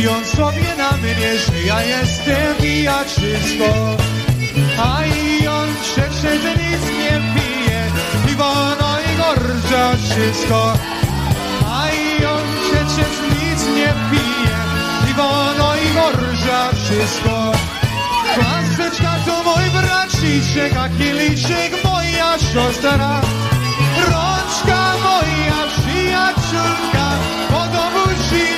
Mówią 0.00 0.24
sobie 0.24 0.76
na 0.78 0.90
mnie, 0.96 1.38
że 1.38 1.62
ja 1.66 1.82
jestem 1.82 2.56
pijaczysko 2.60 3.96
A 4.78 5.04
i 5.04 5.46
on 5.46 5.68
krzyczy, 5.82 6.40
że 6.42 6.50
nic 6.50 6.82
nie 6.98 7.20
pije 7.34 7.82
Piwo 8.26 8.54
najgorsza 8.80 9.96
wszystko. 9.96 10.72
A 11.70 11.88
i 11.90 12.24
on 12.24 12.46
krzyczy, 12.62 13.04
że 13.14 13.28
nic 13.28 13.66
nie 13.76 13.94
pije 14.10 14.58
Piwo 15.06 15.30
najgorsza 15.58 16.70
wszystko. 16.84 17.52
Klasyczka 18.34 19.16
to 19.26 19.42
mój 19.42 19.80
braciszek, 19.80 20.72
a 20.76 20.88
kieliszek 20.88 21.84
moja 21.84 22.38
siostra. 22.38 23.20
Rączka 23.96 24.92
moja 25.02 25.60
przyjaciółka, 25.76 27.06
po 27.48 27.66
domu 27.76 28.06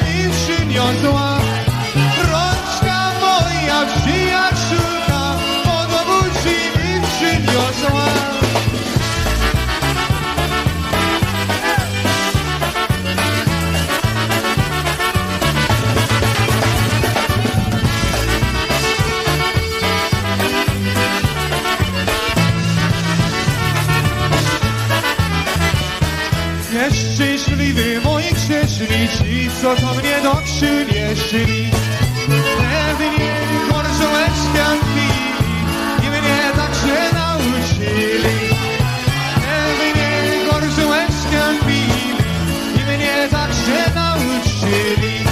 mi 0.05 0.31
przyniosła. 0.31 1.32
Nieszczęśliwy 26.83 28.01
moi 28.05 28.33
grzeszni 28.33 29.09
ci, 29.19 29.51
co 29.63 29.77
to 29.77 29.95
mnie 29.95 30.21
do 30.23 30.35
przynieśli. 30.45 31.71
Pewnie 32.59 33.33
gorzołeczka 33.71 34.67
pili 34.95 36.07
i 36.07 36.11
mnie 36.11 36.41
tak 36.57 36.75
się 36.75 37.15
nauczyli. 37.15 38.39
Pewnie 39.35 40.11
gorzołeczka 40.51 41.45
pili 41.67 42.05
i 42.77 42.85
mnie 42.85 43.29
tak 43.31 43.51
się 43.53 43.95
nauczyli. 43.95 45.25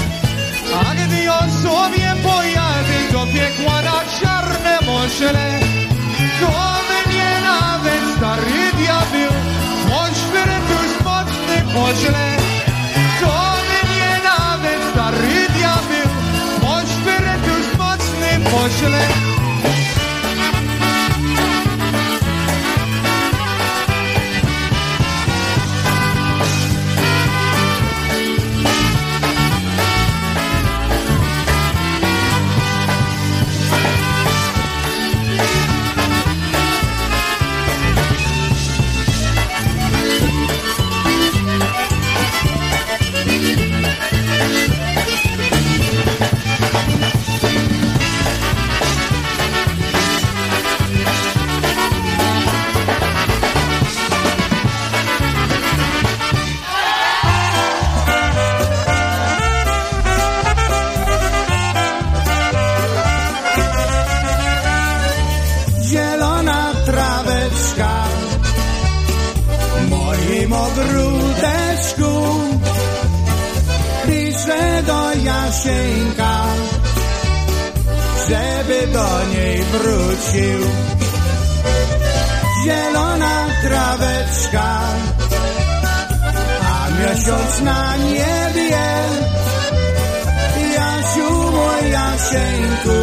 A 0.84 0.94
gdy 0.94 1.32
on 1.32 1.50
sobie 1.62 2.14
pojadę 2.22 3.12
do 3.12 3.26
piekła 3.26 3.82
na 3.82 4.00
czarne 4.20 4.78
moczele, 4.86 5.60
to 6.40 6.50
mnie 7.06 7.40
nawet 7.42 8.02
stary 8.16 8.72
diabeł, 8.78 9.09
počne 11.74 11.80
Možle, 11.80 12.36
čovjek 13.20 13.90
je 13.96 14.20
navet, 14.24 14.80
starit 14.92 15.62
ja 15.62 15.76
bil, 15.88 16.10
moć 16.62 16.88
bi 17.04 17.10
rekel, 17.10 17.60
počne 17.78 18.38
možle. 18.52 19.39
Żeby 78.70 78.86
do 78.86 79.26
niej 79.34 79.62
wrócił. 79.64 80.60
Zielona 82.64 83.46
traweczka, 83.62 84.80
a 86.62 86.88
miesiąc 86.90 87.60
na 87.60 87.96
niebie. 87.96 88.86
Jasiu, 90.74 91.32
mój 91.32 91.90
Jasieńku, 91.90 92.98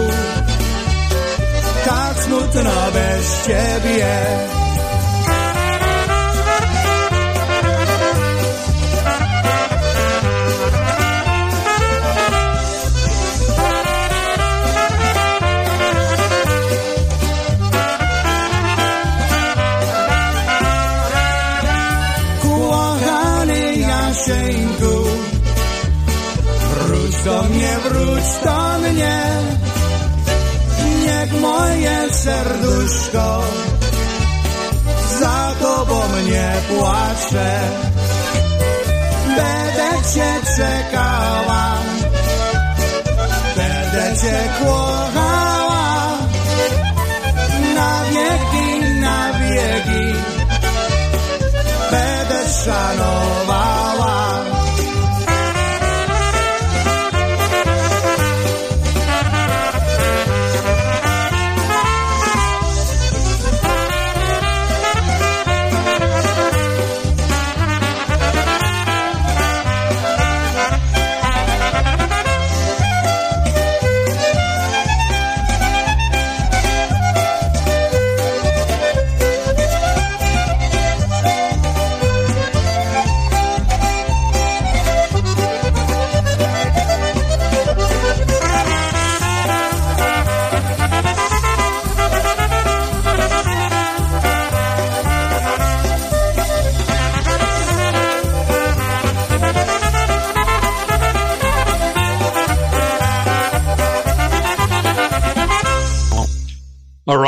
tak 1.86 2.24
smutno 2.24 2.92
bez 2.94 3.46
ciebie. 3.46 4.67
Mnie. 28.18 29.20
Niech 31.06 31.32
moje 31.42 31.98
serduszko 32.14 33.44
za 35.20 35.54
tobą 35.60 36.02
nie 36.30 36.52
płacze. 36.70 37.60
Będę 39.38 39.90
cię 40.14 40.32
czekała, 40.58 41.78
będę 43.56 44.22
cię 44.22 44.38
kochała 44.60 46.18
na 47.76 47.92
wieki, 48.12 49.00
na 49.02 49.34
wieki. 49.34 50.06
Będę 51.92 52.50
szanowała. 52.66 53.57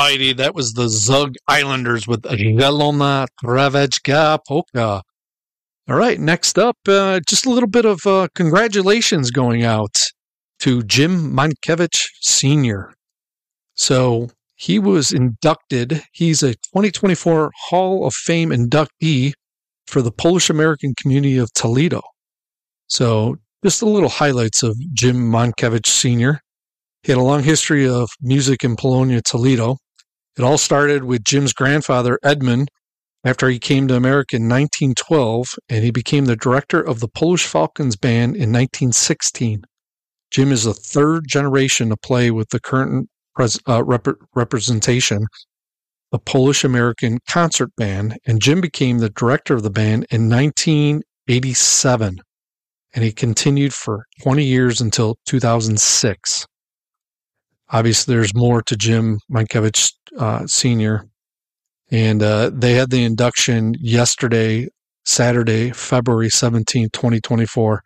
That 0.09 0.55
was 0.55 0.73
the 0.73 0.89
Zug 0.89 1.35
Islanders 1.47 2.07
with 2.07 2.23
Zielona 2.23 3.27
Traweczka 3.43 4.39
Polka. 4.47 5.03
All 5.87 5.95
right, 5.95 6.19
next 6.19 6.57
up, 6.57 6.77
uh, 6.87 7.19
just 7.27 7.45
a 7.45 7.51
little 7.51 7.69
bit 7.69 7.85
of 7.85 8.03
uh, 8.07 8.27
congratulations 8.33 9.29
going 9.29 9.63
out 9.63 10.03
to 10.61 10.81
Jim 10.81 11.31
Mankiewicz 11.31 12.07
Sr. 12.21 12.91
So 13.75 14.29
he 14.55 14.79
was 14.79 15.11
inducted, 15.11 16.01
he's 16.11 16.41
a 16.41 16.55
2024 16.55 17.51
Hall 17.69 18.07
of 18.07 18.15
Fame 18.15 18.49
inductee 18.49 19.33
for 19.85 20.01
the 20.01 20.11
Polish 20.11 20.49
American 20.49 20.95
community 20.99 21.37
of 21.37 21.53
Toledo. 21.53 22.01
So 22.87 23.37
just 23.63 23.83
a 23.83 23.85
little 23.85 24.09
highlights 24.09 24.63
of 24.63 24.75
Jim 24.93 25.31
Mankiewicz 25.31 25.85
Sr. 25.85 26.41
He 27.03 27.11
had 27.11 27.19
a 27.19 27.23
long 27.23 27.43
history 27.43 27.87
of 27.87 28.09
music 28.21 28.63
in 28.63 28.75
Polonia, 28.75 29.21
Toledo. 29.21 29.77
It 30.39 30.45
all 30.45 30.57
started 30.57 31.03
with 31.03 31.25
Jim's 31.25 31.51
grandfather, 31.51 32.17
Edmund, 32.23 32.69
after 33.25 33.49
he 33.49 33.59
came 33.59 33.89
to 33.89 33.97
America 33.97 34.37
in 34.37 34.43
1912, 34.43 35.55
and 35.67 35.83
he 35.83 35.91
became 35.91 36.25
the 36.25 36.37
director 36.37 36.79
of 36.79 37.01
the 37.01 37.09
Polish 37.09 37.45
Falcons 37.45 37.97
Band 37.97 38.37
in 38.37 38.49
1916. 38.53 39.63
Jim 40.31 40.51
is 40.53 40.63
the 40.63 40.73
third 40.73 41.27
generation 41.27 41.89
to 41.89 41.97
play 41.97 42.31
with 42.31 42.47
the 42.51 42.61
current 42.61 43.09
pres- 43.35 43.59
uh, 43.67 43.83
rep- 43.83 44.15
representation, 44.33 45.25
the 46.13 46.19
Polish 46.19 46.63
American 46.63 47.19
Concert 47.27 47.75
Band, 47.75 48.17
and 48.25 48.41
Jim 48.41 48.61
became 48.61 48.99
the 48.99 49.09
director 49.09 49.55
of 49.55 49.63
the 49.63 49.69
band 49.69 50.05
in 50.09 50.29
1987, 50.29 52.17
and 52.95 53.03
he 53.03 53.11
continued 53.11 53.73
for 53.73 54.05
20 54.23 54.45
years 54.45 54.79
until 54.79 55.17
2006 55.25 56.45
obviously 57.71 58.15
there's 58.15 58.35
more 58.35 58.61
to 58.63 58.75
Jim 58.75 59.19
Mankiewicz 59.31 59.93
uh, 60.17 60.45
Sr. 60.47 61.05
And 61.91 62.21
uh, 62.21 62.51
they 62.53 62.73
had 62.73 62.91
the 62.91 63.03
induction 63.03 63.75
yesterday, 63.79 64.67
Saturday, 65.05 65.71
February 65.71 66.29
17, 66.29 66.89
2024. 66.91 67.81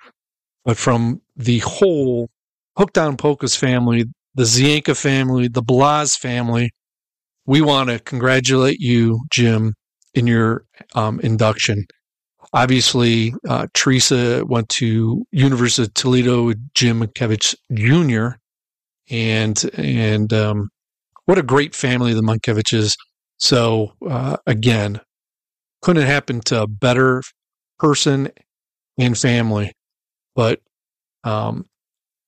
But 0.65 0.77
from 0.77 1.21
the 1.35 1.59
whole 1.59 2.29
Hooked 2.77 2.97
on 2.97 3.17
Polkas 3.17 3.55
family, 3.55 4.05
the 4.33 4.43
Zienka 4.43 4.97
family, 4.99 5.47
the 5.47 5.61
Blaz 5.61 6.17
family, 6.17 6.71
we 7.45 7.61
want 7.61 7.89
to 7.89 7.99
congratulate 7.99 8.79
you, 8.79 9.19
Jim, 9.31 9.75
in 10.13 10.25
your 10.25 10.65
um, 10.95 11.19
induction. 11.19 11.85
Obviously, 12.51 13.33
uh, 13.47 13.67
Teresa 13.73 14.43
went 14.45 14.69
to 14.69 15.25
University 15.31 15.83
of 15.83 15.93
Toledo 15.93 16.45
with 16.45 16.69
Jim 16.73 17.01
Mankiewicz 17.01 17.55
Jr., 17.73 18.37
and 19.09 19.69
and 19.75 20.31
um, 20.33 20.69
what 21.25 21.37
a 21.37 21.43
great 21.43 21.75
family 21.75 22.13
the 22.13 22.21
Mankiewiczes. 22.21 22.95
So 23.37 23.93
uh, 24.07 24.37
again, 24.45 24.99
couldn't 25.81 26.05
happen 26.05 26.41
to 26.41 26.63
a 26.63 26.67
better 26.67 27.21
person 27.79 28.29
and 28.97 29.17
family. 29.17 29.73
But 30.35 30.61
um, 31.23 31.65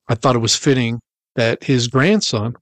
I 0.08 0.16
thought 0.16 0.36
it 0.36 0.40
was 0.40 0.56
fitting 0.56 1.00
that 1.36 1.64
his 1.64 1.88
grandson 1.88 2.54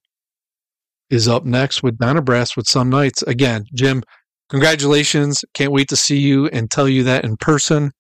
is 1.09 1.27
up 1.27 1.45
next 1.45 1.83
with 1.83 1.97
Dynabrass 1.97 2.55
with 2.55 2.67
some 2.67 2.89
nights. 2.89 3.21
Again, 3.23 3.65
Jim, 3.73 4.03
congratulations! 4.49 5.43
Can't 5.53 5.71
wait 5.71 5.89
to 5.89 5.95
see 5.95 6.17
you 6.17 6.47
and 6.47 6.71
tell 6.71 6.87
you 6.87 7.03
that 7.03 7.25
in 7.25 7.37
person. 7.37 7.91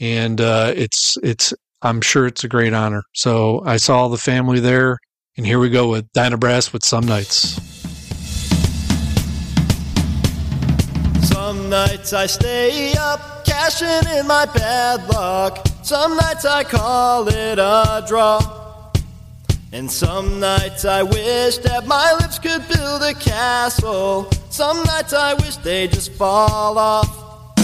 And 0.00 0.40
uh, 0.40 0.72
it's 0.74 1.16
it's 1.22 1.54
I'm 1.82 2.00
sure 2.00 2.26
it's 2.26 2.44
a 2.44 2.48
great 2.48 2.72
honor. 2.72 3.02
So 3.14 3.62
I 3.64 3.76
saw 3.76 4.08
the 4.08 4.16
family 4.16 4.60
there 4.60 4.98
and 5.36 5.46
here 5.46 5.58
we 5.58 5.70
go 5.70 5.88
with 5.88 6.12
Dynabrass 6.12 6.72
with 6.72 6.84
Some 6.84 7.06
Nights. 7.06 7.60
Some 11.26 11.70
nights 11.70 12.12
I 12.12 12.26
stay 12.26 12.92
up, 12.98 13.44
cashing 13.44 14.10
in 14.18 14.26
my 14.26 14.44
bad 14.46 15.08
luck. 15.08 15.66
Some 15.82 16.16
nights 16.16 16.44
I 16.44 16.64
call 16.64 17.28
it 17.28 17.58
a 17.58 18.04
draw. 18.06 18.90
And 19.72 19.90
some 19.90 20.38
nights 20.38 20.84
I 20.84 21.02
wish 21.02 21.56
that 21.58 21.86
my 21.86 22.12
lips 22.20 22.38
could 22.38 22.66
build 22.68 23.02
a 23.02 23.14
castle. 23.14 24.30
Some 24.50 24.82
nights 24.84 25.14
I 25.14 25.32
wish 25.34 25.56
they 25.56 25.88
just 25.88 26.12
fall 26.12 26.76
off. 26.76 27.54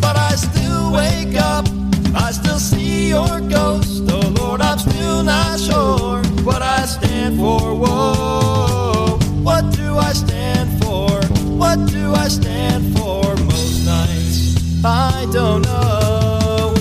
But 0.00 0.16
I 0.16 0.34
still 0.34 0.92
wake 0.92 1.40
up, 1.40 1.66
I 2.14 2.32
still 2.32 2.58
see 2.58 3.08
your 3.08 3.40
ghost. 3.40 4.04
Oh 4.10 4.34
Lord, 4.38 4.60
I'm 4.60 4.78
still 4.78 5.22
not 5.22 5.58
sure 5.58 6.23
what 6.44 6.60
I 6.62 6.84
stand 6.84 7.38
for. 7.38 7.74
Whoa, 7.74 9.18
what 9.42 9.74
do 9.74 9.96
I 9.96 10.12
stand 10.12 10.82
for? 10.82 11.08
What 11.56 11.88
do 11.90 12.14
I 12.14 12.28
stand 12.28 12.96
for? 12.96 13.22
Most 13.36 13.86
nights 13.86 14.84
I 14.84 15.26
don't 15.32 15.62
know 15.62 16.74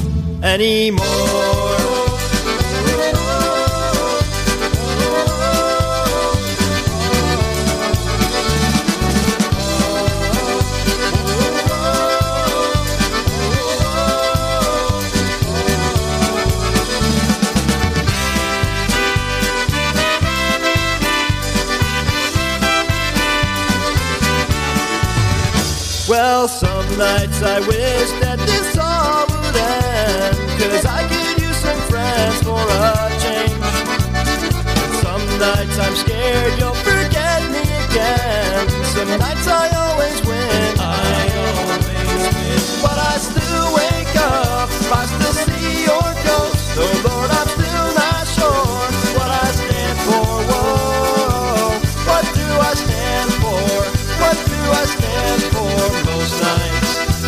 anymore. 0.44 1.73
Well, 26.44 26.50
some 26.50 26.98
nights 26.98 27.42
I 27.42 27.62
wish 27.62 28.12
that 28.20 28.36
this 28.36 28.76
all 28.76 29.24
would 29.32 29.56
end. 29.56 30.36
Cause 30.60 30.84
I 30.84 31.08
could 31.08 31.40
use 31.40 31.56
some 31.56 31.80
friends 31.88 32.44
for 32.44 32.60
a 32.60 33.08
change. 33.24 33.64
Some 35.00 35.24
nights 35.40 35.80
I'm 35.80 35.96
scared 35.96 36.60
you'll 36.60 36.76
forget 36.84 37.48
me 37.48 37.64
again. 37.64 38.68
Some 38.92 39.08
nights 39.24 39.48
I 39.48 39.72
always 39.88 40.20
win. 40.28 40.84
I 40.84 41.32
always 41.48 41.88
win. 41.88 42.60
But 42.84 42.98
I 43.00 43.16
still 43.24 43.68
wake 43.80 44.12
up. 44.20 44.68
I 44.68 45.08
still 45.16 45.36
see 45.48 45.88
your 45.88 46.10
ghost. 46.28 46.76
Oh 46.76 46.92
Lord, 47.08 47.32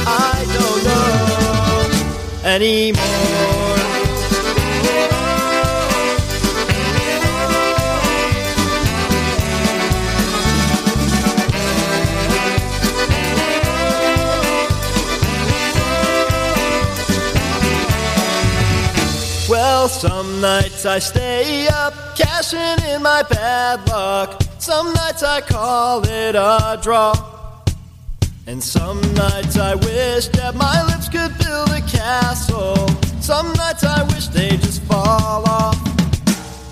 I 0.08 0.46
don't 0.56 0.84
know 0.86 2.50
anymore. 2.50 3.76
Well, 19.48 19.88
some 19.88 20.42
nights 20.42 20.86
I 20.86 21.00
stay 21.00 21.68
up, 21.68 21.94
cashing 22.16 22.60
in 22.90 23.04
my 23.04 23.24
bad 23.24 23.88
luck. 23.88 24.42
Some 24.58 24.92
nights 24.94 25.22
I 25.22 25.42
call 25.42 26.04
it 26.04 26.36
a 26.36 26.80
draw. 26.82 27.35
And 28.48 28.64
some 28.64 29.02
nights 29.16 29.58
I 29.58 29.74
wish 29.74 30.28
that 30.38 30.54
my 30.54 30.84
lips 30.86 31.10
could 31.10 31.36
build 31.40 31.70
a 31.72 31.82
castle. 31.82 32.78
Some 33.20 33.52
nights 33.54 33.84
I 33.84 34.04
wish 34.14 34.28
they 34.28 34.50
just 34.58 34.84
fall 34.84 35.44
off. 35.50 35.80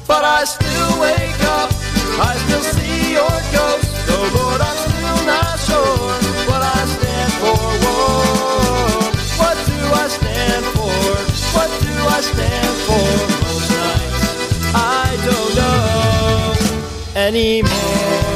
But 0.08 0.24
I 0.24 0.44
still 0.44 1.02
wake 1.02 1.42
up, 1.58 1.74
I 2.22 2.38
still 2.46 2.62
see 2.62 3.14
your 3.14 3.38
ghost. 3.50 3.90
Oh 4.06 4.22
Lord, 4.38 4.62
I'm 4.62 4.78
still 4.86 5.26
not 5.26 5.58
sure 5.66 5.98
what 6.46 6.62
I 6.62 6.86
stand 6.94 7.34
for. 7.42 7.58
What 9.42 9.58
do 9.66 9.80
I 9.98 10.08
stand 10.14 10.66
for? 10.78 10.94
What 11.58 11.70
do 11.82 11.94
I 12.06 12.22
stand 12.22 12.76
for? 12.86 13.08
Most 13.42 13.70
nights 13.74 14.22
I 14.76 15.18
don't 15.26 15.52
know 15.58 17.20
anymore. 17.20 18.33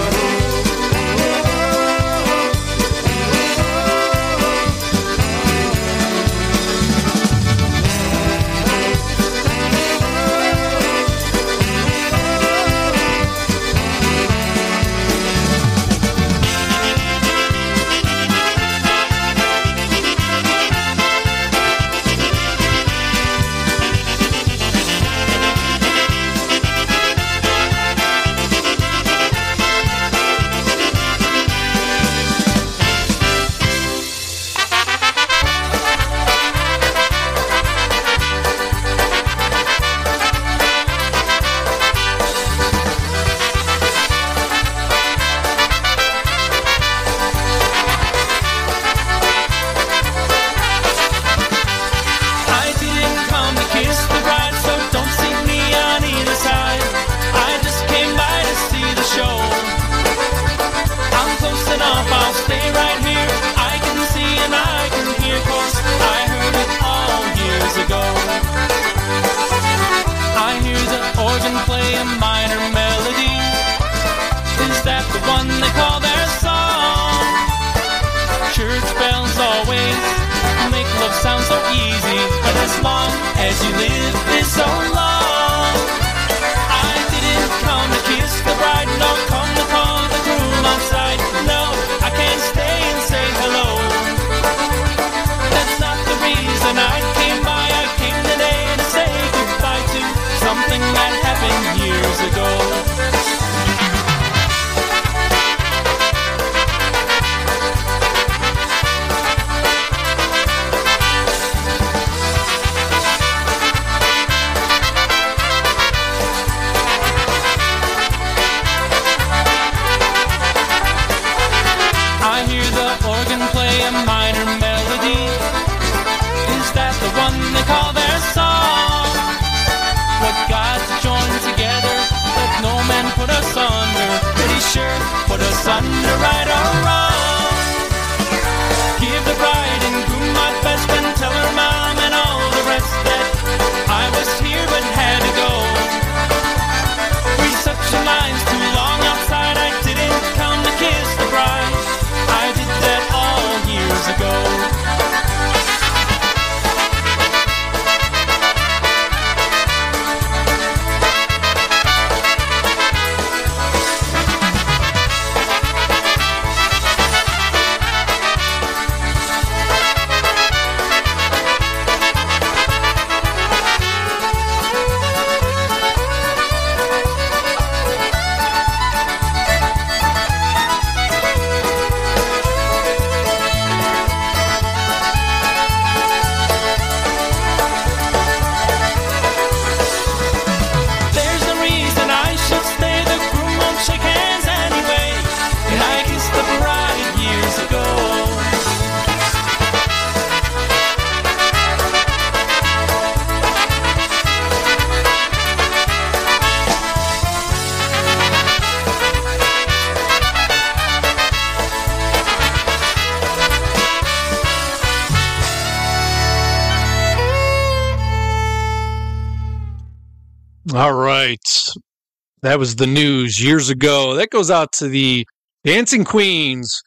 That 222.48 222.60
was 222.60 222.78
the 222.78 222.88
news 222.88 223.44
years 223.44 223.70
ago. 223.70 224.14
That 224.14 224.30
goes 224.30 224.50
out 224.50 224.72
to 224.76 224.88
the 224.88 225.28
Dancing 225.66 226.06
Queens. 226.06 226.82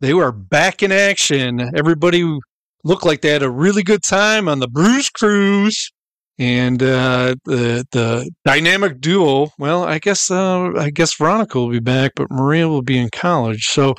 They 0.00 0.14
were 0.14 0.32
back 0.32 0.82
in 0.82 0.90
action. 0.90 1.60
Everybody 1.76 2.38
looked 2.82 3.04
like 3.04 3.20
they 3.20 3.28
had 3.28 3.42
a 3.42 3.50
really 3.50 3.82
good 3.82 4.02
time 4.02 4.48
on 4.48 4.60
the 4.60 4.68
Bruce 4.68 5.10
Cruise. 5.10 5.92
And 6.38 6.82
uh, 6.82 7.34
the 7.44 7.84
the 7.92 8.30
dynamic 8.46 9.02
duo, 9.02 9.50
well, 9.58 9.84
I 9.84 9.98
guess 9.98 10.30
uh, 10.30 10.70
I 10.78 10.88
guess 10.88 11.14
Veronica 11.14 11.58
will 11.58 11.68
be 11.68 11.78
back, 11.78 12.12
but 12.16 12.30
Maria 12.30 12.66
will 12.66 12.80
be 12.80 12.96
in 12.96 13.10
college. 13.10 13.64
So 13.64 13.94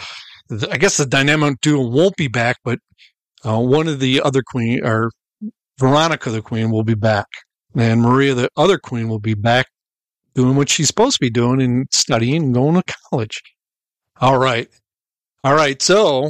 I 0.72 0.80
guess 0.80 0.98
the 0.98 1.06
dynamic 1.06 1.62
duo 1.62 1.88
won't 1.88 2.18
be 2.18 2.28
back, 2.28 2.58
but 2.64 2.80
uh, 3.46 3.60
one 3.60 3.88
of 3.88 4.00
the 4.00 4.20
other 4.22 4.42
queen 4.42 4.84
or 4.84 5.12
Veronica 5.80 6.32
the 6.32 6.42
queen 6.42 6.72
will 6.72 6.84
be 6.84 6.96
back, 6.96 7.28
and 7.76 8.02
Maria 8.02 8.34
the 8.34 8.50
other 8.58 8.80
queen 8.80 9.10
will 9.10 9.20
be 9.20 9.36
back 9.36 9.68
doing 10.36 10.56
what 10.56 10.70
she's 10.70 10.88
supposed 10.88 11.16
to 11.16 11.22
be 11.22 11.30
doing 11.30 11.62
and 11.62 11.88
studying 11.92 12.44
and 12.44 12.54
going 12.54 12.76
to 12.76 12.94
college. 13.10 13.42
All 14.22 14.38
right, 14.38 14.68
all 15.44 15.56
right. 15.56 15.82
So, 15.82 16.30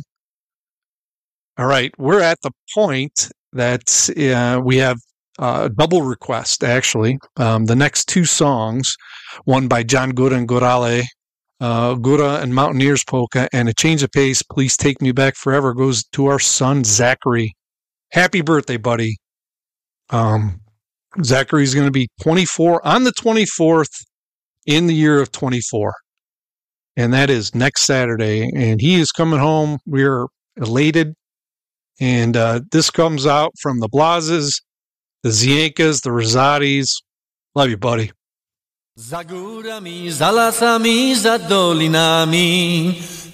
all 1.58 1.66
right, 1.66 1.92
we're 1.98 2.22
at 2.22 2.40
the 2.44 2.52
point 2.74 3.30
that 3.54 4.10
uh, 4.18 4.62
we 4.62 4.78
have 4.78 4.98
uh, 5.40 5.64
a 5.66 5.70
double 5.70 6.02
request. 6.02 6.64
Actually, 6.64 7.18
um, 7.38 7.66
the 7.66 7.76
next 7.76 8.06
two 8.06 8.26
songs, 8.26 8.96
one 9.46 9.68
by 9.68 9.84
John 9.84 10.12
Gura 10.12 10.38
and 10.38 10.48
Gorale, 10.48 11.04
uh, 11.60 11.96
Gura 11.96 12.42
and 12.42 12.54
Mountaineers 12.54 13.04
Polka, 13.04 13.48
and 13.54 13.70
A 13.70 13.74
Change 13.74 14.04
of 14.04 14.12
Pace, 14.12 14.42
Please 14.42 14.76
Take 14.76 15.02
Me 15.02 15.12
Back 15.12 15.36
Forever, 15.36 15.74
goes 15.74 16.04
to 16.14 16.28
our 16.28 16.40
son, 16.40 16.84
Zachary. 16.84 17.56
Happy 18.12 18.42
birthday, 18.42 18.78
buddy. 18.78 19.18
Um, 20.10 20.62
Zachary's 21.22 21.74
going 21.74 21.88
to 21.88 21.92
be 21.92 22.08
24 22.22 22.86
on 22.86 23.04
the 23.04 23.12
24th 23.12 24.04
in 24.66 24.88
the 24.88 24.96
year 24.96 25.22
of 25.22 25.32
24. 25.32 25.94
And 26.96 27.14
that 27.14 27.30
is 27.30 27.54
next 27.56 27.82
Saturday. 27.82 28.50
And 28.56 28.80
he 28.82 28.96
is 28.96 29.12
coming 29.12 29.40
home. 29.40 29.80
We're 29.86 30.28
elated. 30.58 31.14
And 32.00 32.36
uh, 32.36 32.62
this 32.72 32.90
comes 32.90 33.26
out 33.26 33.52
from 33.62 33.80
the 33.80 33.88
Blazes, 33.88 34.62
the 35.24 35.30
Zienkas, 35.30 36.02
the 36.02 36.10
Rosatis. 36.10 37.02
Love 37.56 37.70
you, 37.70 37.78
buddy. 37.78 38.12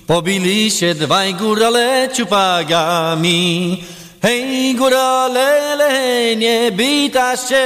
Pobili 0.07 0.71
się 0.71 0.95
dwaj 0.95 1.33
górale 1.33 2.09
Hej 4.21 4.75
górale, 4.75 5.75
le, 5.75 6.35
nie 6.35 6.71
bita 6.71 7.37
się. 7.37 7.65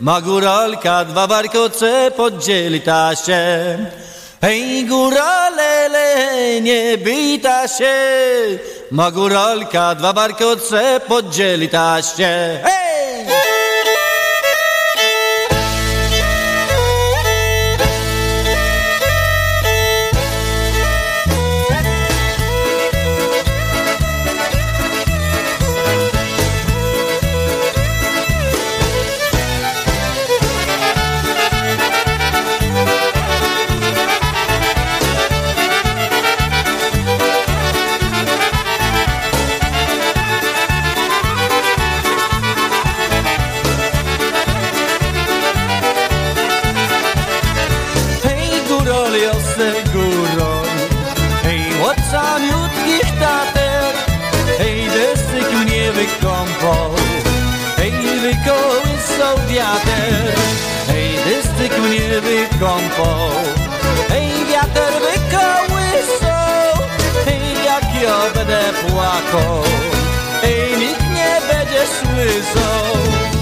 Ma 0.00 0.20
góralka 0.20 1.04
dwa 1.04 1.26
warkoce, 1.26 2.10
podzieli 2.16 2.80
ta 2.80 3.16
się. 3.16 3.78
Hej 4.40 4.84
górale, 4.84 5.88
le, 5.88 6.60
nie 6.60 6.98
bita 6.98 7.68
się. 7.68 7.94
Ma 8.90 9.10
góralka 9.10 9.94
dwa 9.94 10.12
warkoce, 10.12 11.00
podzieli 11.08 11.68
ta 11.68 12.02
się! 12.02 12.60
Hej 12.64 13.45
Polakom. 69.06 69.62
Ej, 70.42 70.78
nikt 70.78 71.00
nie 71.00 71.40
będzie 71.48 71.86
słyszał. 71.86 73.35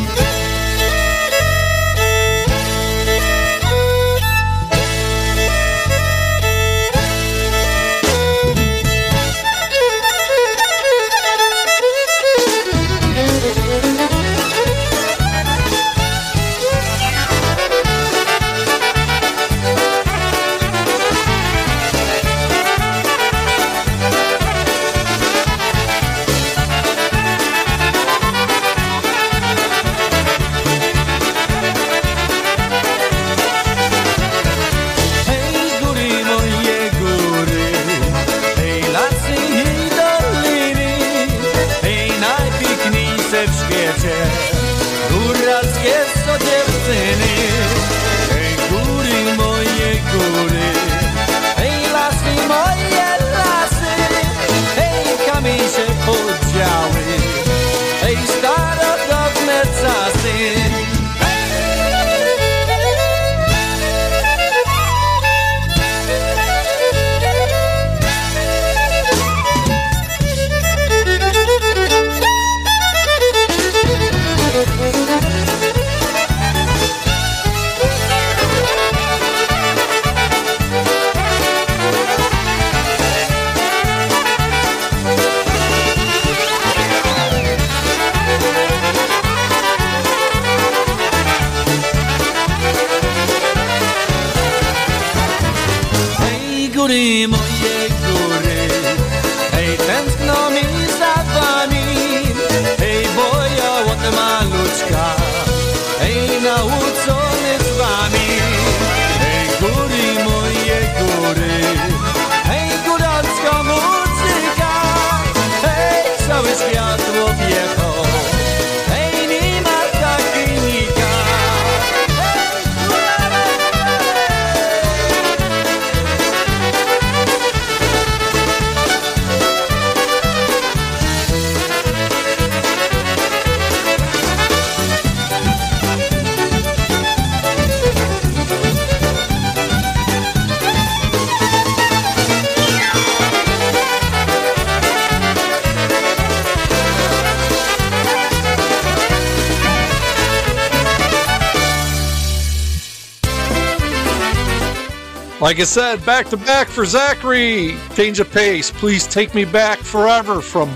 Like 155.54 155.60
I 155.60 155.66
said, 155.66 156.04
back 156.04 156.26
to 156.30 156.36
back 156.36 156.66
for 156.66 156.84
Zachary. 156.84 157.76
Change 157.94 158.18
of 158.18 158.28
pace. 158.32 158.72
Please 158.72 159.06
take 159.06 159.36
me 159.36 159.44
back 159.44 159.78
forever 159.78 160.40
from 160.40 160.68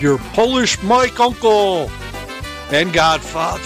your 0.00 0.16
Polish 0.32 0.82
Mike 0.82 1.20
uncle 1.20 1.90
and 2.70 2.90
Godfather. 2.94 3.60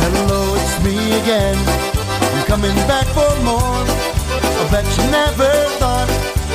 Hello, 0.00 0.54
it's 0.56 0.82
me 0.82 0.96
again. 1.20 1.58
I'm 1.58 2.46
coming 2.46 2.74
back 2.88 3.06
for 3.08 3.28
more. 3.44 3.60
I 3.60 4.68
bet 4.72 4.86
you 4.96 5.04
never 5.10 5.52
thought 5.76 6.08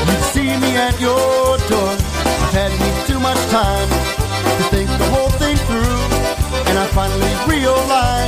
you'd 0.08 0.24
see 0.34 0.58
me 0.58 0.76
at 0.76 1.00
your 1.00 1.60
door. 1.70 1.94
I've 1.94 2.54
had 2.58 2.72
me 2.82 2.90
too 3.06 3.20
much 3.20 3.38
time 3.52 3.90
to 4.58 4.64
think 4.72 4.90
the 4.90 5.06
whole 5.14 5.30
thing 5.38 5.56
through, 5.70 6.02
and 6.68 6.80
I 6.80 6.88
finally 6.88 7.36
realized 7.48 8.19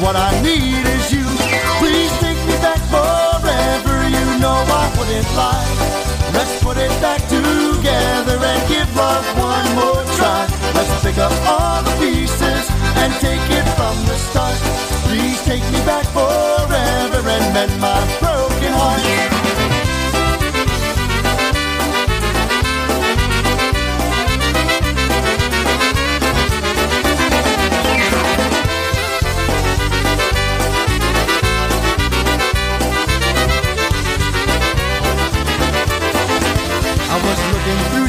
what 0.00 0.16
I 0.16 0.30
need 0.42 0.84
is 0.86 1.12
you. 1.12 1.26
Please 1.82 2.12
take 2.18 2.38
me 2.46 2.56
back 2.62 2.78
forever. 2.90 3.96
You 4.08 4.26
know 4.38 4.58
I 4.66 4.86
wouldn't 4.98 5.30
lie. 5.34 5.68
Let's 6.32 6.62
put 6.62 6.76
it 6.76 6.92
back 7.00 7.20
together 7.28 8.38
and 8.38 8.60
give 8.68 8.88
love 8.96 9.26
one 9.38 9.68
more 9.74 10.02
try. 10.16 10.46
Let's 10.74 10.92
pick 11.02 11.18
up 11.18 11.32
all 11.46 11.82
the 11.82 11.94
pieces 11.98 12.64
and 13.00 13.12
take 13.20 13.46
it 13.50 13.66
from 13.74 13.96
the 14.06 14.16
start. 14.30 14.58
Please 15.06 15.42
take 15.44 15.64
me 15.72 15.80
back 15.84 16.06
forever 16.14 17.20
and 17.28 17.44
mend 17.54 17.80
my 17.80 17.98
broken 18.20 18.72
heart. 18.72 19.37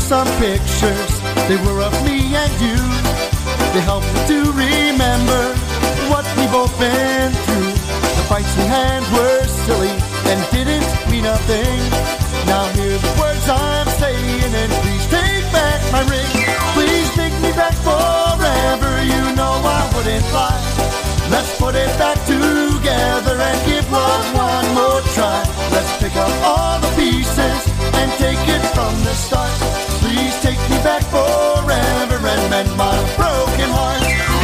Some 0.10 0.42
pictures, 0.42 1.14
they 1.46 1.56
were 1.70 1.84
of 1.86 1.94
me 2.04 2.34
and 2.34 2.54
you. 2.58 2.82
They 3.78 3.82
helped 3.86 4.10
me 4.10 4.22
to 4.34 4.40
remember 4.58 5.54
what 6.10 6.26
we 6.34 6.50
both 6.50 6.74
been 6.82 7.30
through. 7.46 7.78
The 8.18 8.26
fights 8.26 8.50
we 8.58 8.66
had 8.66 9.06
were 9.14 9.46
silly 9.70 9.94
and 10.34 10.42
didn't 10.50 10.90
mean 11.14 11.30
a 11.30 11.38
thing. 11.46 11.78
Now 12.50 12.66
hear 12.74 12.98
the 12.98 13.14
words 13.22 13.46
I'm 13.46 13.86
saying 14.02 14.50
and 14.50 14.72
please 14.82 15.06
take 15.14 15.46
back 15.54 15.78
my 15.94 16.02
ring. 16.10 16.34
Please 16.74 17.10
take 17.14 17.38
me 17.46 17.54
back 17.54 17.78
forever, 17.86 18.92
you 19.06 19.22
know 19.38 19.62
I 19.62 19.86
wouldn't 19.94 20.26
lie. 20.34 20.58
Let's 21.30 21.54
put 21.62 21.76
it 21.76 21.94
back 22.02 22.18
together 22.26 23.38
and 23.38 23.58
give 23.70 23.86
love 23.92 24.26
one 24.34 24.66
more 24.74 25.02
try. 25.14 25.46
Let's 25.70 25.94
pick 26.02 26.16
up 26.16 26.34
all 26.42 26.82
the 26.82 26.90
pieces 26.98 27.69
and 28.00 28.12
take 28.14 28.44
it 28.56 28.64
from 28.76 28.94
the 29.04 29.14
start. 29.14 29.52
Please 30.02 30.36
take 30.42 30.62
me 30.72 30.78
back 30.88 31.04
forever 31.12 32.18
and 32.34 32.50
mend 32.50 32.72
my 32.78 32.96
broken 33.18 33.70
heart. 33.70 34.39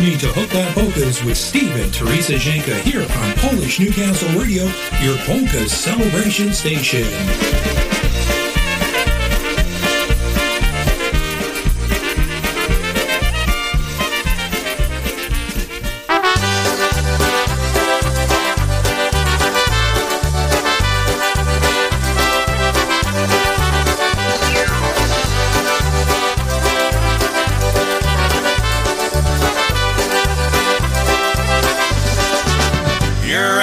listening 0.00 0.18
to 0.18 0.40
Hooked 0.40 0.54
on 0.54 0.72
Polkas 0.72 1.22
with 1.22 1.36
Steve 1.36 1.76
and 1.76 1.92
Teresa 1.92 2.32
Zienka 2.34 2.80
here 2.80 3.02
on 3.02 3.32
Polish 3.34 3.80
Newcastle 3.80 4.30
Radio, 4.40 4.64
your 5.02 5.18
polka 5.26 5.68
celebration 5.68 6.54
station. 6.54 7.49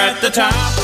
at 0.08 0.22
the 0.22 0.30
top. 0.30 0.77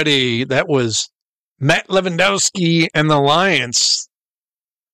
That 0.00 0.68
was 0.68 1.10
Matt 1.58 1.88
Lewandowski 1.88 2.88
and 2.94 3.10
the 3.10 3.16
Alliance 3.16 4.08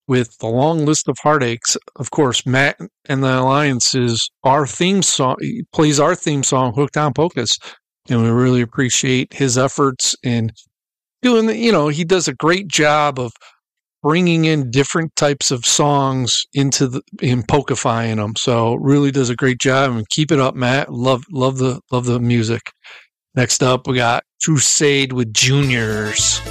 with 0.07 0.37
the 0.39 0.47
long 0.47 0.85
list 0.85 1.07
of 1.07 1.17
heartaches. 1.21 1.77
Of 1.95 2.11
course, 2.11 2.45
Matt 2.45 2.79
and 3.05 3.23
the 3.23 3.39
Alliance 3.39 3.93
is 3.95 4.29
our 4.43 4.65
theme 4.67 5.01
song, 5.01 5.35
plays 5.73 5.99
our 5.99 6.15
theme 6.15 6.43
song, 6.43 6.73
Hooked 6.73 6.97
on 6.97 7.13
Polkas. 7.13 7.57
And 8.09 8.23
we 8.23 8.29
really 8.29 8.61
appreciate 8.61 9.33
his 9.33 9.57
efforts 9.57 10.15
in 10.23 10.51
doing, 11.21 11.47
the, 11.47 11.57
you 11.57 11.71
know, 11.71 11.89
he 11.89 12.05
does 12.05 12.27
a 12.27 12.33
great 12.33 12.67
job 12.67 13.19
of 13.19 13.33
bringing 14.01 14.45
in 14.45 14.71
different 14.71 15.13
types 15.15 15.51
of 15.51 15.65
songs 15.65 16.45
into 16.53 16.87
the, 16.87 17.01
in 17.21 17.43
pokifying 17.43 18.17
them. 18.17 18.33
So 18.37 18.75
really 18.75 19.11
does 19.11 19.29
a 19.29 19.35
great 19.35 19.59
job 19.59 19.91
and 19.91 20.07
keep 20.09 20.31
it 20.31 20.39
up, 20.39 20.55
Matt. 20.55 20.93
Love, 20.93 21.23
love 21.31 21.57
the, 21.57 21.81
love 21.91 22.05
the 22.05 22.19
music. 22.19 22.61
Next 23.35 23.61
up, 23.61 23.87
we 23.87 23.95
got 23.95 24.23
crusade 24.39 25.13
with 25.13 25.33
juniors. 25.33 26.41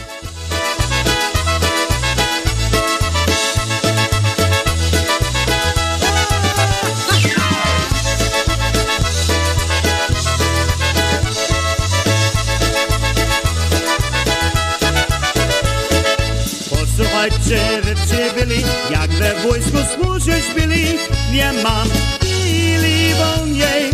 rzeczy 17.49 18.35
byli, 18.35 18.63
jak 18.91 19.11
we 19.11 19.35
wojsku 19.35 19.79
służyć 19.95 20.45
byli, 20.55 20.85
nie 21.33 21.53
mam 21.63 21.89
chwili 22.21 23.15
wolniej. 23.15 23.91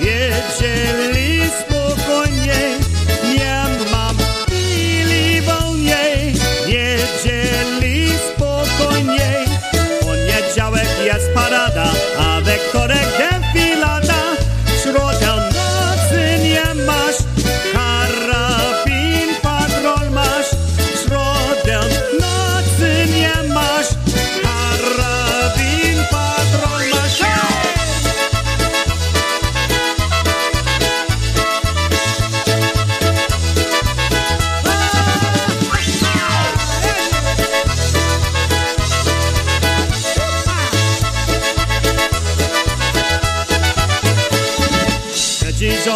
Wiedzieli 0.00 1.50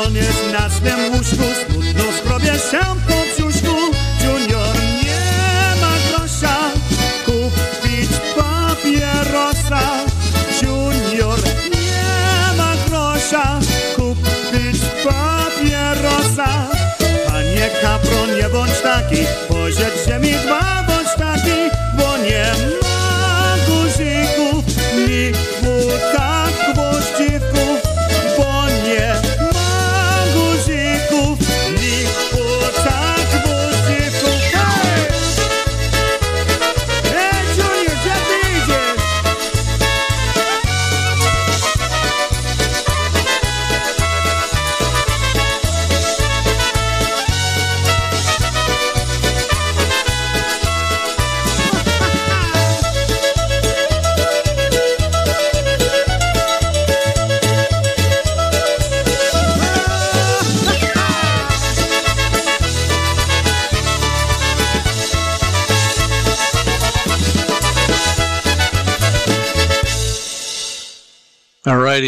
jest 0.05 0.53
na 0.53 0.71
swym 0.71 1.13
łóżku, 1.13 1.45
smutno 1.67 2.05
schrobie 2.19 2.55
się 2.59 2.81
po 3.07 3.43
brzuszku. 3.43 3.77
Junior 4.25 4.77
nie 5.05 5.81
ma 5.81 5.93
grosza, 6.09 6.57
kupić 7.27 8.11
papierosa. 8.37 9.81
Junior 10.63 11.39
nie 11.71 12.57
ma 12.57 12.73
grosza, 12.89 13.61
kupić 13.97 14.81
papierosa. 15.05 16.69
Panie 17.27 17.71
kapron, 17.83 18.37
nie 18.37 18.49
bądź 18.49 18.81
taki, 18.83 19.25
pożyczcie 19.49 20.19
mi 20.19 20.33
dwa 20.33 20.78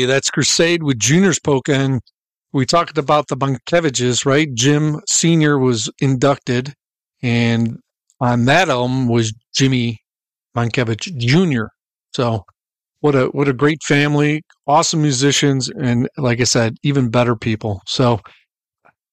That's 0.06 0.30
Crusade 0.30 0.82
with 0.82 0.98
Junior's 0.98 1.38
Polka. 1.38 1.74
And 1.74 2.00
we 2.52 2.66
talked 2.66 2.98
about 2.98 3.28
the 3.28 3.36
Bunkeviches, 3.36 4.26
right? 4.26 4.52
Jim 4.54 5.00
Sr. 5.06 5.58
was 5.58 5.90
inducted, 6.00 6.74
and 7.22 7.78
on 8.20 8.44
that 8.46 8.68
album 8.68 9.08
was 9.08 9.32
Jimmy 9.54 10.00
Bunkevich 10.56 11.16
Jr. 11.16 11.66
So 12.14 12.44
what 13.00 13.14
a 13.14 13.26
what 13.26 13.48
a 13.48 13.52
great 13.52 13.82
family, 13.82 14.42
awesome 14.66 15.02
musicians, 15.02 15.68
and 15.68 16.08
like 16.16 16.40
I 16.40 16.44
said, 16.44 16.76
even 16.82 17.10
better 17.10 17.36
people. 17.36 17.80
So 17.86 18.20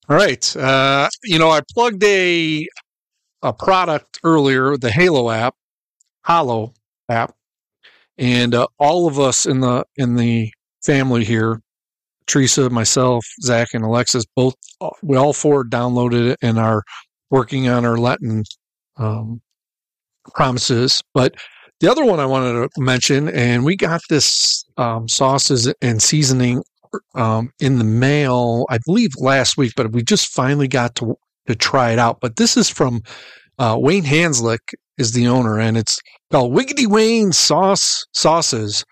all 0.09 0.16
right. 0.16 0.56
Uh, 0.56 1.09
you 1.24 1.38
know, 1.38 1.49
I 1.49 1.61
plugged 1.74 2.03
a 2.03 2.67
a 3.43 3.53
product 3.53 4.19
earlier, 4.24 4.77
the 4.77 4.91
Hallow 4.91 5.30
app, 5.30 5.56
Hallow 6.24 6.74
app, 7.09 7.35
and 8.17 8.56
uh, 8.56 8.67
all 8.80 9.07
of 9.07 9.19
us 9.19 9.45
in 9.45 9.59
the 9.59 9.85
in 9.98 10.16
the 10.16 10.51
family 10.88 11.25
here, 11.25 11.61
Teresa, 12.27 12.69
myself, 12.69 13.25
Zach, 13.41 13.67
and 13.74 13.83
Alexis, 13.83 14.25
both 14.35 14.56
we 15.03 15.17
all 15.17 15.33
four 15.33 15.66
downloaded 15.66 16.32
it 16.32 16.40
and 16.41 16.57
are 16.57 16.83
working 17.30 17.67
on 17.67 17.85
our 17.85 17.98
Latin 17.98 18.43
um, 18.95 19.41
promises. 20.33 21.01
But 21.14 21.35
the 21.82 21.91
other 21.91 22.06
one 22.06 22.22
I 22.22 22.25
wanted 22.25 22.53
to 22.53 22.82
mention, 22.82 23.27
and 23.30 23.66
we 23.66 23.75
got 23.75 24.01
this 24.09 24.64
um, 24.77 25.09
sauces 25.09 25.72
and 25.82 26.01
seasoning 26.01 26.64
um, 27.16 27.51
in 27.59 27.80
the 27.80 27.83
mail, 27.83 28.66
I 28.69 28.80
believe 28.85 29.11
last 29.17 29.57
week, 29.57 29.74
but 29.75 29.91
we 29.91 30.03
just 30.03 30.30
finally 30.30 30.69
got 30.69 30.95
to 30.95 31.16
to 31.48 31.56
try 31.56 31.91
it 31.91 31.99
out. 31.99 32.19
But 32.22 32.38
this 32.38 32.57
is 32.57 32.69
from 32.69 33.01
uh, 33.59 33.77
Wayne 33.80 34.03
Hanslick 34.03 34.74
is 34.98 35.11
the 35.11 35.27
owner, 35.27 35.59
and 35.59 35.77
it's 35.77 35.99
called 36.32 36.53
Wiggity 36.53 36.88
Wayne 36.88 37.32
Sauce 37.33 38.06
Sauces. 38.14 38.83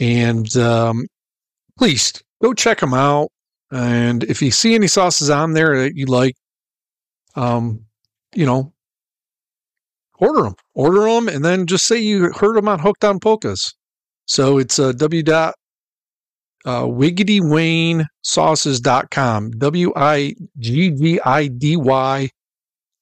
And 0.00 0.56
um, 0.56 1.04
please 1.78 2.12
go 2.42 2.54
check 2.54 2.80
them 2.80 2.94
out. 2.94 3.28
And 3.70 4.24
if 4.24 4.42
you 4.42 4.50
see 4.50 4.74
any 4.74 4.86
sauces 4.86 5.30
on 5.30 5.52
there 5.52 5.82
that 5.82 5.96
you 5.96 6.06
like, 6.06 6.34
um, 7.34 7.84
you 8.34 8.46
know, 8.46 8.72
order 10.18 10.42
them, 10.42 10.54
order 10.74 11.00
them, 11.00 11.28
and 11.28 11.44
then 11.44 11.66
just 11.66 11.86
say 11.86 11.98
you 11.98 12.32
heard 12.32 12.56
them 12.56 12.68
on 12.68 12.78
Hooked 12.78 13.04
on 13.04 13.18
Polkas. 13.20 13.74
So 14.26 14.58
it's 14.58 14.78
uh, 14.78 14.92
w 14.92 15.22
dot 15.22 15.54
uh, 16.64 16.84
wiggitywaynesauces.com. 16.84 19.50
W 19.52 19.92
I 19.96 20.34
G 20.58 20.90
G 20.90 21.20
I 21.24 21.46
D 21.48 21.76
Y 21.76 22.28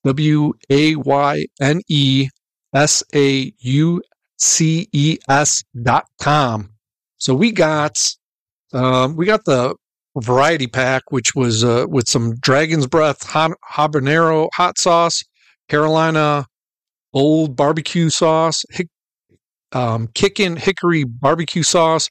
W 0.05 0.53
A 0.71 0.97
Y 0.97 1.47
N 1.61 1.81
E 1.89 2.29
S 2.75 3.05
A 3.15 3.53
U 3.59 4.03
C 4.39 4.89
E 4.93 5.19
S 5.29 5.63
dot 5.83 6.07
com. 6.21 6.71
So 7.19 7.35
we 7.35 7.53
got 7.53 8.17
um, 8.73 9.17
we 9.17 9.27
got 9.27 9.45
the 9.45 9.75
variety 10.17 10.67
pack, 10.67 11.11
which 11.11 11.35
was 11.35 11.65
uh, 11.65 11.87
with 11.89 12.09
some 12.09 12.37
Dragon's 12.37 12.87
Breath 12.87 13.21
habanero 13.29 14.49
hot 14.55 14.79
sauce, 14.79 15.23
Carolina 15.69 16.47
old 17.15 17.57
barbecue 17.57 18.11
sauce, 18.11 18.65
hick, 18.71 18.89
um, 19.73 20.09
hickory 20.15 21.05
barbecue 21.05 21.63
sauce, 21.63 22.09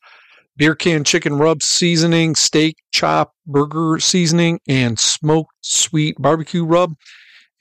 beer 0.58 0.76
can 0.76 1.04
chicken 1.04 1.38
rub 1.38 1.64
seasoning, 1.64 2.36
steak 2.36 2.76
chop 2.92 3.34
burger 3.46 4.00
seasoning, 4.00 4.60
and 4.68 5.00
smoked 5.00 5.54
sweet 5.62 6.16
barbecue 6.20 6.66
rub. 6.66 6.94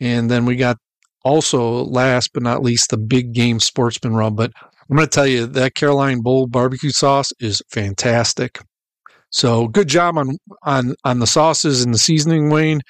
And 0.01 0.31
then 0.31 0.47
we 0.47 0.57
got 0.57 0.79
also, 1.25 1.85
last 1.85 2.33
but 2.33 2.43
not 2.43 2.63
least, 2.63 2.91
the 2.91 2.97
big 2.97 3.33
game 3.33 3.61
sportsman 3.61 4.15
rub. 4.15 4.37
But 4.37 4.53
I'm 4.89 4.97
going 4.97 5.07
to 5.07 5.15
tell 5.15 5.27
you 5.27 5.47
that 5.47 5.75
Caroline 5.75 6.23
Bold 6.23 6.51
barbecue 6.51 6.91
sauce 6.91 7.33
is 7.41 7.63
fantastic. 7.71 8.59
So 9.31 9.69
good 9.69 9.89
job 9.89 10.19
on 10.19 10.37
on 10.65 10.95
on 11.05 11.21
the 11.21 11.27
sauces 11.27 11.85
and 11.85 11.95
the 11.95 11.99
seasoning, 11.99 12.51
Wayne. 12.51 12.81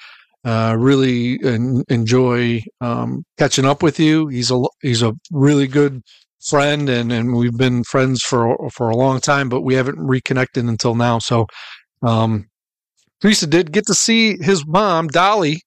Uh, 0.43 0.75
really 0.77 1.39
en- 1.43 1.83
enjoy 1.87 2.61
um, 2.81 3.23
catching 3.37 3.65
up 3.65 3.83
with 3.83 3.99
you. 3.99 4.27
He's 4.27 4.49
a 4.49 4.59
he's 4.81 5.03
a 5.03 5.13
really 5.31 5.67
good 5.67 6.01
friend, 6.43 6.89
and 6.89 7.11
and 7.11 7.35
we've 7.35 7.57
been 7.57 7.83
friends 7.83 8.23
for 8.23 8.57
for 8.71 8.89
a 8.89 8.97
long 8.97 9.19
time, 9.19 9.49
but 9.49 9.61
we 9.61 9.75
haven't 9.75 9.99
reconnected 9.99 10.65
until 10.65 10.95
now. 10.95 11.19
So, 11.19 11.45
um, 12.01 12.47
Teresa 13.21 13.45
did 13.45 13.71
get 13.71 13.85
to 13.85 13.93
see 13.93 14.37
his 14.41 14.65
mom, 14.65 15.07
Dolly, 15.09 15.61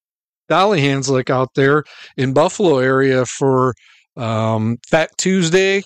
Dolly 0.48 0.80
Hanslick, 0.80 1.30
out 1.30 1.50
there 1.54 1.84
in 2.16 2.32
Buffalo 2.32 2.78
area 2.78 3.24
for 3.26 3.74
um, 4.16 4.78
Fat 4.88 5.10
Tuesday 5.18 5.82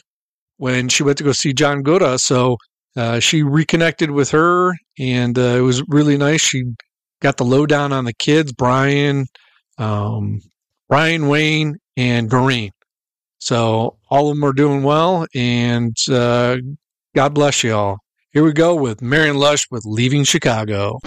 when 0.57 0.89
she 0.89 1.03
went 1.03 1.19
to 1.19 1.25
go 1.25 1.33
see 1.33 1.53
John 1.53 1.83
Goda. 1.83 2.19
So 2.19 2.57
uh, 2.97 3.21
she 3.21 3.43
reconnected 3.43 4.11
with 4.11 4.31
her, 4.31 4.73
and 4.99 5.39
uh, 5.39 5.43
it 5.57 5.61
was 5.61 5.83
really 5.89 6.17
nice. 6.17 6.41
She 6.41 6.65
got 7.21 7.37
the 7.37 7.45
lowdown 7.45 7.93
on 7.93 8.05
the 8.05 8.13
kids, 8.13 8.53
Brian, 8.53 9.27
um, 9.79 10.41
Brian 10.89 11.29
Wayne, 11.29 11.77
and 11.97 12.31
Doreen. 12.31 12.71
So 13.39 13.99
all 14.11 14.31
of 14.31 14.37
them 14.37 14.45
are 14.45 14.53
doing 14.53 14.83
well, 14.83 15.27
and 15.35 15.97
uh, 16.11 16.57
God 17.15 17.35
bless 17.35 17.63
you 17.63 17.75
all. 17.75 17.99
Here 18.33 18.45
we 18.45 18.53
go 18.53 18.75
with 18.75 19.01
Marion 19.01 19.37
Lush 19.37 19.67
with 19.71 19.85
Leaving 19.85 20.25
Chicago. 20.25 20.99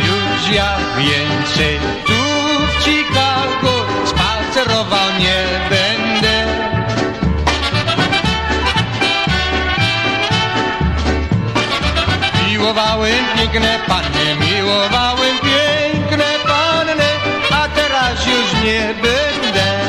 Już 0.00 0.54
ja 0.54 1.91
Miłowałem 12.72 13.24
piękne 13.36 13.78
panny, 13.86 14.36
miłowałem 14.40 15.36
piękne 15.38 16.24
panny, 16.44 17.10
a 17.50 17.68
teraz 17.68 18.26
już 18.26 18.62
nie 18.64 18.94
będę. 18.94 19.80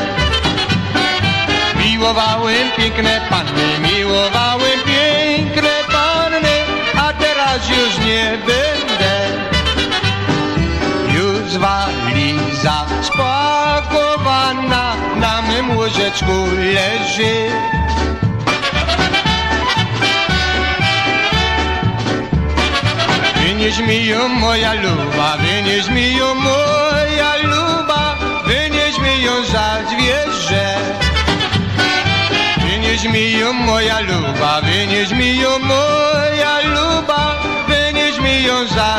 Miłowałem 1.84 2.72
piękne 2.78 3.22
panny, 3.30 3.80
miłowałem 3.80 4.80
piękne 4.86 5.70
panny, 5.92 6.56
a 6.98 7.14
teraz 7.14 7.70
już 7.70 8.06
nie 8.06 8.38
będę. 8.46 9.28
Już 11.14 11.58
waliza 11.58 12.86
spakowana 13.02 14.96
na 15.16 15.42
mym 15.42 15.78
łożeczku 15.78 16.46
leży. 16.74 17.52
Wynieś 23.64 23.80
mi 23.80 24.06
ją 24.08 24.28
moja 24.28 24.74
luba, 24.74 25.38
wynieś 25.38 25.88
mi 25.90 26.18
ją 26.18 26.36
moja 26.36 27.36
luba, 27.44 28.16
wynieś 28.46 29.00
mi 29.00 29.24
ją 29.24 29.46
za 29.46 29.80
zwierzę. 29.90 30.78
Wynieś 32.58 33.04
mi 33.04 33.40
ją 33.40 33.54
moja 33.54 34.00
luba, 34.00 34.62
wynieś 34.62 35.12
mi 35.12 35.40
ją 35.40 35.60
moja 35.60 36.60
luba, 36.60 37.44
wynieś 37.68 38.20
mi 38.20 38.44
ją 38.44 38.68
za. 38.68 38.94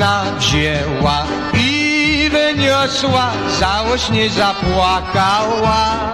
Ona 0.00 0.24
wzięła 0.38 1.26
i 1.54 2.30
wyniosła, 2.32 3.32
załośnie 3.58 4.30
zapłakała. 4.30 6.12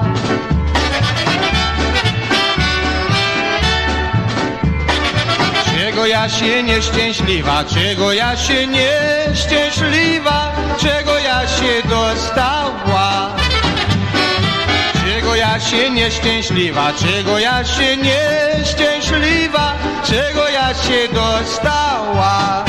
Czego 5.65 6.07
ja 6.07 6.29
się 6.29 6.63
nieszczęśliwa, 6.63 7.65
czego 7.65 8.13
ja 8.13 8.37
się 8.37 8.67
nieszczęśliwa, 8.67 10.53
czego 10.79 11.19
ja 11.19 11.49
się 11.49 11.89
dostała. 11.89 13.37
Czego 15.05 15.35
ja 15.35 15.61
się 15.61 15.91
nieszczęśliwa, 15.91 16.93
czego 16.93 17.39
ja 17.39 17.65
się 17.65 17.97
nieszczęśliwa, 17.97 19.75
czego 20.05 20.49
ja 20.49 20.75
się 20.75 21.09
dostała. 21.15 22.66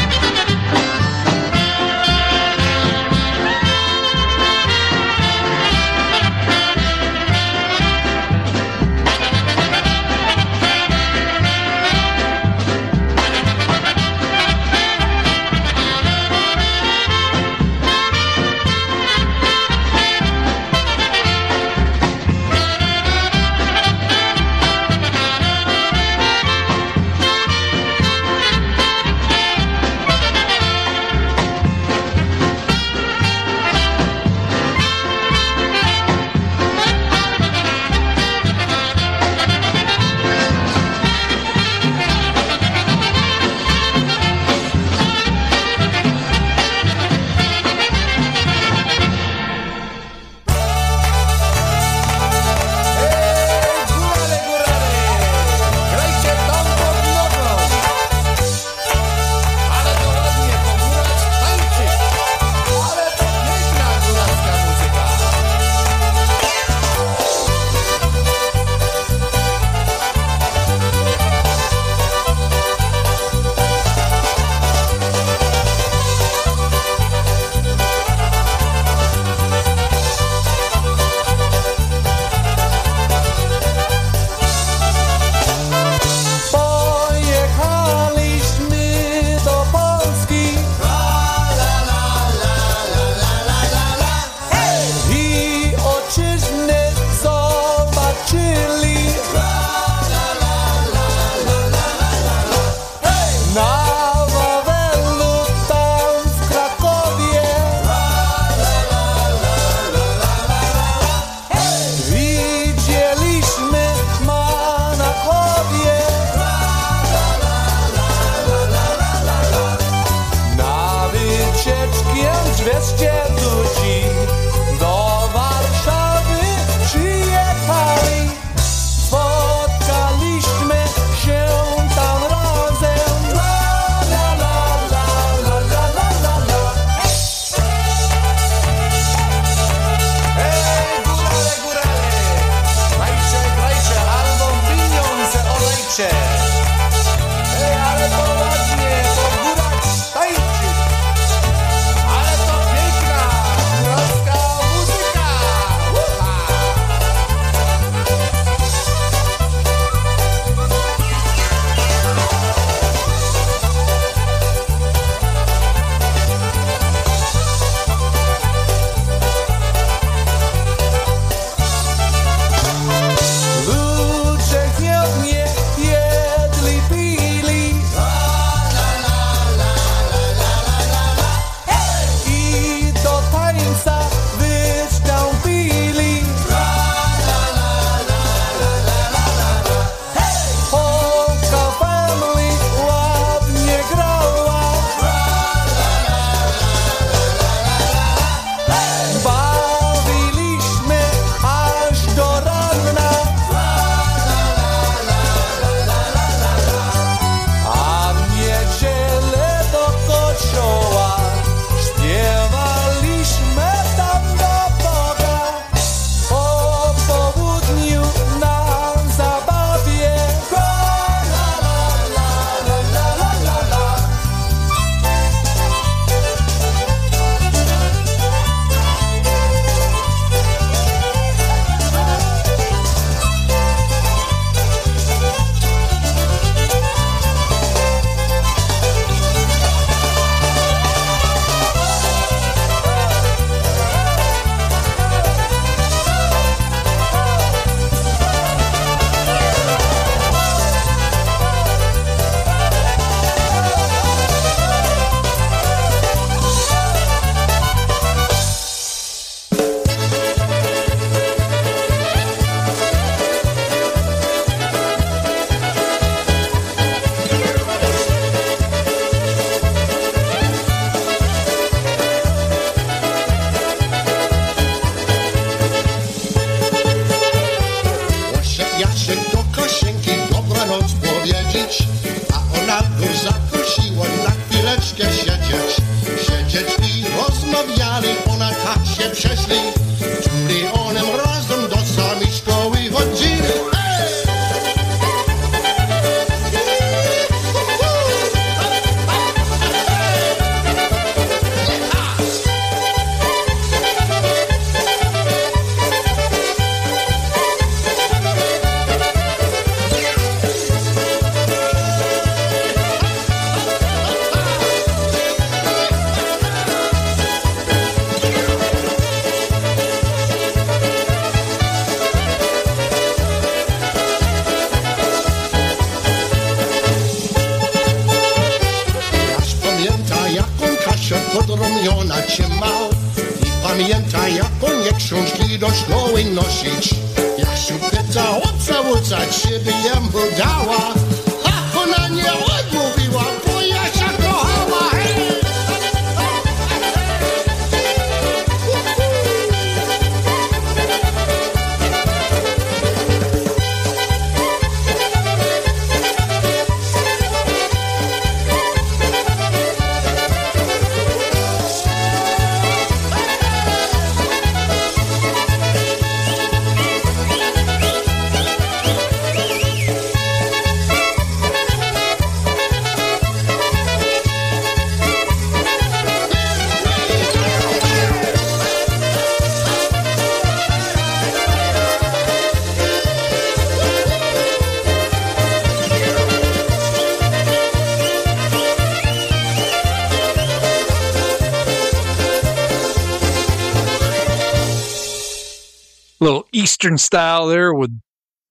Eastern 396.78 397.00
style 397.00 397.48
there 397.48 397.74
with 397.74 397.90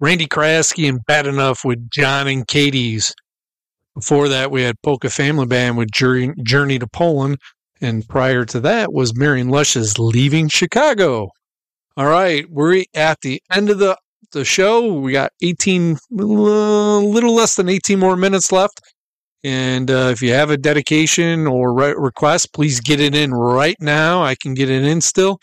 Randy 0.00 0.26
Kraske 0.26 0.88
and 0.88 0.98
Bad 1.06 1.28
Enough 1.28 1.64
with 1.64 1.88
John 1.90 2.26
and 2.26 2.44
Katie's. 2.44 3.14
Before 3.94 4.28
that, 4.28 4.50
we 4.50 4.62
had 4.62 4.74
Polka 4.82 5.10
Family 5.10 5.46
Band 5.46 5.76
with 5.76 5.92
Journey, 5.92 6.34
Journey 6.42 6.80
to 6.80 6.88
Poland. 6.88 7.38
And 7.80 8.06
prior 8.08 8.44
to 8.46 8.58
that 8.58 8.92
was 8.92 9.16
Marion 9.16 9.48
Lush's 9.48 9.96
Leaving 10.00 10.48
Chicago. 10.48 11.28
All 11.96 12.06
right, 12.06 12.44
we're 12.50 12.82
at 12.94 13.20
the 13.20 13.40
end 13.52 13.70
of 13.70 13.78
the, 13.78 13.96
the 14.32 14.44
show. 14.44 14.92
We 14.94 15.12
got 15.12 15.30
18, 15.40 15.92
a 15.92 16.24
little 16.24 17.32
less 17.32 17.54
than 17.54 17.68
18 17.68 17.96
more 17.96 18.16
minutes 18.16 18.50
left. 18.50 18.80
And 19.44 19.88
uh, 19.88 20.08
if 20.10 20.20
you 20.20 20.32
have 20.32 20.50
a 20.50 20.56
dedication 20.56 21.46
or 21.46 21.72
re- 21.72 21.94
request, 21.96 22.52
please 22.52 22.80
get 22.80 22.98
it 22.98 23.14
in 23.14 23.32
right 23.32 23.76
now. 23.78 24.24
I 24.24 24.34
can 24.34 24.54
get 24.54 24.68
it 24.68 24.82
in 24.82 25.00
still. 25.00 25.38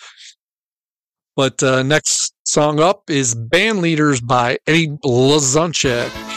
But 1.36 1.64
uh, 1.64 1.82
next 1.84 2.34
song 2.46 2.80
up 2.80 3.10
is 3.10 3.34
Band 3.34 3.82
Leaders 3.82 4.22
by 4.22 4.60
Eddie 4.68 4.90
Blazonczyk. 4.90 6.33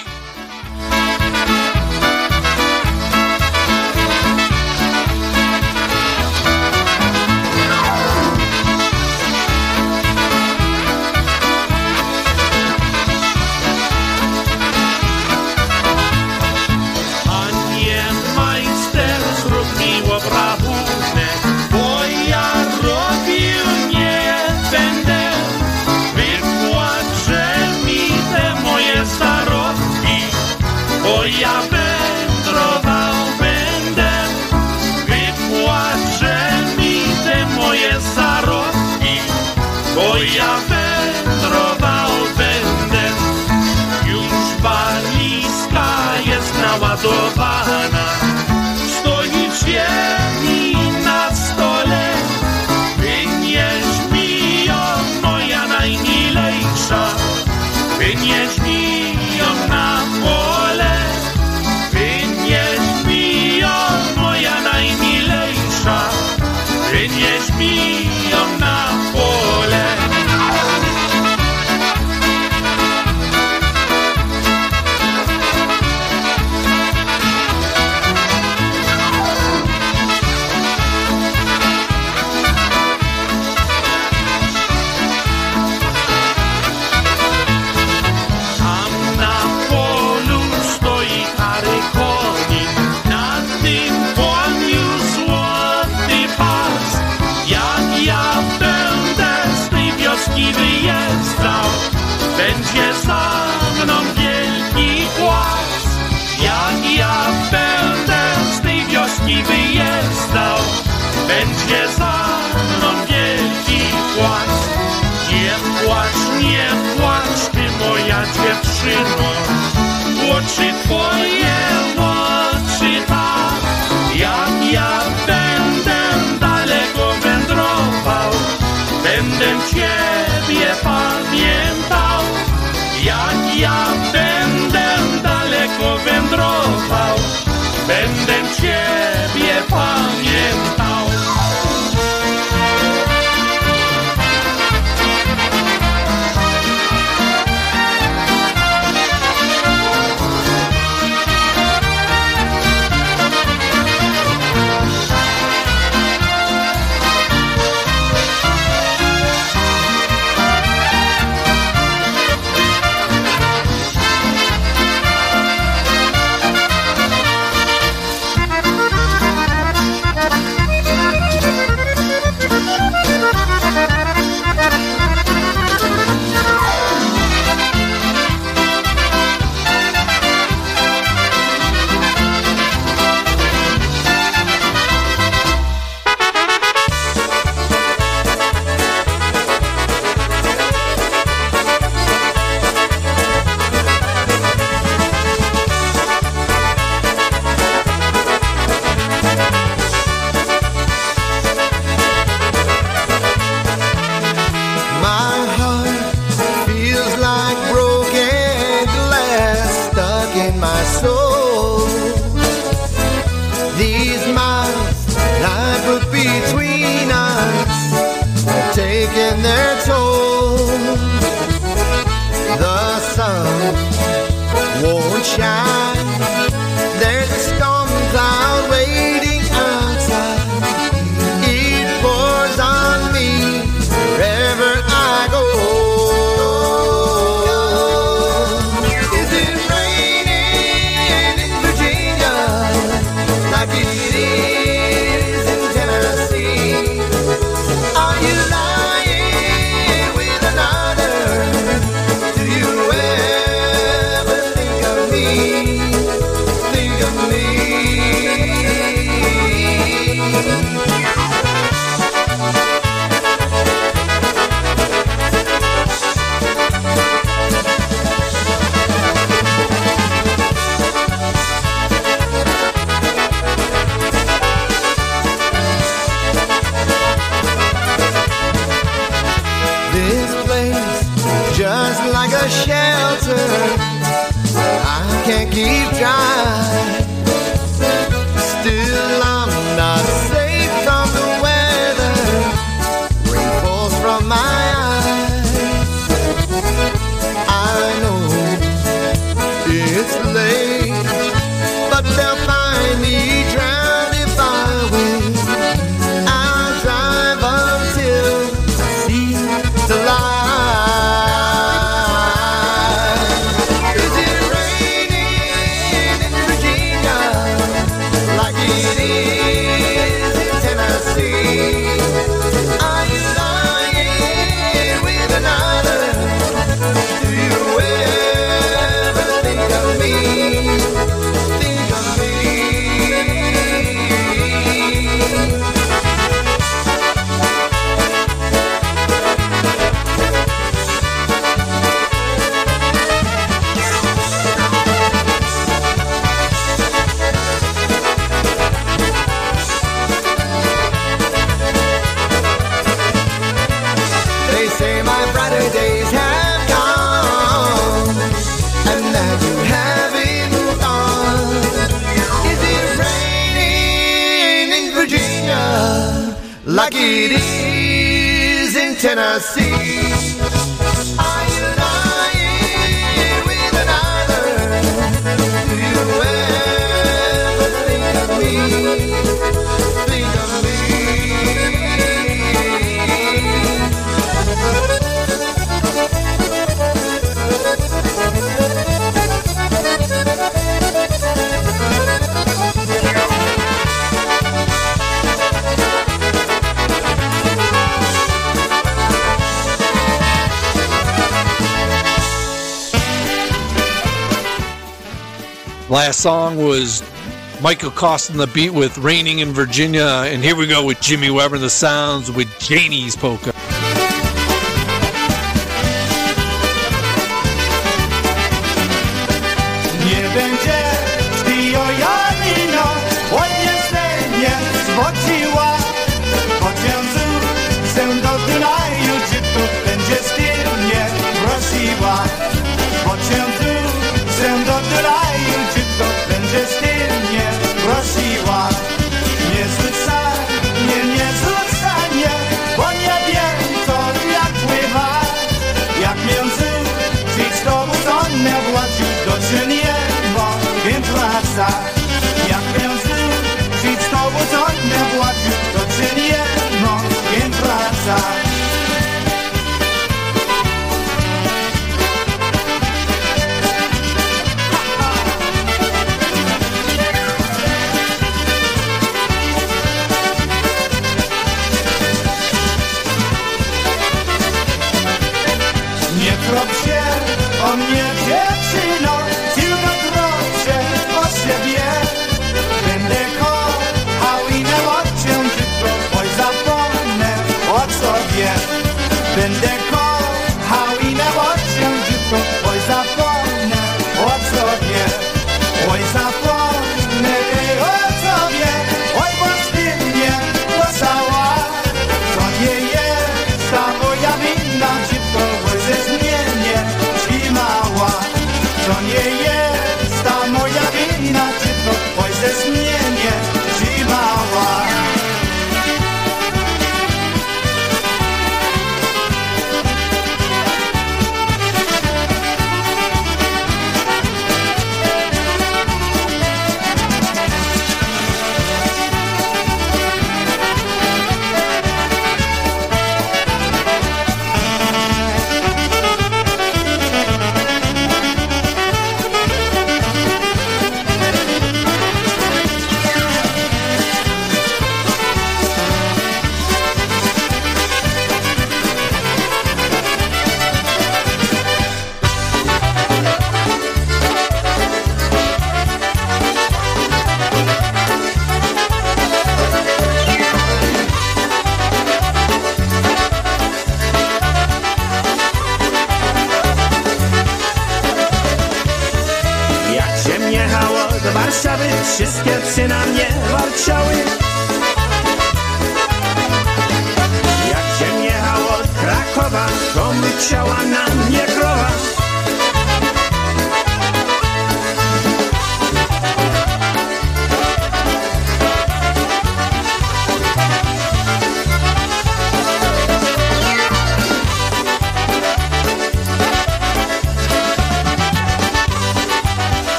Michael 407.67 407.91
Costin 407.91 408.37
the 408.37 408.47
beat 408.47 408.71
with 408.71 408.97
Raining 408.97 409.41
in 409.41 409.51
Virginia. 409.51 410.23
And 410.25 410.41
here 410.41 410.55
we 410.55 410.69
go 410.69 410.87
with 410.87 411.01
Jimmy 411.01 411.31
Weber 411.31 411.57
and 411.57 411.65
the 411.65 411.69
sounds 411.69 412.31
with 412.31 412.49
Janie's 412.61 413.17
Polka. 413.17 413.56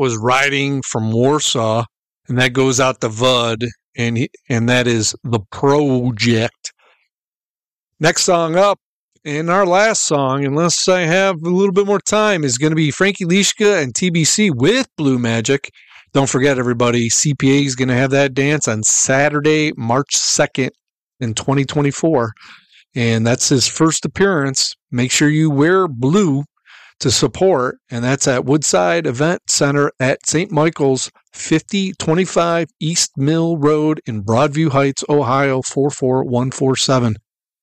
Was 0.00 0.16
riding 0.16 0.80
from 0.80 1.12
Warsaw, 1.12 1.84
and 2.26 2.38
that 2.38 2.54
goes 2.54 2.80
out 2.80 3.02
to 3.02 3.08
Vud, 3.10 3.66
and 3.94 4.16
he, 4.16 4.30
and 4.48 4.66
that 4.66 4.86
is 4.86 5.14
the 5.24 5.40
project. 5.52 6.72
Next 8.00 8.22
song 8.22 8.56
up, 8.56 8.78
and 9.26 9.50
our 9.50 9.66
last 9.66 10.00
song, 10.00 10.46
unless 10.46 10.88
I 10.88 11.00
have 11.00 11.42
a 11.42 11.50
little 11.50 11.74
bit 11.74 11.86
more 11.86 12.00
time, 12.00 12.44
is 12.44 12.56
going 12.56 12.70
to 12.70 12.76
be 12.76 12.90
Frankie 12.90 13.26
Lishka 13.26 13.82
and 13.82 13.92
TBC 13.92 14.52
with 14.54 14.88
Blue 14.96 15.18
Magic. 15.18 15.70
Don't 16.14 16.30
forget, 16.30 16.58
everybody, 16.58 17.10
CPA 17.10 17.66
is 17.66 17.76
going 17.76 17.88
to 17.88 17.94
have 17.94 18.10
that 18.12 18.32
dance 18.32 18.66
on 18.68 18.82
Saturday, 18.82 19.72
March 19.76 20.16
2nd 20.16 20.70
in 21.20 21.34
2024. 21.34 22.32
And 22.94 23.26
that's 23.26 23.50
his 23.50 23.66
first 23.66 24.06
appearance. 24.06 24.74
Make 24.90 25.10
sure 25.10 25.28
you 25.28 25.50
wear 25.50 25.86
blue 25.86 26.44
to 27.00 27.10
support, 27.10 27.78
and 27.90 28.04
that's 28.04 28.28
at 28.28 28.44
Woodside 28.44 29.06
Event 29.06 29.40
Center 29.48 29.90
at 29.98 30.26
St. 30.26 30.52
Michael's, 30.52 31.10
5025 31.32 32.68
East 32.80 33.12
Mill 33.16 33.56
Road 33.56 34.00
in 34.06 34.22
Broadview 34.22 34.70
Heights, 34.70 35.02
Ohio, 35.08 35.62
44147. 35.62 37.16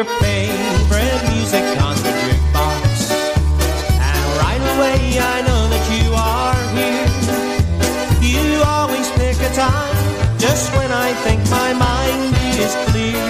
Your 0.00 0.18
favorite 0.18 1.22
music 1.28 1.62
on 1.82 1.94
the 1.96 2.12
jukebox, 2.24 3.10
and 3.12 4.24
right 4.40 4.64
away 4.72 4.96
I 5.20 5.42
know 5.44 5.68
that 5.68 5.84
you 5.92 6.08
are 6.16 6.56
here. 6.72 7.04
You 8.24 8.62
always 8.64 9.10
pick 9.20 9.36
a 9.44 9.52
time 9.52 10.38
just 10.38 10.72
when 10.72 10.90
I 10.90 11.12
think 11.24 11.44
my 11.50 11.74
mind 11.74 12.32
is 12.56 12.72
clear. 12.88 13.28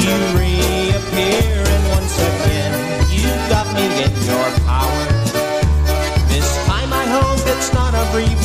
You 0.00 0.16
reappear, 0.40 1.60
and 1.68 1.84
once 1.92 2.16
again 2.16 2.72
you've 3.12 3.46
got 3.52 3.68
me 3.76 3.84
in 4.04 4.12
your 4.24 4.48
power. 4.64 5.04
This 6.32 6.48
time 6.64 6.94
I 6.94 7.04
hope 7.12 7.44
it's 7.44 7.74
not 7.74 7.92
a 7.92 8.08
brief 8.10 8.40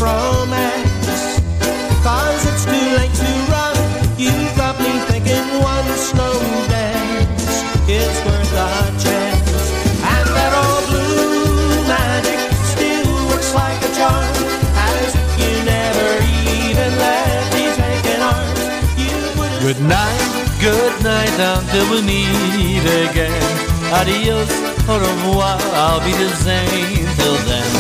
Good 19.72 19.88
night, 19.88 20.58
good 20.60 21.02
night 21.02 21.32
until 21.40 21.92
we 21.92 22.02
meet 22.02 22.84
again. 23.08 23.42
Adios, 23.96 24.52
au 24.90 25.00
revoir, 25.00 25.56
I'll 25.72 26.04
be 26.04 26.12
the 26.12 26.28
same 26.44 27.08
till 27.16 27.40
then. 27.48 27.72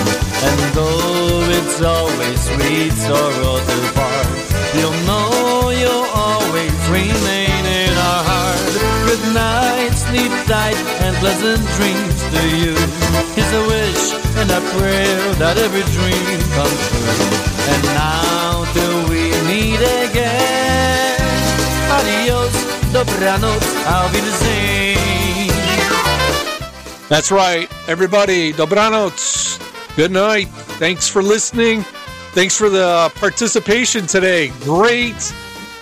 And 0.47 0.59
though 0.71 1.43
it's 1.51 1.81
always 1.81 2.39
sweet 2.47 2.93
sorrow 2.93 3.59
to 3.59 3.79
part, 3.91 4.27
you'll 4.73 5.01
know 5.03 5.71
you'll 5.75 6.07
always 6.15 6.71
remain 6.87 7.63
in 7.67 7.91
our 7.91 8.23
heart. 8.23 8.71
Good 9.11 9.33
night, 9.35 9.91
sleep 9.91 10.31
tight, 10.47 10.79
and 11.03 11.13
pleasant 11.17 11.59
dreams 11.75 12.23
to 12.31 12.41
you. 12.55 12.75
Here's 13.35 13.51
a 13.51 13.63
wish 13.67 14.03
and 14.39 14.49
a 14.49 14.61
prayer 14.79 15.33
that 15.43 15.57
every 15.57 15.83
dream 15.91 16.39
comes 16.55 16.81
true. 16.87 17.35
And 17.67 17.83
now 17.99 18.63
till 18.71 19.09
we 19.11 19.27
meet 19.43 19.83
again. 20.07 21.10
Adios, 22.01 22.51
dobranoc, 22.91 23.61
the 24.11 24.31
same. 24.31 25.47
That's 27.09 27.31
right, 27.31 27.69
everybody. 27.87 28.51
Dobranoc. 28.53 29.13
Good 29.95 30.11
night. 30.11 30.47
Thanks 30.79 31.07
for 31.07 31.21
listening. 31.21 31.83
Thanks 32.33 32.57
for 32.57 32.69
the 32.69 33.11
participation 33.15 34.07
today. 34.07 34.51
Great 34.61 35.31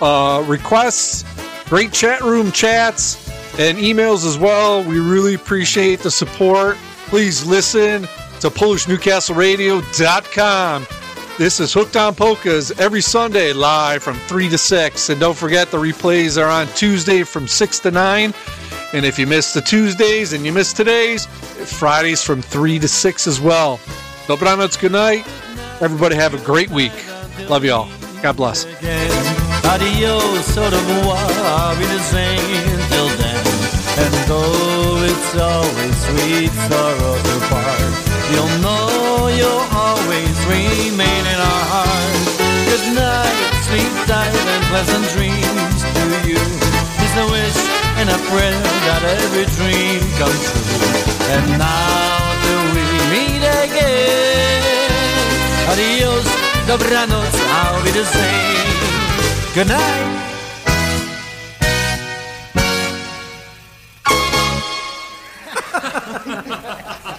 uh, 0.02 0.44
requests, 0.46 1.24
great 1.68 1.92
chat 1.92 2.20
room 2.20 2.52
chats, 2.52 3.16
and 3.58 3.78
emails 3.78 4.26
as 4.26 4.36
well. 4.36 4.84
We 4.84 5.00
really 5.00 5.32
appreciate 5.34 6.00
the 6.00 6.10
support. 6.10 6.76
Please 7.06 7.46
listen 7.46 8.02
to 8.02 8.50
PolishNewcastleRadio.com. 8.50 10.99
This 11.40 11.58
is 11.58 11.72
Hooked 11.72 11.96
on 11.96 12.14
Polkas 12.14 12.70
every 12.78 13.00
Sunday 13.00 13.54
live 13.54 14.02
from 14.02 14.14
3 14.28 14.50
to 14.50 14.58
6. 14.58 15.08
And 15.08 15.18
don't 15.18 15.34
forget 15.34 15.70
the 15.70 15.78
replays 15.78 16.36
are 16.36 16.50
on 16.50 16.66
Tuesday 16.74 17.22
from 17.22 17.48
6 17.48 17.78
to 17.78 17.90
9. 17.90 18.34
And 18.92 19.06
if 19.06 19.18
you 19.18 19.26
missed 19.26 19.54
the 19.54 19.62
Tuesdays 19.62 20.34
and 20.34 20.44
you 20.44 20.52
missed 20.52 20.76
today's, 20.76 21.24
Fridays 21.24 22.22
from 22.22 22.42
3 22.42 22.78
to 22.80 22.86
6 22.86 23.26
as 23.26 23.40
well. 23.40 23.78
Dobranoc, 24.26 24.78
good 24.82 24.92
night. 24.92 25.26
Everybody 25.80 26.14
have 26.14 26.34
a 26.34 26.44
great 26.44 26.68
week. 26.68 26.92
Love 27.48 27.64
y'all. 27.64 27.88
God 28.20 28.36
bless. 28.36 28.66
Adios, 29.64 30.58
au 30.58 30.64
revoir, 30.68 31.74
be 31.78 31.86
the 31.86 32.00
same 32.00 32.60
then. 33.16 33.40
And 33.96 34.12
though 34.28 35.04
it's 35.08 35.34
always 35.36 35.96
sweet 36.04 36.50
sorrow 36.68 37.16
to 37.16 37.40
part, 37.48 37.80
you'll 38.30 38.58
know 38.60 39.28
you'll 39.28 39.79
always 40.10 40.42
remain 40.46 41.22
in 41.22 41.38
our 41.38 41.64
hearts. 41.70 42.34
Good 42.66 42.98
night, 42.98 43.38
sleep 43.62 43.94
tight, 44.10 44.34
and 44.34 44.62
pleasant 44.66 45.06
dreams 45.14 45.86
to 45.86 46.02
you. 46.26 46.42
Is 47.04 47.12
the 47.14 47.30
wish 47.30 47.58
and 47.94 48.10
a 48.10 48.18
prayer 48.26 48.58
that 48.86 49.02
every 49.22 49.46
dream 49.54 50.02
comes 50.18 50.42
true. 50.50 50.66
And 51.30 51.46
now 51.62 52.26
do 52.42 52.54
we 52.74 52.82
meet 53.14 53.38
again? 53.62 54.90
Adios, 55.70 56.26
dobranoc, 56.66 57.30
I'll 57.62 57.78
be 57.84 57.92
the 57.94 58.02
same. 58.02 58.66
Good 59.54 59.68
night. 59.68 60.26